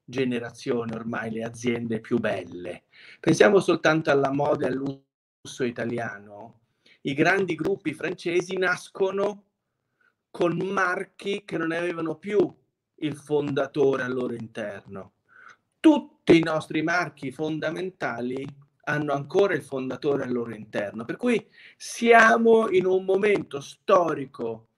generazione 0.02 0.96
ormai 0.96 1.30
le 1.30 1.44
aziende 1.44 2.00
più 2.00 2.20
belle. 2.20 2.84
Pensiamo 3.20 3.60
soltanto 3.60 4.12
alla 4.12 4.32
moda 4.32 4.66
e 4.66 4.70
all'uso 4.70 5.04
lusso 5.46 5.64
italiano, 5.64 6.62
i 7.02 7.14
grandi 7.14 7.54
gruppi 7.56 7.94
francesi 7.94 8.58
nascono 8.58 9.44
con 10.32 10.58
marchi 10.58 11.44
che 11.44 11.58
non 11.58 11.72
avevano 11.72 12.16
più 12.16 12.52
il 13.00 13.16
fondatore 13.16 14.04
al 14.04 14.14
loro 14.14 14.34
interno. 14.34 15.14
Tutti 15.80 16.38
i 16.38 16.44
nostri 16.44 16.82
marchi 16.82 17.32
fondamentali 17.32 18.64
hanno 18.86 19.14
ancora 19.14 19.54
il 19.54 19.64
fondatore 19.64 20.24
al 20.24 20.32
loro 20.32 20.54
interno, 20.54 21.06
per 21.06 21.18
cui 21.18 21.48
siamo 21.76 22.70
in 22.70 22.86
un 22.86 23.04
momento 23.04 23.60
storico 23.60 24.70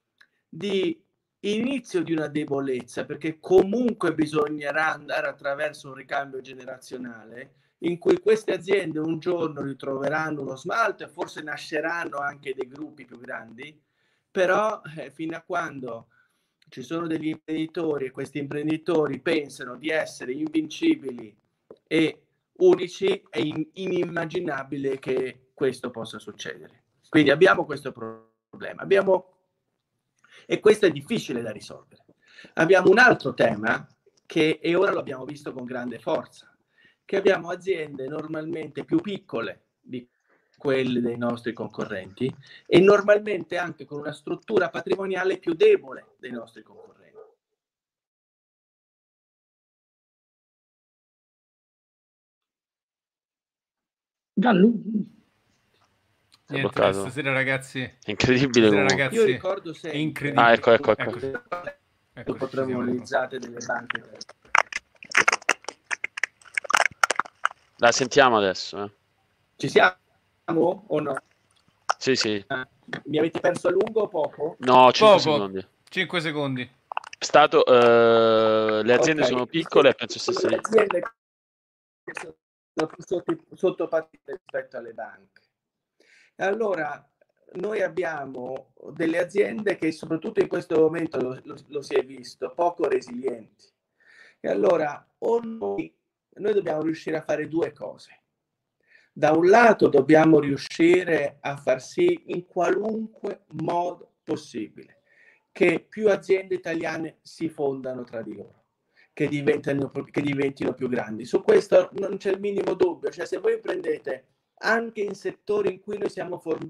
di 0.48 1.02
inizio 1.42 2.04
di 2.04 2.14
una 2.14 2.28
debolezza, 2.28 3.06
perché 3.06 3.40
comunque 3.40 4.14
bisognerà 4.14 4.94
andare 4.94 5.28
attraverso 5.28 5.90
un 5.90 5.94
ricambio 5.96 6.42
generazionale 6.42 7.54
in 7.80 7.98
cui 8.00 8.20
queste 8.20 8.54
aziende 8.54 9.00
un 9.00 9.20
giorno 9.20 9.62
ritroveranno 9.62 10.42
uno 10.42 10.56
smalto 10.56 11.04
e 11.04 11.10
forse 11.10 11.42
nasceranno 11.42 12.18
anche 12.18 12.56
dei 12.56 12.68
gruppi 12.68 13.06
più 13.06 13.20
grandi, 13.20 13.80
però 14.32 14.82
eh, 14.98 15.12
fino 15.12 15.36
a 15.36 15.42
quando 15.42 16.08
ci 16.70 16.82
sono 16.82 17.08
degli 17.08 17.28
imprenditori 17.28 18.06
e 18.06 18.12
questi 18.12 18.40
imprenditori 18.40 19.20
pensano 19.20 19.76
di 19.76 19.90
essere 19.90 20.32
invincibili 20.32 21.36
e 21.86 22.27
unici, 22.58 23.24
è 23.30 23.40
in- 23.40 23.70
inimmaginabile 23.74 25.00
che 25.00 25.50
questo 25.54 25.90
possa 25.92 26.20
succedere. 26.20 26.84
Quindi 27.10 27.30
abbiamo 27.32 27.66
questo 27.66 27.92
problema. 27.92 28.82
Abbiamo... 28.82 29.34
E 30.46 30.60
questo 30.60 30.86
è 30.86 30.92
difficile 30.92 31.42
da 31.42 31.52
risolvere. 31.52 32.06
Abbiamo 32.54 32.90
un 32.90 33.00
altro 33.00 33.34
tema 33.34 33.88
che, 34.26 34.60
e 34.62 34.76
ora 34.76 34.92
lo 34.92 35.00
abbiamo 35.00 35.26
visto 35.26 35.52
con 35.52 35.66
grande 35.66 36.00
forza, 36.00 36.56
che 37.04 37.16
abbiamo 37.16 37.50
aziende 37.50 38.08
normalmente 38.08 38.84
più 38.84 39.02
piccole 39.02 39.64
di 39.80 40.08
quelle 40.58 41.02
dei 41.02 41.18
nostri 41.18 41.54
concorrenti 41.54 42.34
e 42.66 42.80
normalmente 42.80 43.58
anche 43.58 43.86
con 43.86 44.00
una 44.00 44.12
struttura 44.12 44.70
patrimoniale 44.70 45.38
più 45.38 45.54
debole 45.54 46.16
dei 46.20 46.32
nostri 46.32 46.64
concorrenti. 46.64 46.97
Gallu. 54.40 54.72
Niente, 56.50 56.94
stasera 56.94 57.34
ragazzi 57.34 57.82
è 57.82 57.96
incredibile 58.06 58.68
stasera, 58.68 58.88
ragazzi, 58.88 59.16
io 59.16 59.26
ricordo 59.26 59.74
se 59.74 59.92
è 59.92 59.96
incredibile 59.98 60.46
ah 60.46 60.54
ecco 60.54 60.72
ecco 60.72 60.92
ecco, 60.96 61.18
ecco. 61.18 61.74
ecco 62.14 62.34
patrimonializzate 62.36 63.38
delle 63.38 63.58
banche 63.66 64.04
La 67.80 67.92
sentiamo 67.92 68.38
adesso. 68.38 68.84
Eh. 68.84 68.92
Ci 69.58 69.70
siamo 69.70 70.86
o 70.88 71.00
no? 71.00 71.16
Sì, 71.98 72.16
sì. 72.16 72.44
Ah, 72.48 72.68
mi 73.06 73.20
avete 73.20 73.40
perso 73.40 73.68
a 73.68 73.72
lungo 73.72 74.02
o 74.02 74.08
poco? 74.08 74.56
No, 74.60 74.92
5 74.92 75.18
Poco. 75.18 75.20
secondi. 75.20 75.68
5 75.90 76.22
secondi. 76.22 76.72
Stato, 77.20 77.66
eh, 77.66 78.84
le 78.84 78.94
aziende 78.94 79.24
Ok. 79.24 79.28
sono 79.28 79.46
piccole 79.46 79.90
e 79.90 79.94
penso 79.94 80.18
stesse 80.18 80.48
Le 80.50 80.62
lì. 82.82 82.88
aziende 82.88 83.04
sono 83.04 83.22
più 83.24 83.38
sotto, 83.44 83.56
sottopartite 83.56 84.32
rispetto 84.34 84.78
alle 84.78 84.94
banche. 84.94 85.42
Allora 86.38 87.10
noi 87.54 87.82
abbiamo 87.82 88.74
delle 88.94 89.20
aziende 89.20 89.78
che 89.78 89.92
soprattutto 89.92 90.40
in 90.42 90.48
questo 90.48 90.80
momento 90.80 91.20
lo, 91.20 91.40
lo- 91.44 91.58
lo 91.68 91.82
si 91.82 91.96
è 91.96 92.06
visto, 92.06 92.54
poco 92.54 92.88
resilienti. 92.88 93.66
E 94.40 94.50
allora 94.50 95.06
o 95.20 95.40
noi, 95.40 95.96
noi 96.36 96.54
dobbiamo 96.54 96.82
riuscire 96.82 97.18
a 97.18 97.24
fare 97.24 97.48
due 97.48 97.72
cose. 97.74 98.22
Da 99.12 99.32
un 99.32 99.48
lato 99.48 99.88
dobbiamo 99.88 100.40
riuscire 100.40 101.38
a 101.42 101.58
far 101.58 101.82
sì 101.82 102.26
in 102.28 102.46
qualunque 102.46 103.46
modo 103.54 104.18
possibile 104.24 105.02
che 105.52 105.80
più 105.80 106.10
aziende 106.10 106.54
italiane 106.54 107.18
si 107.24 107.50
fondano 107.50 108.04
tra 108.04 108.22
di 108.22 108.36
loro, 108.36 108.57
che 109.18 109.28
diventino, 109.28 109.90
che 109.90 110.22
diventino 110.22 110.76
più 110.76 110.88
grandi. 110.88 111.26
Su 111.26 111.42
questo 111.42 111.90
non 111.94 112.18
c'è 112.18 112.30
il 112.30 112.40
minimo 112.40 112.76
dubbio, 112.76 113.10
cioè 113.10 113.26
se 113.26 113.40
voi 113.40 113.60
prendete 113.60 114.28
anche 114.60 115.02
in 115.02 115.16
settori 115.16 115.74
in 115.74 115.80
cui 115.80 115.98
noi 115.98 116.12
siamo 116.12 116.38
for- 116.38 116.70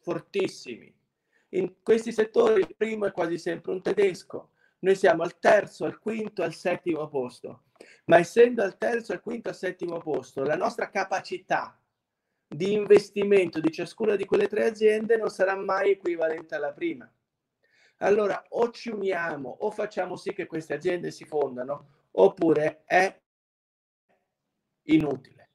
fortissimi, 0.00 0.94
in 1.50 1.76
questi 1.82 2.12
settori 2.12 2.60
il 2.60 2.74
primo 2.76 3.06
è 3.06 3.12
quasi 3.12 3.38
sempre 3.38 3.72
un 3.72 3.80
tedesco, 3.80 4.50
noi 4.80 4.94
siamo 4.94 5.22
al 5.22 5.38
terzo, 5.38 5.86
al 5.86 5.98
quinto, 5.98 6.42
al 6.42 6.52
settimo 6.52 7.08
posto, 7.08 7.62
ma 8.04 8.18
essendo 8.18 8.62
al 8.62 8.76
terzo, 8.76 9.14
al 9.14 9.22
quinto, 9.22 9.48
al 9.48 9.56
settimo 9.56 9.96
posto, 10.00 10.42
la 10.42 10.56
nostra 10.56 10.90
capacità 10.90 11.80
di 12.46 12.74
investimento 12.74 13.58
di 13.58 13.72
ciascuna 13.72 14.16
di 14.16 14.26
quelle 14.26 14.48
tre 14.48 14.66
aziende 14.66 15.16
non 15.16 15.30
sarà 15.30 15.56
mai 15.56 15.92
equivalente 15.92 16.54
alla 16.54 16.74
prima. 16.74 17.10
Allora 17.98 18.44
o 18.50 18.70
ci 18.70 18.90
uniamo 18.90 19.48
o 19.48 19.70
facciamo 19.70 20.16
sì 20.16 20.32
che 20.32 20.46
queste 20.46 20.74
aziende 20.74 21.10
si 21.10 21.24
fondano 21.24 21.88
oppure 22.12 22.82
è 22.84 23.20
inutile. 24.82 25.50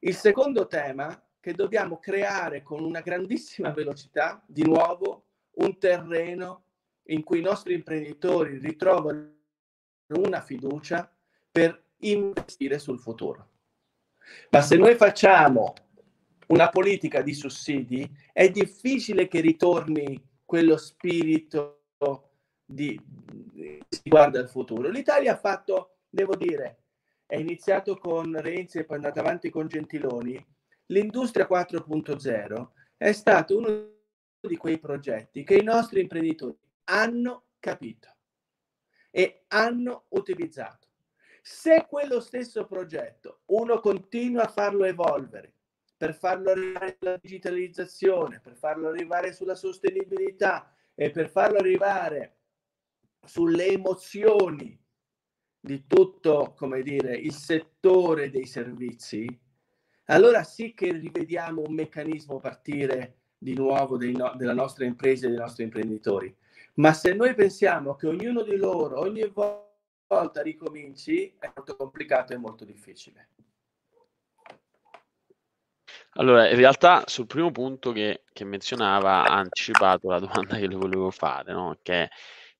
Il 0.00 0.14
secondo 0.14 0.66
tema 0.66 1.20
che 1.40 1.54
dobbiamo 1.54 1.98
creare 1.98 2.62
con 2.62 2.84
una 2.84 3.00
grandissima 3.00 3.70
velocità, 3.70 4.42
di 4.46 4.64
nuovo, 4.64 5.24
un 5.58 5.78
terreno 5.78 6.64
in 7.04 7.22
cui 7.22 7.38
i 7.38 7.42
nostri 7.42 7.74
imprenditori 7.74 8.58
ritrovano 8.58 9.36
una 10.08 10.40
fiducia 10.40 11.10
per 11.50 11.84
investire 11.98 12.78
sul 12.78 12.98
futuro. 12.98 13.50
Ma 14.50 14.60
se 14.60 14.76
noi 14.76 14.94
facciamo 14.94 15.74
una 16.48 16.68
politica 16.68 17.22
di 17.22 17.34
sussidi, 17.34 18.08
è 18.32 18.50
difficile 18.50 19.26
che 19.26 19.40
ritorni 19.40 20.27
quello 20.48 20.78
spirito 20.78 21.82
di, 22.64 22.98
di 23.04 23.82
guarda 24.04 24.40
al 24.40 24.48
futuro. 24.48 24.88
L'Italia 24.88 25.34
ha 25.34 25.38
fatto, 25.38 25.98
devo 26.08 26.36
dire, 26.36 26.84
è 27.26 27.36
iniziato 27.36 27.98
con 27.98 28.34
Renzi 28.40 28.78
e 28.78 28.84
poi 28.84 28.96
è 28.96 29.00
andato 29.00 29.20
avanti 29.20 29.50
con 29.50 29.68
Gentiloni. 29.68 30.42
L'industria 30.86 31.46
4.0 31.46 32.68
è 32.96 33.12
stato 33.12 33.58
uno 33.58 33.90
di 34.40 34.56
quei 34.56 34.78
progetti 34.78 35.44
che 35.44 35.56
i 35.56 35.62
nostri 35.62 36.00
imprenditori 36.00 36.56
hanno 36.84 37.48
capito 37.58 38.16
e 39.10 39.44
hanno 39.48 40.06
utilizzato. 40.08 40.88
Se 41.42 41.84
quello 41.86 42.20
stesso 42.20 42.64
progetto 42.64 43.40
uno 43.48 43.80
continua 43.80 44.44
a 44.44 44.50
farlo 44.50 44.84
evolvere 44.84 45.56
per 45.98 46.14
farlo 46.14 46.50
arrivare 46.52 46.96
alla 47.00 47.18
digitalizzazione, 47.20 48.38
per 48.40 48.54
farlo 48.54 48.86
arrivare 48.88 49.32
sulla 49.32 49.56
sostenibilità 49.56 50.72
e 50.94 51.10
per 51.10 51.28
farlo 51.28 51.58
arrivare 51.58 52.36
sulle 53.26 53.66
emozioni 53.66 54.80
di 55.60 55.86
tutto, 55.88 56.54
come 56.56 56.82
dire, 56.82 57.16
il 57.16 57.32
settore 57.32 58.30
dei 58.30 58.46
servizi, 58.46 59.26
allora 60.04 60.44
sì 60.44 60.72
che 60.72 60.92
rivediamo 60.92 61.64
un 61.66 61.74
meccanismo 61.74 62.38
partire 62.38 63.16
di 63.36 63.54
nuovo 63.54 63.98
no- 63.98 64.34
della 64.36 64.54
nostra 64.54 64.84
impresa 64.84 65.26
e 65.26 65.30
dei 65.30 65.38
nostri 65.38 65.64
imprenditori. 65.64 66.34
Ma 66.74 66.92
se 66.92 67.12
noi 67.12 67.34
pensiamo 67.34 67.96
che 67.96 68.06
ognuno 68.06 68.42
di 68.42 68.56
loro 68.56 69.00
ogni 69.00 69.28
volta 69.34 70.42
ricominci, 70.42 71.34
è 71.40 71.50
molto 71.56 71.74
complicato 71.74 72.32
e 72.32 72.36
molto 72.36 72.64
difficile. 72.64 73.30
Allora, 76.18 76.48
in 76.48 76.56
realtà 76.56 77.04
sul 77.06 77.26
primo 77.26 77.52
punto 77.52 77.92
che, 77.92 78.24
che 78.32 78.44
menzionava 78.44 79.22
ha 79.24 79.36
anticipato 79.36 80.08
la 80.10 80.18
domanda 80.18 80.56
che 80.56 80.66
le 80.66 80.74
volevo 80.74 81.10
fare, 81.10 81.52
no? 81.52 81.78
che 81.80 82.10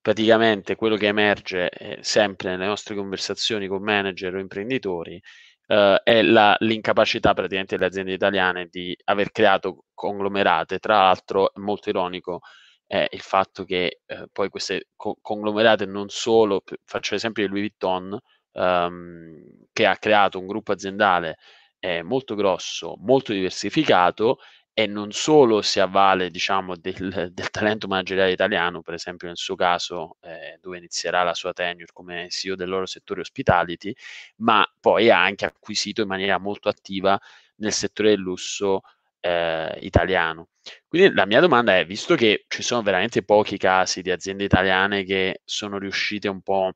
praticamente 0.01 0.77
quello 0.77 0.97
che 0.97 1.09
emerge 1.09 1.69
eh, 1.71 1.99
sempre 2.03 2.51
nelle 2.51 2.67
nostre 2.67 2.95
conversazioni 2.95 3.67
con 3.67 3.83
manager 3.83 4.37
o 4.37 4.39
imprenditori 4.39 5.21
eh, 5.67 6.01
è 6.05 6.23
la, 6.23 6.55
l'incapacità 6.61 7.35
praticamente 7.35 7.75
delle 7.77 7.89
aziende 7.89 8.13
italiane 8.13 8.69
di 8.71 8.97
aver 9.07 9.33
creato 9.33 9.87
conglomerate. 9.93 10.79
Tra 10.79 10.99
l'altro, 11.03 11.53
è 11.53 11.59
molto 11.59 11.89
ironico 11.89 12.41
è 12.87 13.07
il 13.11 13.21
fatto 13.21 13.65
che 13.65 14.01
eh, 14.07 14.29
poi 14.33 14.49
queste 14.49 14.89
co- 14.97 15.19
conglomerate 15.21 15.85
non 15.85 16.09
solo, 16.09 16.63
faccio 16.85 17.15
l'esempio 17.15 17.43
di 17.45 17.49
Louis 17.51 17.63
Vuitton, 17.69 18.19
ehm, 18.53 19.67
che 19.73 19.87
ha 19.87 19.97
creato 19.97 20.39
un 20.39 20.47
gruppo 20.47 20.73
aziendale 20.73 21.37
eh, 21.81 22.03
molto 22.03 22.35
grosso, 22.35 22.97
molto 22.99 23.33
diversificato 23.33 24.39
e 24.79 24.87
non 24.87 25.11
solo 25.11 25.61
si 25.61 25.81
avvale 25.81 26.31
diciamo, 26.31 26.77
del, 26.77 26.93
del, 27.33 27.51
talento 27.51 27.89
manageriale 27.89 28.31
italiano, 28.31 28.81
per 28.81 28.95
esempio 28.95 29.27
nel 29.27 29.37
suo 29.37 29.57
caso 29.57 30.19
eh, 30.21 30.59
dove 30.61 30.79
inizierà 30.79 31.25
la 31.25 31.35
sua 31.35 31.53
tenure 31.53 31.87
come 31.93 32.29
CEO 32.31 32.55
del 32.55 32.69
loro 32.69 32.87
settore 32.87 33.21
hospitality, 33.23 33.93
ma 34.37 34.65
poi 34.81 35.11
ha 35.11 35.21
anche 35.21 35.47
acquisito 35.47 36.03
in 36.03 36.09
maniera 36.09 36.39
molto 36.39 36.69
attiva 36.69 37.19
nel 37.57 37.73
settore 37.73 38.11
del 38.11 38.21
lusso 38.21 38.83
eh, 39.21 39.77
italiano. 39.81 40.51
Quindi 40.87 41.13
la 41.15 41.27
mia 41.27 41.41
domanda 41.41 41.77
è, 41.77 41.85
visto 41.85 42.15
che 42.15 42.45
ci 42.49 42.63
sono 42.63 42.83
veramente 42.83 43.25
pochi 43.25 43.57
casi 43.57 44.01
di 44.03 44.11
aziende 44.13 44.45
italiane 44.45 45.03
che 45.05 45.41
sono 45.45 45.79
riuscite 45.79 46.29
un 46.29 46.41
po' 46.41 46.73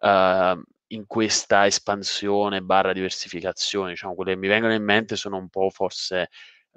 uh, 0.00 0.62
in 0.88 1.06
questa 1.06 1.66
espansione 1.66 2.62
barra 2.62 2.92
diversificazione, 2.92 3.90
diciamo, 3.90 4.14
quelle 4.14 4.32
che 4.32 4.38
mi 4.38 4.48
vengono 4.48 4.74
in 4.74 4.84
mente 4.84 5.16
sono 5.16 5.36
un 5.36 5.48
po' 5.48 5.70
forse 5.70 6.28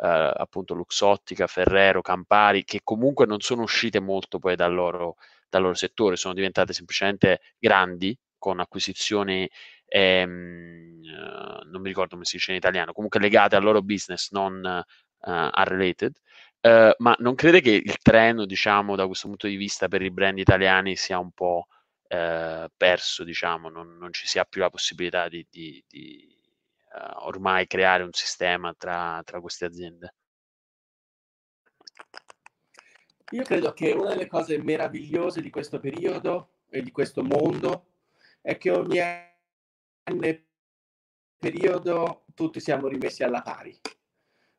eh, 0.01 0.34
appunto 0.36 0.74
Luxottica, 0.74 1.47
Ferrero, 1.47 2.01
Campari, 2.01 2.64
che 2.64 2.82
comunque 2.84 3.26
non 3.26 3.39
sono 3.41 3.64
uscite 3.64 3.99
molto 3.99 4.39
poi 4.39 4.55
dal 4.55 4.74
loro, 4.74 5.18
dal 5.49 5.62
loro 5.62 5.74
settore, 5.74 6.16
sono 6.16 6.34
diventate 6.34 6.74
semplicemente 6.74 7.41
grandi 7.60 8.18
con 8.38 8.60
acquisizioni, 8.60 9.49
ehm, 9.86 11.01
eh, 11.03 11.66
non 11.70 11.82
mi 11.82 11.88
ricordo 11.89 12.12
come 12.14 12.26
si 12.26 12.38
dice 12.38 12.51
in 12.51 12.57
italiano, 12.57 12.93
comunque 12.93 13.20
legate 13.20 13.55
al 13.55 13.64
loro 13.64 13.82
business, 13.82 14.32
non 14.32 14.62
uh, 14.64 15.32
unrelated. 15.32 16.16
Uh, 16.62 16.91
ma 16.97 17.16
non 17.20 17.36
crede 17.36 17.62
che 17.62 17.72
il 17.72 17.97
treno, 18.01 18.45
diciamo, 18.45 18.95
da 18.95 19.05
questo 19.05 19.28
punto 19.28 19.47
di 19.47 19.55
vista 19.55 19.88
per 19.88 20.01
i 20.01 20.12
brand 20.12 20.38
italiani 20.39 20.95
sia 20.95 21.18
un 21.18 21.32
po' 21.32 21.68
uh, 22.10 22.70
perso, 22.76 23.24
diciamo, 23.24 23.70
non, 23.70 23.97
non, 23.97 24.12
ci 24.14 24.28
sia 24.28 24.45
più 24.45 24.62
la 24.62 24.70
possibilità 24.70 25.28
di, 25.28 25.45
di, 25.49 25.84
di 25.88 26.36
uh, 26.93 27.26
ormai 27.26 27.68
creare 27.68 28.03
un 28.03 28.14
sistema 28.14 28.74
tra, 28.78 29.22
tra 29.24 29.39
queste 29.39 29.66
aziende? 29.66 30.14
Io 33.32 33.43
credo 33.43 33.74
che 33.74 33.91
una 33.91 34.10
delle 34.10 34.28
cose 34.28 34.62
meravigliose 34.62 35.41
di 35.41 35.51
questo 35.51 35.80
periodo 35.80 36.62
e 36.70 36.82
di 36.82 36.91
questo 36.91 37.24
mondo 37.24 37.86
è 38.41 38.57
che 38.57 38.72
ogni 38.72 38.99
periodo 41.38 42.26
tutti 42.34 42.60
siamo 42.60 42.88
rimessi 42.88 43.24
alla 43.24 43.41
pari. 43.41 43.80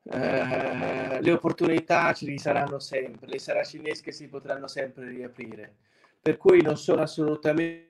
Eh, 0.03 1.20
le 1.20 1.32
opportunità 1.32 2.12
ci 2.14 2.38
saranno 2.38 2.78
sempre, 2.78 3.26
le 3.26 3.38
saracinesche 3.38 4.12
si 4.12 4.28
potranno 4.28 4.66
sempre 4.66 5.09
riaprire. 5.09 5.76
Per 6.23 6.37
cui 6.37 6.61
non 6.62 6.77
sono 6.77 7.03
assolutamente 7.03 7.89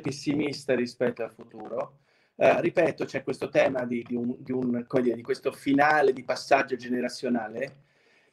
pessimista 0.00 0.74
rispetto 0.74 1.22
al 1.22 1.32
futuro. 1.32 2.00
Eh, 2.36 2.60
ripeto, 2.60 3.04
c'è 3.06 3.22
questo 3.22 3.48
tema 3.48 3.84
di, 3.84 4.04
di, 4.06 4.14
un, 4.14 4.36
di, 4.38 4.52
un, 4.52 4.86
dire, 5.00 5.14
di, 5.14 5.22
questo 5.22 5.52
finale 5.52 6.12
di 6.12 6.22
passaggio 6.22 6.76
generazionale 6.76 7.84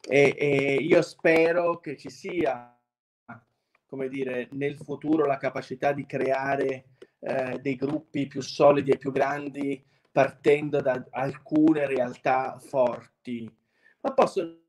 e, 0.06 0.34
e, 0.36 0.74
io 0.74 1.00
spero 1.00 1.80
che 1.80 1.96
ci 1.96 2.10
sia, 2.10 2.78
come 3.86 4.08
dire, 4.08 4.48
nel 4.52 4.76
futuro 4.76 5.24
la 5.24 5.38
capacità 5.38 5.92
di 5.92 6.04
creare 6.04 6.88
eh, 7.20 7.58
dei 7.62 7.76
gruppi 7.76 8.26
più 8.26 8.42
solidi 8.42 8.90
e 8.90 8.98
più 8.98 9.10
grandi 9.10 9.82
partendo 10.12 10.80
da 10.82 11.02
alcune 11.10 11.86
realtà 11.86 12.58
forti, 12.58 13.50
ma 14.00 14.12
possono 14.12 14.63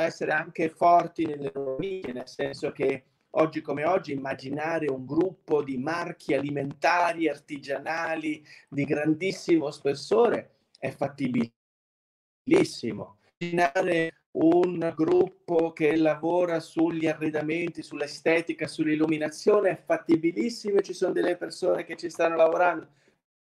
essere 0.00 0.32
anche 0.32 0.70
forti 0.70 1.26
nelle 1.26 1.50
loro 1.52 1.76
linee, 1.78 2.12
nel 2.12 2.28
senso 2.28 2.72
che 2.72 3.04
oggi 3.30 3.60
come 3.60 3.84
oggi 3.84 4.12
immaginare 4.12 4.90
un 4.90 5.04
gruppo 5.04 5.62
di 5.62 5.78
marchi 5.78 6.34
alimentari 6.34 7.28
artigianali 7.28 8.44
di 8.68 8.84
grandissimo 8.84 9.70
spessore 9.70 10.56
è 10.78 10.90
fattibilissimo. 10.90 13.18
Immaginare 13.38 14.22
un 14.32 14.92
gruppo 14.96 15.72
che 15.72 15.96
lavora 15.96 16.60
sugli 16.60 17.06
arredamenti, 17.06 17.82
sull'estetica, 17.82 18.66
sull'illuminazione 18.66 19.70
è 19.70 19.76
fattibilissimo 19.76 20.78
e 20.78 20.82
ci 20.82 20.94
sono 20.94 21.12
delle 21.12 21.36
persone 21.36 21.84
che 21.84 21.96
ci 21.96 22.08
stanno 22.08 22.36
lavorando. 22.36 22.88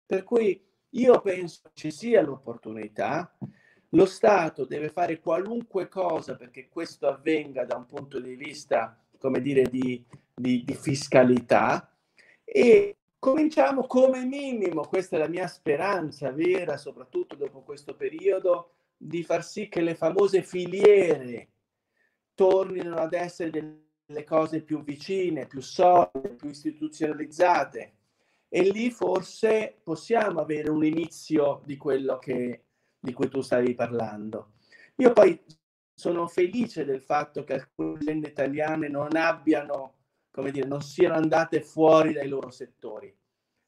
Per 0.06 0.24
cui 0.24 0.64
io 0.90 1.20
penso 1.20 1.70
ci 1.74 1.90
sia 1.90 2.22
l'opportunità. 2.22 3.36
Lo 3.94 4.06
Stato 4.06 4.64
deve 4.64 4.88
fare 4.88 5.20
qualunque 5.20 5.88
cosa 5.88 6.36
perché 6.36 6.68
questo 6.68 7.08
avvenga 7.08 7.64
da 7.64 7.76
un 7.76 7.86
punto 7.86 8.18
di 8.20 8.36
vista 8.36 8.98
come 9.18 9.40
dire, 9.40 9.64
di, 9.64 10.04
di, 10.34 10.64
di 10.64 10.74
fiscalità 10.74 11.94
e 12.42 12.96
cominciamo 13.18 13.86
come 13.86 14.24
minimo, 14.24 14.82
questa 14.82 15.14
è 15.14 15.18
la 15.20 15.28
mia 15.28 15.46
speranza 15.46 16.32
vera, 16.32 16.76
soprattutto 16.76 17.36
dopo 17.36 17.60
questo 17.60 17.94
periodo, 17.94 18.72
di 18.96 19.22
far 19.22 19.44
sì 19.44 19.68
che 19.68 19.80
le 19.80 19.94
famose 19.94 20.42
filiere 20.42 21.50
tornino 22.34 22.96
ad 22.96 23.12
essere 23.12 23.50
delle 23.50 24.24
cose 24.24 24.62
più 24.62 24.82
vicine, 24.82 25.46
più 25.46 25.60
solide, 25.60 26.34
più 26.36 26.48
istituzionalizzate. 26.48 27.94
E 28.48 28.62
lì 28.62 28.90
forse 28.90 29.78
possiamo 29.82 30.40
avere 30.40 30.70
un 30.70 30.84
inizio 30.84 31.62
di 31.64 31.76
quello 31.76 32.18
che, 32.18 32.64
di 33.02 33.12
cui 33.12 33.28
tu 33.28 33.40
stavi 33.40 33.74
parlando. 33.74 34.52
Io 34.96 35.12
poi 35.12 35.42
sono 35.92 36.28
felice 36.28 36.84
del 36.84 37.00
fatto 37.00 37.42
che 37.42 37.54
alcune 37.54 37.98
aziende 37.98 38.28
italiane 38.28 38.88
non 38.88 39.16
abbiano, 39.16 39.94
come 40.30 40.52
dire, 40.52 40.68
non 40.68 40.82
siano 40.82 41.14
andate 41.14 41.62
fuori 41.62 42.12
dai 42.12 42.28
loro 42.28 42.50
settori, 42.50 43.12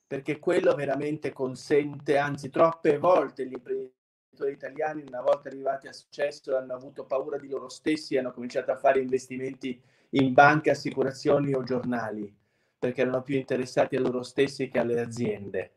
perché 0.06 0.38
quello 0.38 0.72
veramente 0.76 1.32
consente, 1.32 2.16
anzi 2.16 2.48
troppe 2.48 2.96
volte 2.96 3.46
gli 3.46 3.54
imprenditori 3.54 4.52
italiani 4.52 5.02
una 5.04 5.20
volta 5.20 5.48
arrivati 5.48 5.88
a 5.88 5.92
successo 5.92 6.56
hanno 6.56 6.74
avuto 6.74 7.04
paura 7.04 7.36
di 7.36 7.48
loro 7.48 7.68
stessi 7.68 8.14
e 8.14 8.20
hanno 8.20 8.32
cominciato 8.32 8.70
a 8.70 8.76
fare 8.76 9.00
investimenti 9.00 9.80
in 10.10 10.32
banche, 10.32 10.70
assicurazioni 10.70 11.52
o 11.54 11.64
giornali, 11.64 12.32
perché 12.78 13.00
erano 13.00 13.22
più 13.22 13.34
interessati 13.34 13.96
a 13.96 14.00
loro 14.00 14.22
stessi 14.22 14.68
che 14.68 14.78
alle 14.78 15.00
aziende. 15.00 15.72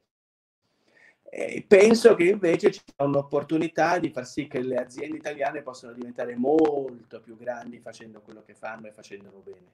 Penso 1.68 2.16
che 2.16 2.24
invece 2.24 2.72
ci 2.72 2.82
sia 2.84 3.06
un'opportunità 3.06 4.00
di 4.00 4.10
far 4.10 4.26
sì 4.26 4.48
che 4.48 4.62
le 4.62 4.78
aziende 4.78 5.18
italiane 5.18 5.62
possano 5.62 5.94
diventare 5.94 6.36
molto 6.36 7.20
più 7.20 7.36
grandi 7.38 7.80
facendo 7.80 8.22
quello 8.22 8.44
che 8.44 8.54
fanno 8.54 8.88
e 8.88 8.92
facendolo 8.92 9.44
bene. 9.44 9.74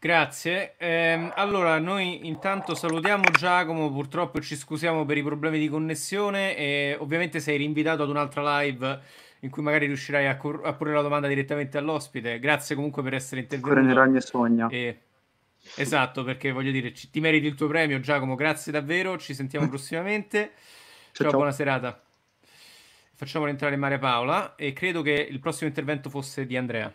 Grazie. 0.00 0.74
Eh, 0.78 1.30
allora, 1.36 1.78
noi 1.78 2.26
intanto 2.26 2.74
salutiamo 2.74 3.22
Giacomo, 3.30 3.92
purtroppo 3.92 4.40
ci 4.40 4.56
scusiamo 4.56 5.04
per 5.04 5.16
i 5.16 5.22
problemi 5.22 5.60
di 5.60 5.68
connessione 5.68 6.56
e 6.56 6.96
ovviamente 6.98 7.38
sei 7.38 7.56
rinvitato 7.56 8.02
ad 8.02 8.08
un'altra 8.08 8.58
live 8.58 9.00
in 9.40 9.50
cui 9.50 9.62
magari 9.62 9.86
riuscirai 9.86 10.26
a, 10.26 10.36
cor- 10.36 10.66
a 10.66 10.72
porre 10.72 10.92
la 10.92 11.02
domanda 11.02 11.28
direttamente 11.28 11.78
all'ospite. 11.78 12.40
Grazie 12.40 12.74
comunque 12.74 13.00
per 13.04 13.14
essere 13.14 13.42
intervenuto. 13.42 13.94
Corre 13.94 14.00
ogni 14.00 14.20
sogno. 14.20 14.68
E... 14.70 15.02
Esatto, 15.76 16.24
perché 16.24 16.52
voglio 16.52 16.70
dire, 16.70 16.92
ci, 16.92 17.10
ti 17.10 17.20
meriti 17.20 17.46
il 17.46 17.54
tuo 17.54 17.68
premio, 17.68 18.00
Giacomo. 18.00 18.34
Grazie 18.34 18.72
davvero. 18.72 19.18
Ci 19.18 19.34
sentiamo 19.34 19.68
prossimamente. 19.70 20.52
Ciao, 21.12 21.28
ciao, 21.28 21.36
buona 21.36 21.52
serata. 21.52 22.02
Facciamo 23.14 23.46
entrare 23.46 23.76
Maria 23.76 23.98
Paola 23.98 24.56
e 24.56 24.72
credo 24.72 25.02
che 25.02 25.12
il 25.12 25.38
prossimo 25.38 25.68
intervento 25.68 26.10
fosse 26.10 26.44
di 26.46 26.56
Andrea. 26.56 26.92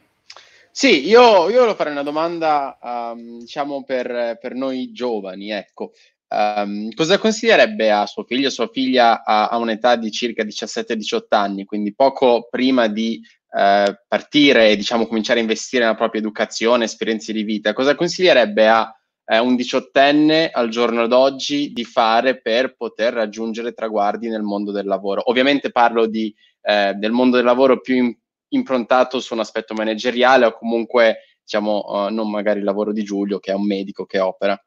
Sì, 0.71 1.07
io, 1.07 1.49
io 1.49 1.57
volevo 1.57 1.75
fare 1.75 1.89
una 1.89 2.03
domanda, 2.03 2.77
um, 2.81 3.39
diciamo, 3.39 3.83
per, 3.83 4.37
per, 4.39 4.53
noi 4.53 4.91
giovani, 4.91 5.51
ecco. 5.51 5.93
Um, 6.27 6.91
cosa 6.93 7.17
consiglierebbe 7.17 7.89
a 7.89 8.05
suo 8.05 8.25
figlio 8.25 8.49
sua 8.49 8.67
figlia 8.67 9.23
a, 9.23 9.47
a 9.47 9.57
un'età 9.57 9.95
di 9.95 10.11
circa 10.11 10.43
17-18 10.43 11.21
anni, 11.29 11.65
quindi 11.65 11.95
poco 11.95 12.47
prima 12.49 12.87
di 12.87 13.19
eh, 13.57 14.03
partire 14.07 14.69
e 14.69 14.75
diciamo 14.75 15.07
cominciare 15.07 15.39
a 15.39 15.41
investire 15.41 15.83
nella 15.83 15.95
propria 15.95 16.21
educazione, 16.21 16.83
esperienze 16.83 17.33
di 17.33 17.41
vita, 17.41 17.73
cosa 17.73 17.95
consiglierebbe 17.95 18.67
a 18.67 18.95
eh, 19.25 19.39
un 19.39 19.55
diciottenne 19.55 20.51
al 20.51 20.69
giorno 20.69 21.07
d'oggi 21.07 21.73
di 21.73 21.83
fare 21.83 22.39
per 22.39 22.75
poter 22.75 23.13
raggiungere 23.13 23.73
traguardi 23.73 24.29
nel 24.29 24.43
mondo 24.43 24.71
del 24.71 24.85
lavoro. 24.85 25.27
Ovviamente 25.31 25.71
parlo 25.71 26.05
di, 26.05 26.31
eh, 26.61 26.93
del 26.93 27.11
mondo 27.11 27.37
del 27.37 27.45
lavoro 27.45 27.81
più 27.81 27.95
in, 27.95 28.15
improntato 28.49 29.19
su 29.19 29.33
un 29.33 29.39
aspetto 29.39 29.73
manageriale 29.73 30.45
o 30.45 30.53
comunque 30.53 31.23
diciamo 31.43 31.83
uh, 31.85 32.13
non 32.13 32.29
magari 32.29 32.59
il 32.59 32.65
lavoro 32.65 32.93
di 32.93 33.03
Giulio 33.03 33.39
che 33.39 33.51
è 33.51 33.55
un 33.55 33.65
medico 33.65 34.05
che 34.05 34.19
opera. 34.19 34.61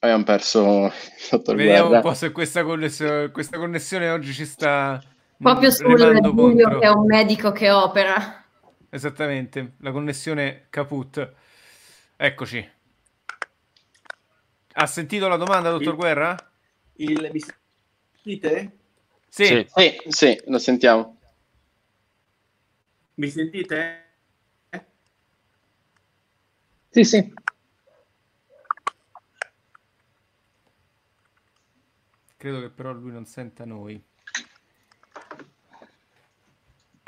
Abbiamo 0.00 0.24
perso 0.24 0.92
il 1.32 1.42
Vediamo 1.46 1.88
guarda. 1.88 1.96
un 1.96 2.02
po' 2.02 2.12
se 2.12 2.30
questa 2.30 2.62
connessione, 2.62 3.30
questa 3.30 3.56
connessione 3.56 4.10
oggi 4.10 4.32
ci 4.34 4.44
sta 4.44 5.00
proprio 5.38 5.70
su 5.70 5.84
Giulio 5.84 6.78
che 6.78 6.86
è 6.86 6.90
un 6.90 7.06
medico 7.06 7.52
che 7.52 7.70
opera. 7.70 8.44
Esattamente, 8.88 9.74
la 9.80 9.92
connessione 9.92 10.66
caput. 10.70 11.34
Eccoci. 12.16 12.70
Ha 14.78 14.86
sentito 14.86 15.28
la 15.28 15.36
domanda, 15.36 15.70
dottor 15.70 15.92
il, 15.92 15.98
Guerra? 15.98 16.52
Il, 16.94 17.30
mi 17.32 17.40
sentite? 17.40 18.78
Sì. 19.28 19.44
Sì, 19.44 19.66
sì, 19.68 20.02
sì, 20.08 20.42
lo 20.46 20.58
sentiamo. 20.58 21.18
Mi 23.14 23.28
sentite? 23.28 24.04
Sì, 26.90 27.04
sì. 27.04 27.34
Credo 32.36 32.60
che 32.60 32.70
però 32.70 32.92
lui 32.92 33.12
non 33.12 33.26
senta 33.26 33.64
noi. 33.64 34.02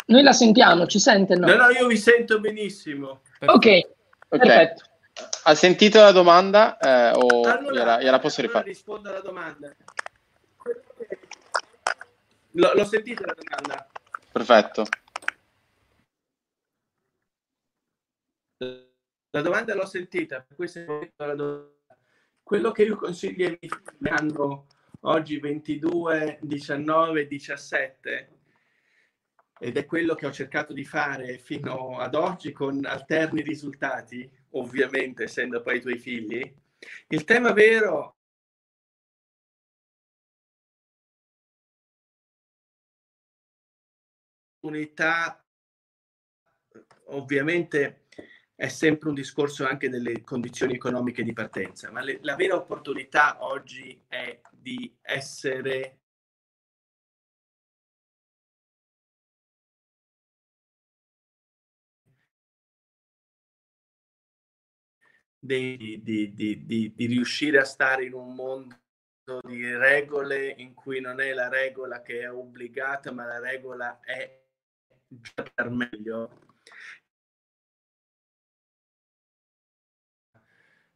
Noi 0.09 0.23
la 0.23 0.33
sentiamo, 0.33 0.87
ci 0.87 0.99
sente? 0.99 1.35
No, 1.35 1.47
no, 1.47 1.57
no 1.57 1.69
io 1.69 1.87
vi 1.87 1.99
sento 1.99 2.41
benissimo. 2.41 3.21
Perfetto. 3.39 3.53
Ok, 3.53 3.89
perfetto. 4.27 4.85
Ha 5.45 5.55
sentito 5.55 6.01
la 6.01 6.13
domanda 6.13 6.79
eh, 6.79 7.11
o 7.15 7.43
allora, 7.43 7.71
gliela, 7.73 8.01
gliela 8.01 8.19
posso 8.19 8.41
rifare? 8.41 8.61
Allora 8.61 8.73
rispondo 8.73 9.09
alla 9.11 9.21
domanda. 9.21 9.77
L- 12.53 12.71
l'ho 12.75 12.85
sentita 12.85 13.27
la 13.27 13.35
domanda. 13.35 13.87
Perfetto. 14.33 14.85
La 19.31 19.43
domanda 19.43 19.75
l'ho 19.75 19.87
sentita, 19.87 20.41
per 20.41 20.57
questo 20.57 21.11
la 21.17 21.35
domanda. 21.35 21.77
Quello 22.43 22.73
che 22.73 22.83
io 22.85 22.97
consiglio 22.97 23.47
ai 23.47 23.59
miei 23.61 23.71
figli 23.71 24.09
hanno 24.09 24.69
oggi 25.01 25.39
22, 25.39 26.39
19, 26.41 27.27
17 27.27 28.38
ed 29.59 29.77
è 29.77 29.87
quello 29.87 30.15
che 30.15 30.27
ho 30.27 30.33
cercato 30.33 30.73
di 30.73 30.85
fare 30.85 31.39
fino 31.39 31.99
ad 31.99 32.15
oggi 32.15 32.53
con 32.53 32.85
alterni 32.85 33.43
risultati, 33.43 34.29
ovviamente 34.51 35.25
essendo 35.25 35.61
poi 35.63 35.77
i 35.79 35.81
tuoi 35.81 35.99
figli. 35.99 36.55
Il 37.09 37.25
tema 37.25 37.53
vero 37.53 38.17
unità 44.61 45.43
ovviamente 47.07 48.07
è 48.55 48.69
sempre 48.69 49.09
un 49.09 49.15
discorso 49.15 49.67
anche 49.67 49.89
delle 49.89 50.23
condizioni 50.23 50.75
economiche 50.75 51.23
di 51.23 51.33
partenza, 51.33 51.91
ma 51.93 52.01
le, 52.03 52.19
la 52.23 52.35
vera 52.35 52.57
opportunità 52.57 53.45
oggi 53.45 54.03
è 54.09 54.41
di 54.51 54.93
essere 55.01 56.01
di, 65.39 66.01
di, 66.03 66.35
di, 66.35 66.65
di, 66.95 67.07
riuscire 67.07 67.59
a 67.59 67.65
stare 67.65 68.05
in 68.05 68.15
un 68.15 68.35
mondo 68.35 68.77
di 69.47 69.75
regole 69.75 70.49
in 70.59 70.75
cui 70.75 71.01
non 71.01 71.21
è 71.21 71.33
la 71.33 71.49
regola 71.49 72.03
che 72.03 72.21
è 72.21 72.33
obbligata, 72.33 73.13
ma 73.13 73.27
la 73.27 73.39
regola 73.39 74.01
è 74.01 74.45
per 75.55 75.71
meglio 75.71 76.31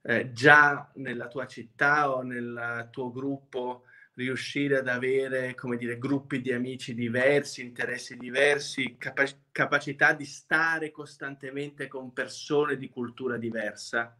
eh, 0.03 0.33
già 0.33 0.91
nella 0.95 1.29
tua 1.29 1.47
città 1.47 2.13
o 2.13 2.23
nel 2.23 2.89
tuo 2.91 3.13
gruppo 3.13 3.85
riuscire 4.15 4.79
ad 4.79 4.89
avere, 4.89 5.55
come 5.55 5.77
dire, 5.77 5.99
gruppi 5.99 6.41
di 6.41 6.53
amici 6.53 6.95
diversi, 6.95 7.63
interessi 7.63 8.17
diversi, 8.17 8.97
capa- 8.99 9.25
capacità 9.51 10.13
di 10.13 10.27
stare 10.27 10.91
costantemente 10.91 11.89
con 11.89 12.13
persone 12.13 12.77
di 12.77 12.89
cultura 12.89 13.37
diversa. 13.37 14.17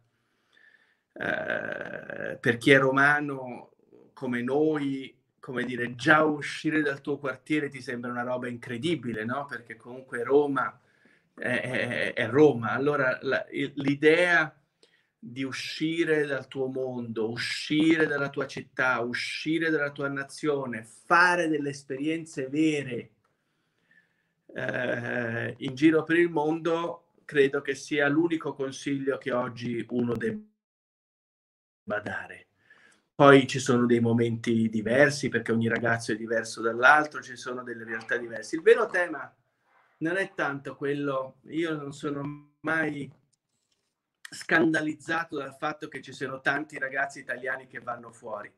Eh, 1.13 2.37
per 2.39 2.57
chi 2.57 2.71
è 2.71 2.79
romano 2.79 3.71
come 4.13 4.41
noi, 4.41 5.15
come 5.39 5.63
dire, 5.63 5.95
già 5.95 6.23
uscire 6.23 6.81
dal 6.81 7.01
tuo 7.01 7.17
quartiere 7.17 7.69
ti 7.69 7.81
sembra 7.81 8.11
una 8.11 8.23
roba 8.23 8.47
incredibile, 8.47 9.25
no? 9.25 9.45
Perché 9.45 9.75
comunque 9.75 10.23
Roma 10.23 10.79
è, 11.35 12.13
è, 12.13 12.13
è 12.13 12.29
Roma. 12.29 12.71
Allora 12.71 13.19
la, 13.21 13.45
l'idea 13.49 14.55
di 15.19 15.43
uscire 15.43 16.25
dal 16.25 16.47
tuo 16.47 16.67
mondo, 16.67 17.29
uscire 17.29 18.07
dalla 18.07 18.29
tua 18.29 18.47
città, 18.47 18.99
uscire 18.99 19.69
dalla 19.69 19.91
tua 19.91 20.09
nazione, 20.09 20.83
fare 20.83 21.47
delle 21.47 21.69
esperienze 21.69 22.47
vere 22.47 23.11
eh, 24.55 25.55
in 25.57 25.75
giro 25.75 26.03
per 26.03 26.17
il 26.17 26.29
mondo, 26.29 27.13
credo 27.25 27.61
che 27.61 27.75
sia 27.75 28.07
l'unico 28.07 28.53
consiglio 28.53 29.17
che 29.17 29.31
oggi 29.31 29.85
uno 29.89 30.15
debba 30.15 30.51
dare. 31.83 32.47
Poi 33.15 33.47
ci 33.47 33.59
sono 33.59 33.85
dei 33.85 33.99
momenti 33.99 34.69
diversi 34.69 35.29
perché 35.29 35.51
ogni 35.51 35.67
ragazzo 35.67 36.11
è 36.11 36.15
diverso 36.15 36.61
dall'altro, 36.61 37.21
ci 37.21 37.35
sono 37.35 37.63
delle 37.63 37.83
realtà 37.83 38.17
diverse. 38.17 38.55
Il 38.55 38.63
vero 38.63 38.87
tema 38.87 39.31
non 39.97 40.17
è 40.17 40.33
tanto 40.33 40.75
quello, 40.75 41.35
io 41.49 41.75
non 41.75 41.93
sono 41.93 42.55
mai 42.61 43.11
scandalizzato 44.29 45.37
dal 45.37 45.55
fatto 45.55 45.87
che 45.87 46.01
ci 46.01 46.11
siano 46.11 46.41
tanti 46.41 46.79
ragazzi 46.79 47.19
italiani 47.19 47.67
che 47.67 47.79
vanno 47.79 48.11
fuori. 48.11 48.51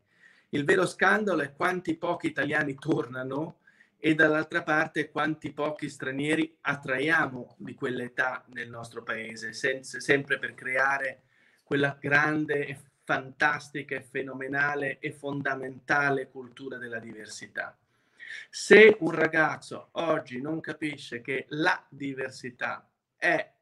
Il 0.49 0.63
vero 0.63 0.85
scandalo 0.85 1.41
è 1.41 1.53
quanti 1.53 1.97
pochi 1.97 2.27
italiani 2.27 2.75
tornano 2.75 3.59
e 3.97 4.15
dall'altra 4.15 4.63
parte 4.63 5.09
quanti 5.09 5.51
pochi 5.51 5.89
stranieri 5.89 6.57
attraiamo 6.61 7.55
di 7.57 7.73
quell'età 7.73 8.45
nel 8.49 8.69
nostro 8.69 9.03
paese, 9.03 9.51
senza, 9.51 9.99
sempre 9.99 10.39
per 10.39 10.53
creare 10.53 11.23
quella 11.63 11.97
grande 11.99 12.93
fantastica 13.05 13.95
e 13.95 14.01
fenomenale 14.01 14.97
e 14.99 15.11
fondamentale 15.11 16.29
cultura 16.29 16.77
della 16.77 16.99
diversità. 16.99 17.77
Se 18.49 18.97
un 18.99 19.11
ragazzo 19.11 19.89
oggi 19.93 20.41
non 20.41 20.59
capisce 20.59 21.21
che 21.21 21.45
la 21.49 21.85
diversità 21.87 22.89
è 23.15 23.53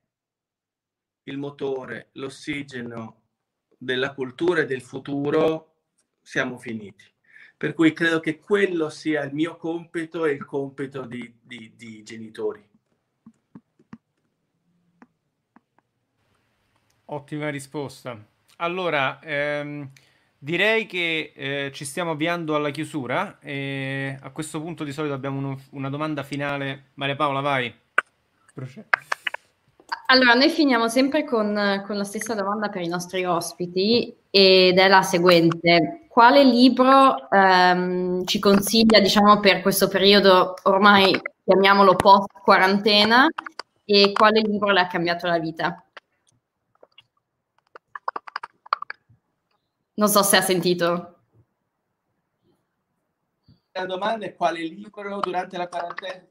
il 1.24 1.38
motore, 1.38 2.10
l'ossigeno 2.14 3.22
della 3.78 4.14
cultura 4.14 4.62
e 4.62 4.66
del 4.66 4.82
futuro, 4.82 5.76
siamo 6.22 6.58
finiti. 6.58 7.04
Per 7.58 7.74
cui 7.74 7.92
credo 7.92 8.20
che 8.20 8.40
quello 8.40 8.90
sia 8.90 9.24
il 9.24 9.34
mio 9.34 9.58
compito 9.58 10.26
e 10.26 10.32
il 10.32 10.46
compito 10.46 11.06
di, 11.06 11.40
di, 11.42 11.74
di 11.76 12.02
genitori. 12.04 12.70
Ottima 17.06 17.50
risposta. 17.50 18.33
Allora, 18.58 19.20
ehm, 19.22 19.90
direi 20.38 20.86
che 20.86 21.34
eh, 21.36 21.72
ci 21.74 21.86
stiamo 21.86 22.12
avviando 22.12 22.56
alla 22.56 22.70
chiusura 22.70 23.40
e 23.40 24.18
a 24.22 24.30
questo 24.32 24.62
punto 24.62 24.84
di 24.84 24.92
solito 24.92 25.14
abbiamo 25.14 25.38
uno, 25.38 25.60
una 25.72 25.90
domanda 25.90 26.24
finale. 26.24 26.92
Maria 26.96 27.16
Paola, 27.16 27.40
vai. 27.40 27.74
Allora, 30.08 30.34
noi 30.34 30.50
finiamo 30.50 30.88
sempre 30.90 31.24
con, 31.24 31.84
con, 31.88 31.98
la 31.98 32.04
stessa 32.04 32.36
domanda 32.36 32.70
per 32.70 32.82
i 32.82 32.88
nostri 32.88 33.26
ospiti 33.26 34.16
ed 34.30 34.78
è 34.78 34.88
la 34.88 35.02
seguente. 35.02 36.06
Quale 36.08 36.44
libro 36.44 37.30
ehm, 37.32 38.24
ci 38.26 38.38
consiglia, 38.38 39.00
diciamo, 39.00 39.40
per 39.40 39.62
questo 39.62 39.88
periodo 39.88 40.54
ormai, 40.64 41.20
chiamiamolo 41.44 41.96
post-quarantena, 41.96 43.28
e 43.86 44.12
quale 44.14 44.42
libro 44.42 44.72
le 44.72 44.82
ha 44.82 44.88
cambiato 44.88 45.26
la 45.28 45.40
vita? 45.40 45.84
Non 49.96 50.10
so 50.10 50.24
se 50.24 50.38
ha 50.38 50.42
sentito. 50.42 51.18
La 53.74 53.86
domanda 53.86 54.26
è 54.26 54.36
quale 54.36 54.62
libro 54.62 55.20
durante 55.20 55.58
la 55.58 55.68
quarantena? 55.68 56.28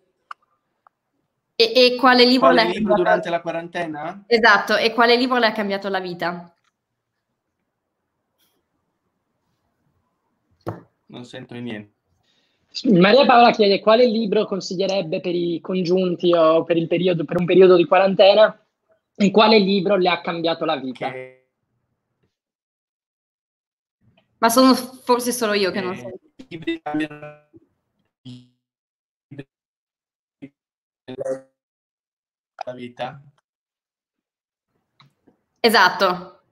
E, 1.54 1.72
e 1.74 1.96
quale 1.96 2.24
libro, 2.24 2.48
quale 2.48 2.64
libro 2.64 2.78
cambiato... 2.78 3.02
durante 3.02 3.30
la 3.30 3.40
quarantena? 3.40 4.24
Esatto, 4.26 4.76
e 4.76 4.92
quale 4.92 5.16
libro 5.16 5.38
le 5.38 5.46
ha 5.46 5.52
cambiato 5.52 5.88
la 5.88 6.00
vita? 6.00 6.54
Non 11.06 11.24
sento 11.24 11.54
niente. 11.54 11.90
Maria 12.84 13.26
Paola 13.26 13.50
chiede 13.50 13.80
quale 13.80 14.06
libro 14.06 14.46
consiglierebbe 14.46 15.20
per 15.20 15.34
i 15.34 15.60
congiunti 15.60 16.32
o 16.32 16.62
per, 16.64 16.86
periodo, 16.86 17.24
per 17.24 17.38
un 17.38 17.44
periodo 17.44 17.76
di 17.76 17.84
quarantena? 17.84 18.58
E 19.14 19.30
quale 19.30 19.58
libro 19.58 19.96
le 19.96 20.08
ha 20.08 20.20
cambiato 20.20 20.64
la 20.64 20.76
vita? 20.76 21.10
Che... 21.10 21.41
Ma 24.42 24.48
sono 24.48 24.74
forse 24.74 25.30
solo 25.30 25.52
io 25.52 25.70
che 25.70 25.80
non 25.80 25.96
so. 25.96 26.10
La 32.64 32.72
vita. 32.74 33.22
Esatto. 35.60 36.42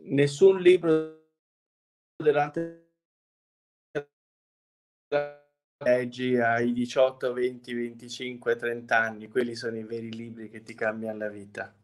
Nessun 0.00 0.60
libro 0.60 1.30
durante 2.16 2.90
leggi 5.82 6.36
ai 6.36 6.74
18, 6.74 7.32
20, 7.32 7.72
25, 7.72 8.56
30 8.56 8.98
anni, 8.98 9.28
quelli 9.28 9.54
sono 9.54 9.78
i 9.78 9.84
veri 9.84 10.12
libri 10.12 10.50
che 10.50 10.62
ti 10.62 10.74
cambiano 10.74 11.18
la 11.20 11.28
vita. 11.30 11.74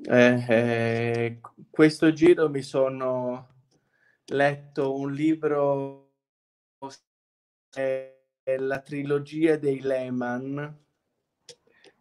Eh, 0.00 0.44
eh, 0.48 1.40
questo 1.70 2.12
giro 2.12 2.48
mi 2.48 2.62
sono 2.62 3.48
letto 4.26 4.96
un 4.96 5.12
libro, 5.12 6.12
eh, 7.74 8.16
la 8.58 8.80
trilogia 8.80 9.56
dei 9.56 9.80
Lehman, 9.80 10.78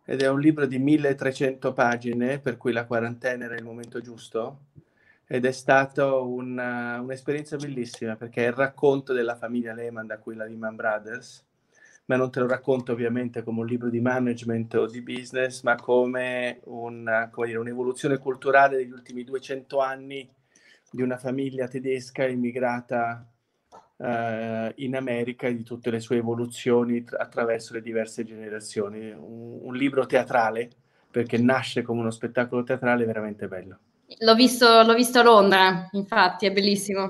ed 0.05 0.21
è 0.21 0.29
un 0.29 0.39
libro 0.39 0.65
di 0.65 0.79
1300 0.79 1.73
pagine, 1.73 2.39
per 2.39 2.57
cui 2.57 2.71
la 2.71 2.85
quarantena 2.85 3.45
era 3.45 3.55
il 3.55 3.63
momento 3.63 4.01
giusto 4.01 4.65
ed 5.27 5.45
è 5.45 5.51
stata 5.51 6.13
una, 6.15 6.99
un'esperienza 6.99 7.55
bellissima 7.57 8.15
perché 8.17 8.43
è 8.43 8.47
il 8.47 8.53
racconto 8.53 9.13
della 9.13 9.35
famiglia 9.35 9.73
Lehman, 9.73 10.07
da 10.07 10.19
cui 10.19 10.35
la 10.35 10.45
Lehman 10.45 10.75
Brothers, 10.75 11.45
ma 12.05 12.15
non 12.15 12.31
te 12.31 12.39
lo 12.39 12.47
racconto 12.47 12.91
ovviamente 12.91 13.43
come 13.43 13.61
un 13.61 13.67
libro 13.67 13.89
di 13.89 14.01
management 14.01 14.73
o 14.75 14.85
di 14.85 15.01
business, 15.01 15.61
ma 15.63 15.75
come, 15.75 16.59
una, 16.65 17.29
come 17.29 17.47
dire, 17.47 17.59
un'evoluzione 17.59 18.17
culturale 18.17 18.77
degli 18.77 18.91
ultimi 18.91 19.23
200 19.23 19.79
anni 19.79 20.29
di 20.91 21.01
una 21.01 21.17
famiglia 21.17 21.67
tedesca 21.67 22.27
immigrata 22.27 23.25
eh, 23.97 24.73
in 24.75 24.95
America 24.95 25.47
e 25.47 25.55
di 25.55 25.63
tutte 25.63 25.89
le 25.89 25.99
sue 25.99 26.17
evoluzioni 26.17 27.03
tra- 27.03 27.19
attraverso 27.19 27.73
le 27.73 27.81
diverse 27.81 28.25
generazioni. 28.25 29.11
Un, 29.11 29.59
un 29.61 29.75
libro 29.75 30.05
teatrale, 30.05 30.69
perché 31.09 31.37
nasce 31.37 31.81
come 31.81 32.01
uno 32.01 32.11
spettacolo 32.11 32.63
teatrale 32.63 33.05
veramente 33.05 33.47
bello. 33.47 33.77
L'ho 34.19 34.35
visto, 34.35 34.81
l'ho 34.83 34.93
visto 34.93 35.19
a 35.19 35.23
Londra, 35.23 35.87
infatti, 35.91 36.45
è 36.45 36.51
bellissimo. 36.51 37.09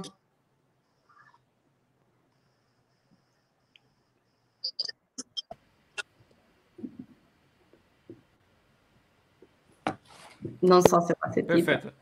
Non 10.62 10.82
so 10.82 11.01
se 11.01 11.16
va 11.20 11.32
sentito. 11.32 11.64
Perfetto. 11.64 11.93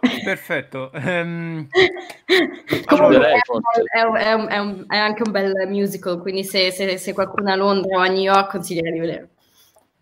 Perfetto. 0.00 0.90
Um, 0.94 1.66
Comunque, 2.86 3.32
è, 3.32 3.98
è, 3.98 4.02
un, 4.02 4.16
è, 4.16 4.58
un, 4.58 4.84
è, 4.88 4.96
anche 4.96 5.22
un 5.24 5.32
bel 5.32 5.52
musical, 5.68 6.20
quindi 6.20 6.44
se, 6.44 6.70
se, 6.70 6.98
se, 6.98 7.12
qualcuno 7.12 7.50
a 7.50 7.56
Londra 7.56 7.98
o 7.98 8.00
a 8.00 8.06
New 8.06 8.20
York 8.20 8.50
consiglierei 8.50 8.92
di 8.92 8.98
vedere. 9.00 9.28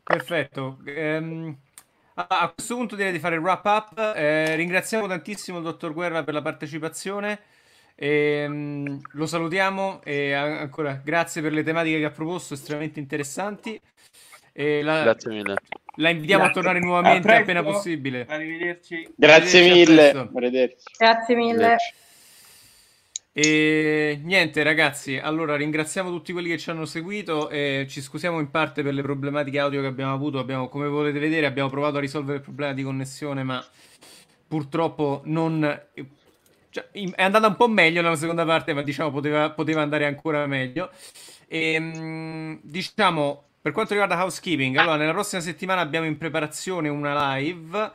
Perfetto. 0.03 0.78
Um, 0.84 1.57
a 2.14 2.53
questo 2.55 2.76
punto 2.76 2.97
direi 2.97 3.12
di 3.12 3.18
fare 3.18 3.36
il 3.36 3.40
wrap 3.40 3.64
up. 3.64 4.14
Eh, 4.16 4.55
ringraziamo 4.57 5.07
tantissimo 5.07 5.59
il 5.59 5.64
dottor 5.64 5.92
Guerra 5.92 6.22
per 6.22 6.34
la 6.34 6.42
partecipazione. 6.42 7.40
E, 7.94 8.44
um, 8.47 9.01
lo 9.12 9.26
salutiamo 9.26 10.03
e 10.05 10.32
ancora 10.34 11.01
grazie 11.03 11.40
per 11.40 11.53
le 11.53 11.62
tematiche 11.62 11.99
che 11.99 12.05
ha 12.05 12.11
proposto, 12.11 12.55
estremamente 12.55 13.01
interessanti. 13.01 13.80
La, 14.53 15.03
grazie 15.03 15.30
mille. 15.30 15.57
La 15.97 16.11
invitiamo 16.11 16.44
grazie. 16.44 16.61
a 16.61 16.62
tornare 16.62 16.84
nuovamente 16.84 17.32
a 17.32 17.38
appena 17.38 17.62
possibile. 17.62 18.26
Arrivederci. 18.28 19.09
Grazie 19.14 19.61
Arrivederci 19.61 19.92
mille. 19.92 20.30
Arrivederci. 20.34 20.84
Grazie 20.99 21.34
mille. 21.34 21.76
E 23.38 24.18
niente 24.22 24.62
ragazzi, 24.62 25.18
allora 25.18 25.57
ringraziamo 25.57 26.09
tutti 26.09 26.32
quelli 26.32 26.49
che 26.49 26.57
ci 26.57 26.70
hanno 26.70 26.86
seguito 26.86 27.51
e 27.51 27.86
ci 27.86 28.01
scusiamo 28.01 28.40
in 28.40 28.51
parte 28.51 28.82
per 28.82 28.94
le 28.94 29.03
problematiche 29.03 29.59
audio 29.59 29.82
che 29.82 29.88
abbiamo 29.88 30.14
avuto, 30.14 30.38
abbiamo, 30.38 30.70
come 30.70 30.88
volete 30.88 31.18
vedere 31.18 31.44
abbiamo 31.44 31.68
provato 31.68 31.99
a 31.99 32.01
risolvere 32.01 32.38
il 32.38 32.42
problema 32.42 32.72
di 32.72 32.82
connessione 32.82 33.42
ma 33.42 33.62
purtroppo 34.49 35.20
non... 35.24 35.82
Cioè, 36.70 36.88
è 36.90 37.22
andata 37.22 37.47
un 37.47 37.57
po' 37.57 37.68
meglio 37.68 38.01
nella 38.01 38.16
seconda 38.16 38.47
parte 38.47 38.72
ma 38.72 38.80
diciamo 38.80 39.11
poteva, 39.11 39.51
poteva 39.51 39.82
andare 39.82 40.07
ancora 40.07 40.47
meglio. 40.47 40.90
E, 41.47 42.59
diciamo, 42.62 43.45
per 43.66 43.74
quanto 43.74 43.94
riguarda 43.94 44.22
housekeeping, 44.22 44.76
allora 44.76 44.94
nella 44.94 45.10
prossima 45.10 45.42
settimana 45.42 45.80
abbiamo 45.80 46.06
in 46.06 46.16
preparazione 46.18 46.88
una 46.88 47.34
live, 47.34 47.90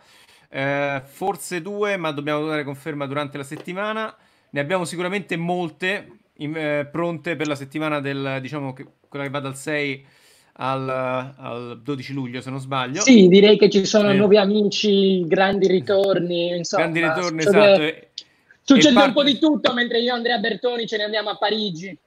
eh, 0.49 1.01
forse 1.05 1.61
due 1.61 1.95
ma 1.95 2.11
dobbiamo 2.11 2.45
dare 2.45 2.65
conferma 2.65 3.05
durante 3.05 3.37
la 3.37 3.45
settimana. 3.45 4.13
Ne 4.49 4.59
abbiamo 4.59 4.83
sicuramente 4.83 5.37
molte 5.37 6.09
in, 6.39 6.57
eh, 6.57 6.89
pronte 6.91 7.37
per 7.37 7.47
la 7.47 7.55
settimana 7.55 8.01
del, 8.01 8.39
diciamo, 8.41 8.73
che, 8.73 8.85
quella 9.07 9.23
che 9.23 9.31
va 9.31 9.39
dal 9.39 9.55
6 9.55 10.05
al, 10.55 10.89
al, 11.37 11.79
12 11.81 12.11
luglio, 12.11 12.41
se 12.41 12.49
non 12.49 12.59
sbaglio. 12.59 12.99
Sì, 12.99 13.29
direi 13.29 13.57
che 13.57 13.69
ci 13.69 13.85
sono 13.85 14.09
eh. 14.09 14.13
nuovi 14.13 14.35
amici, 14.35 15.25
grandi 15.25 15.67
ritorni, 15.67 16.53
insomma. 16.53 16.89
Grandi 16.89 16.99
ritorni, 16.99 17.41
succede, 17.43 17.87
esatto. 17.87 18.07
Succede 18.63 18.93
part... 18.93 19.07
un 19.07 19.13
po' 19.13 19.23
di 19.23 19.39
tutto 19.39 19.73
mentre 19.73 20.01
io 20.01 20.11
e 20.11 20.17
Andrea 20.17 20.37
Bertoni 20.37 20.85
ce 20.85 20.97
ne 20.97 21.03
andiamo 21.03 21.29
a 21.29 21.37
Parigi 21.37 21.97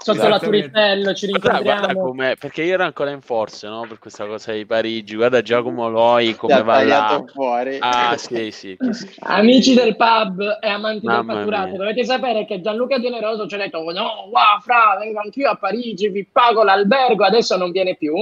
sotto 0.00 0.28
la 0.28 0.40
Eiffel 0.40 1.14
ci 1.14 1.26
rincontriamo 1.26 1.62
guarda 1.62 1.94
come, 1.94 2.36
perché 2.38 2.62
io 2.62 2.74
ero 2.74 2.84
ancora 2.84 3.10
in 3.10 3.20
forze 3.20 3.66
no? 3.68 3.84
per 3.88 3.98
questa 3.98 4.26
cosa 4.26 4.52
di 4.52 4.64
Parigi. 4.64 5.16
Guarda 5.16 5.42
Giacomo 5.42 5.88
Loi 5.88 6.34
come 6.36 6.62
va 6.62 6.82
là. 6.84 7.24
fuori. 7.32 7.78
ah 7.80 8.16
sì 8.16 8.50
sì, 8.52 8.76
sì, 8.90 9.14
amici 9.20 9.74
del 9.74 9.96
pub 9.96 10.40
e 10.60 10.68
amanti 10.68 11.04
Mamma 11.04 11.32
del 11.32 11.42
fatturato 11.42 11.68
mia. 11.70 11.78
dovete 11.78 12.04
sapere 12.04 12.44
che 12.46 12.60
Gianluca 12.60 13.00
Generoso 13.00 13.48
ci 13.48 13.56
ha 13.56 13.58
detto 13.58 13.78
no 13.80 14.28
wow 14.30 14.60
fra 14.62 14.96
vengo 14.98 15.20
anch'io 15.20 15.50
a 15.50 15.56
Parigi 15.56 16.08
vi 16.08 16.24
pago 16.30 16.62
l'albergo 16.62 17.24
adesso 17.24 17.56
non 17.56 17.72
viene 17.72 17.96
più. 17.96 18.14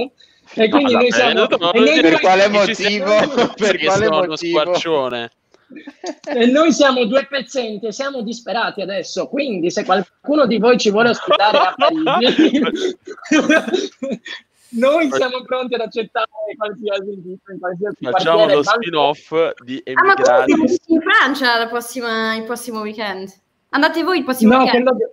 E 0.53 0.69
quindi 0.69 0.93
no, 0.93 0.99
noi 0.99 1.11
siamo 1.11 1.41
no, 1.41 1.47
per 1.47 2.19
quale 2.21 2.47
motivo? 2.47 3.15
per 3.55 3.77
quale 3.77 4.09
motivo? 4.09 4.35
squarcione 4.35 5.31
e 6.23 6.45
noi 6.45 6.71
siamo 6.71 7.05
due 7.05 7.25
pezzenti 7.25 7.87
e 7.87 7.91
siamo 7.91 8.21
disperati 8.21 8.81
adesso, 8.81 9.27
quindi 9.27 9.69
se 9.69 9.83
qualcuno 9.83 10.45
di 10.45 10.57
voi 10.57 10.77
ci 10.77 10.91
vuole 10.91 11.09
ospitare 11.09 11.57
a 11.57 11.73
Parigi, 11.75 12.63
noi 14.79 15.11
siamo 15.11 15.41
pronti 15.43 15.75
ad 15.75 15.81
accettare 15.81 16.27
qualsiasi 16.55 17.13
invito 17.13 17.51
in 17.51 17.59
qualsiasi 17.59 17.95
Facciamo 17.99 18.45
lo 18.45 18.63
spin-off 18.63 19.33
di 19.63 19.81
Emigrati. 19.83 20.51
Ah, 20.51 20.55
ma 20.57 20.65
in 20.85 21.01
Francia 21.01 21.57
la 21.57 21.67
prossima, 21.67 22.35
il 22.35 22.43
prossimo 22.43 22.79
weekend? 22.81 23.29
Andate 23.69 24.03
voi 24.03 24.19
il 24.19 24.23
prossimo 24.23 24.53
no, 24.53 24.59
weekend? 24.63 24.87
Quello... 24.87 25.11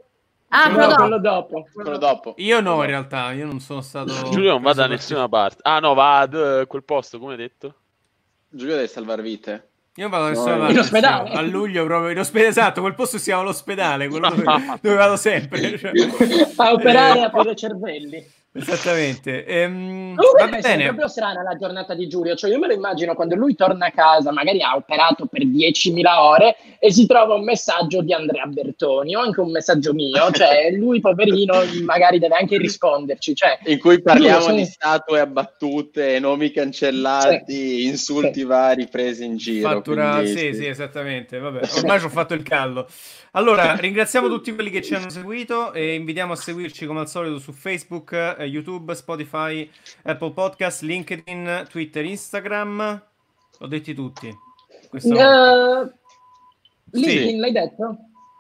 Ah, 0.48 0.70
quello, 0.70 0.88
no, 0.88 0.94
quello, 0.94 1.18
dopo. 1.18 1.66
quello 1.72 1.98
dopo. 1.98 2.34
Io 2.36 2.61
no, 2.61 2.80
in 2.82 2.88
realtà, 2.88 3.32
io 3.32 3.44
non 3.44 3.59
sono 3.59 3.80
stato. 3.80 4.12
Giulio 4.30 4.52
non 4.52 4.62
va 4.62 4.72
da 4.72 4.86
nessuna 4.86 5.28
parte. 5.28 5.59
Ah, 5.62 5.80
no, 5.80 5.94
va 5.94 6.20
a 6.20 6.66
quel 6.66 6.84
posto, 6.84 7.18
come 7.18 7.32
hai 7.32 7.38
detto? 7.38 7.74
Giulio 8.50 8.76
deve 8.76 8.86
salvare 8.86 9.20
vite. 9.20 9.70
Io 9.97 10.09
vado 10.09 10.57
no, 10.57 10.70
in 10.70 10.78
ospedale. 10.78 11.30
A 11.30 11.40
luglio 11.40 11.84
proprio 11.84 12.11
in 12.11 12.18
ospedale 12.18 12.51
esatto 12.51 12.80
quel 12.80 12.95
posto 12.95 13.16
si 13.18 13.24
chiama 13.24 13.42
l'ospedale 13.45 14.09
quello 14.09 14.28
dove, 14.28 14.42
dove 14.82 14.95
vado 14.97 15.16
sempre. 15.16 15.78
Cioè. 15.78 15.92
a 16.57 16.72
operare 16.72 17.20
e 17.20 17.22
a 17.22 17.30
prendere 17.30 17.55
cervelli 17.55 18.26
Esattamente. 18.57 19.44
Ehm, 19.46 20.14
va 20.14 20.46
bene. 20.46 20.82
È 20.82 20.86
proprio 20.86 21.09
strana 21.09 21.42
la 21.42 21.57
giornata 21.57 21.92
di 21.94 22.07
Giulio, 22.07 22.36
cioè 22.36 22.50
io 22.50 22.61
me 22.61 22.68
lo 22.68 22.72
immagino 22.72 23.14
quando 23.14 23.34
lui 23.34 23.57
torna 23.57 23.86
a 23.86 23.90
casa, 23.90 24.30
magari 24.30 24.62
ha 24.62 24.76
operato 24.76 25.26
per 25.26 25.44
10.000 25.44 26.02
ore 26.16 26.57
e 26.78 26.92
si 26.92 27.05
trova 27.07 27.34
un 27.34 27.42
messaggio 27.42 28.00
di 28.00 28.12
Andrea 28.12 28.46
Bertoni 28.46 29.16
o 29.16 29.20
anche 29.20 29.40
un 29.40 29.50
messaggio 29.50 29.92
mio, 29.92 30.30
cioè 30.30 30.70
lui 30.78 31.00
poverino 31.00 31.62
magari 31.82 32.20
deve 32.20 32.36
anche 32.36 32.57
risponderci. 32.57 33.34
Cioè, 33.34 33.59
In 33.64 33.80
cui 33.80 34.00
parliamo 34.00 34.40
sono... 34.42 34.55
di 34.55 34.66
statue 34.66 35.18
abbattute, 35.18 36.20
nomi 36.20 36.52
cancellati, 36.52 37.52
sì. 37.52 37.86
insulti 37.86 38.40
sì. 38.40 38.44
vari 38.44 38.86
presi 38.86 39.24
in 39.24 39.36
giro. 39.36 39.68
Fattura... 39.68 40.20
Quindi, 40.20 40.38
sì, 40.38 40.55
sì, 40.55 40.66
esattamente. 40.66 41.38
Vabbè, 41.40 41.68
ormai 41.78 41.98
ci 41.98 42.05
ho 42.05 42.11
fatto 42.11 42.34
il 42.34 42.44
callo. 42.44 42.86
Allora, 43.36 43.74
ringraziamo 43.74 44.28
tutti 44.28 44.55
quelli 44.55 44.70
che 44.70 44.80
ci 44.80 44.94
hanno 44.94 45.11
seguito 45.11 45.72
e 45.72 45.94
invitiamo 45.94 46.34
a 46.34 46.36
seguirci 46.36 46.86
come 46.86 47.00
al 47.00 47.09
solito 47.09 47.40
su 47.40 47.50
Facebook, 47.50 48.36
YouTube, 48.45 48.95
Spotify, 48.95 49.68
Apple 50.03 50.32
Podcast, 50.32 50.82
LinkedIn, 50.82 51.66
Twitter, 51.68 52.05
Instagram. 52.05 53.03
L'ho 53.59 53.66
detti 53.66 53.95
tutti. 53.95 54.32
Questo... 54.88 55.14
Uh, 55.14 55.90
LinkedIn 56.90 57.28
sì. 57.28 57.36
l'hai 57.36 57.53
detto? 57.53 57.97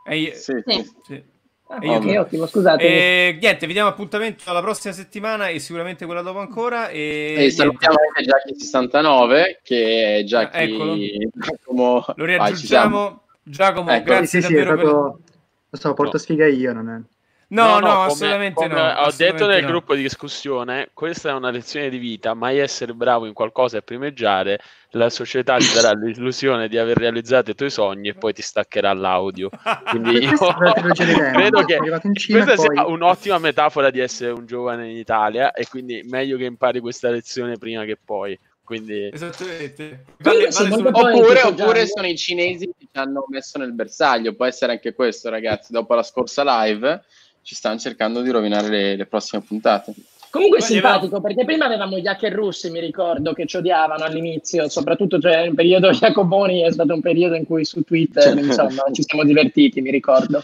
E 0.06 0.32
sì. 0.34 0.62
sì. 0.66 0.90
sì. 1.06 1.32
Ah, 1.66 1.78
ok, 1.78 2.14
ottimo, 2.18 2.46
scusate. 2.46 2.82
E, 2.84 3.38
niente, 3.40 3.66
vi 3.66 3.72
diamo 3.72 3.88
appuntamento 3.88 4.48
alla 4.50 4.60
prossima 4.60 4.92
settimana 4.92 5.48
e 5.48 5.58
sicuramente 5.58 6.04
quella 6.04 6.20
dopo 6.20 6.38
ancora. 6.38 6.88
E, 6.88 7.34
e 7.38 7.50
salutiamo 7.50 7.96
anche 8.14 8.30
Jackie69 8.30 9.56
che 9.62 10.18
è 10.18 10.22
Jackie... 10.24 11.26
Ah, 11.26 11.28
Giacomo... 11.32 12.04
Lo 12.14 12.24
raggiungiamo. 12.26 13.22
Giacomo, 13.42 13.90
ecco, 13.90 14.04
grazie 14.04 14.40
sì, 14.40 14.46
sì, 14.46 14.52
davvero 14.52 14.76
sì, 14.76 14.82
proprio... 14.82 15.12
per... 15.12 15.34
Lo 15.70 15.78
so, 15.78 15.94
porto 15.94 16.12
no. 16.12 16.18
sfiga 16.18 16.46
io, 16.46 16.72
non 16.72 16.88
è... 16.90 17.13
No, 17.48 17.78
no, 17.78 17.80
come- 17.80 18.04
assolamente 18.04 18.54
come 18.54 18.68
no. 18.68 18.80
Ho 18.80 18.84
detto 18.84 19.00
assolutamente 19.00 19.46
nel 19.46 19.62
no. 19.62 19.68
gruppo 19.68 19.94
di 19.94 20.02
discussione, 20.02 20.90
questa 20.92 21.30
è 21.30 21.32
una 21.32 21.50
lezione 21.50 21.88
di 21.88 21.98
vita, 21.98 22.34
mai 22.34 22.58
essere 22.58 22.94
bravo 22.94 23.26
in 23.26 23.32
qualcosa 23.32 23.78
e 23.78 23.82
primeggiare, 23.82 24.58
la 24.90 25.10
società 25.10 25.56
ti 25.56 25.72
darà 25.74 25.92
l'illusione 25.98 26.68
di 26.68 26.78
aver 26.78 26.96
realizzato 26.96 27.50
i 27.50 27.54
tuoi 27.54 27.70
sogni 27.70 28.08
e 28.08 28.14
poi 28.14 28.32
ti 28.32 28.42
staccherà 28.42 28.92
l'audio. 28.92 29.50
Quindi 29.90 30.18
io 30.24 30.36
credo 30.36 31.64
che 31.64 31.78
questa 31.78 32.54
poi- 32.54 32.68
sia 32.72 32.86
un'ottima 32.86 33.38
metafora 33.38 33.90
di 33.90 34.00
essere 34.00 34.32
un 34.32 34.46
giovane 34.46 34.90
in 34.90 34.96
Italia 34.96 35.52
e 35.52 35.66
quindi 35.68 36.02
meglio 36.08 36.36
che 36.36 36.44
impari 36.44 36.80
questa 36.80 37.10
lezione 37.10 37.56
prima 37.58 37.84
che 37.84 37.98
poi. 38.02 38.38
Quindi 38.64 39.10
Esattamente. 39.12 40.04
Vale, 40.20 40.48
vale 40.48 40.74
Oppure, 40.74 41.42
oppure 41.42 41.86
sono 41.86 42.06
i 42.06 42.16
cinesi 42.16 42.64
che 42.64 42.86
ci 42.90 42.98
hanno 42.98 43.26
messo 43.28 43.58
nel 43.58 43.74
bersaglio, 43.74 44.34
può 44.34 44.46
essere 44.46 44.72
anche 44.72 44.94
questo, 44.94 45.28
ragazzi. 45.28 45.70
Dopo 45.70 45.94
la 45.94 46.02
scorsa 46.02 46.42
live 46.62 47.02
ci 47.44 47.54
stanno 47.54 47.78
cercando 47.78 48.22
di 48.22 48.30
rovinare 48.30 48.68
le, 48.68 48.96
le 48.96 49.06
prossime 49.06 49.42
puntate. 49.42 49.94
Comunque 50.30 50.58
è 50.58 50.62
simpatico 50.62 51.20
perché 51.20 51.44
prima 51.44 51.66
avevamo 51.66 51.96
gli 51.96 52.08
hacker 52.08 52.32
russi, 52.32 52.68
mi 52.68 52.80
ricordo, 52.80 53.32
che 53.32 53.46
ci 53.46 53.58
odiavano 53.58 54.02
all'inizio, 54.02 54.68
soprattutto 54.68 55.20
cioè, 55.20 55.42
nel 55.42 55.54
periodo 55.54 55.90
Jacoboni 55.94 56.62
è 56.62 56.72
stato 56.72 56.92
un 56.92 57.00
periodo 57.00 57.36
in 57.36 57.46
cui 57.46 57.64
su 57.64 57.82
Twitter 57.82 58.36
insomma, 58.36 58.82
ci 58.90 59.04
siamo 59.04 59.22
divertiti, 59.22 59.80
mi 59.80 59.92
ricordo. 59.92 60.42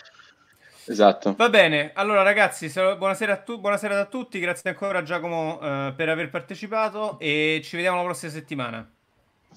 Esatto. 0.86 1.34
Va 1.36 1.48
bene, 1.48 1.90
allora 1.94 2.22
ragazzi, 2.22 2.70
buonasera 2.72 3.32
a, 3.32 3.36
tu- 3.38 3.58
buonasera 3.58 3.98
a 3.98 4.04
tutti, 4.04 4.38
grazie 4.38 4.70
ancora 4.70 5.00
a 5.00 5.02
Giacomo 5.02 5.58
eh, 5.60 5.92
per 5.96 6.08
aver 6.08 6.30
partecipato 6.30 7.18
e 7.18 7.60
ci 7.64 7.74
vediamo 7.74 7.96
la 7.96 8.04
prossima 8.04 8.30
settimana. 8.30 8.88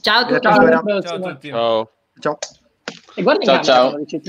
Ciao 0.02 0.22
a 0.22 0.26
tutti. 0.26 0.42
Ciao, 0.42 1.02
Ciao, 1.02 1.16
a 1.16 1.20
tutti. 1.20 1.50
ciao. 1.50 1.92
Ciao. 2.20 2.38
E 3.16 3.22
guarda 3.22 3.44
in 3.44 3.64
Ciao, 3.64 3.90
camera 3.90 4.06
ciao. 4.08 4.20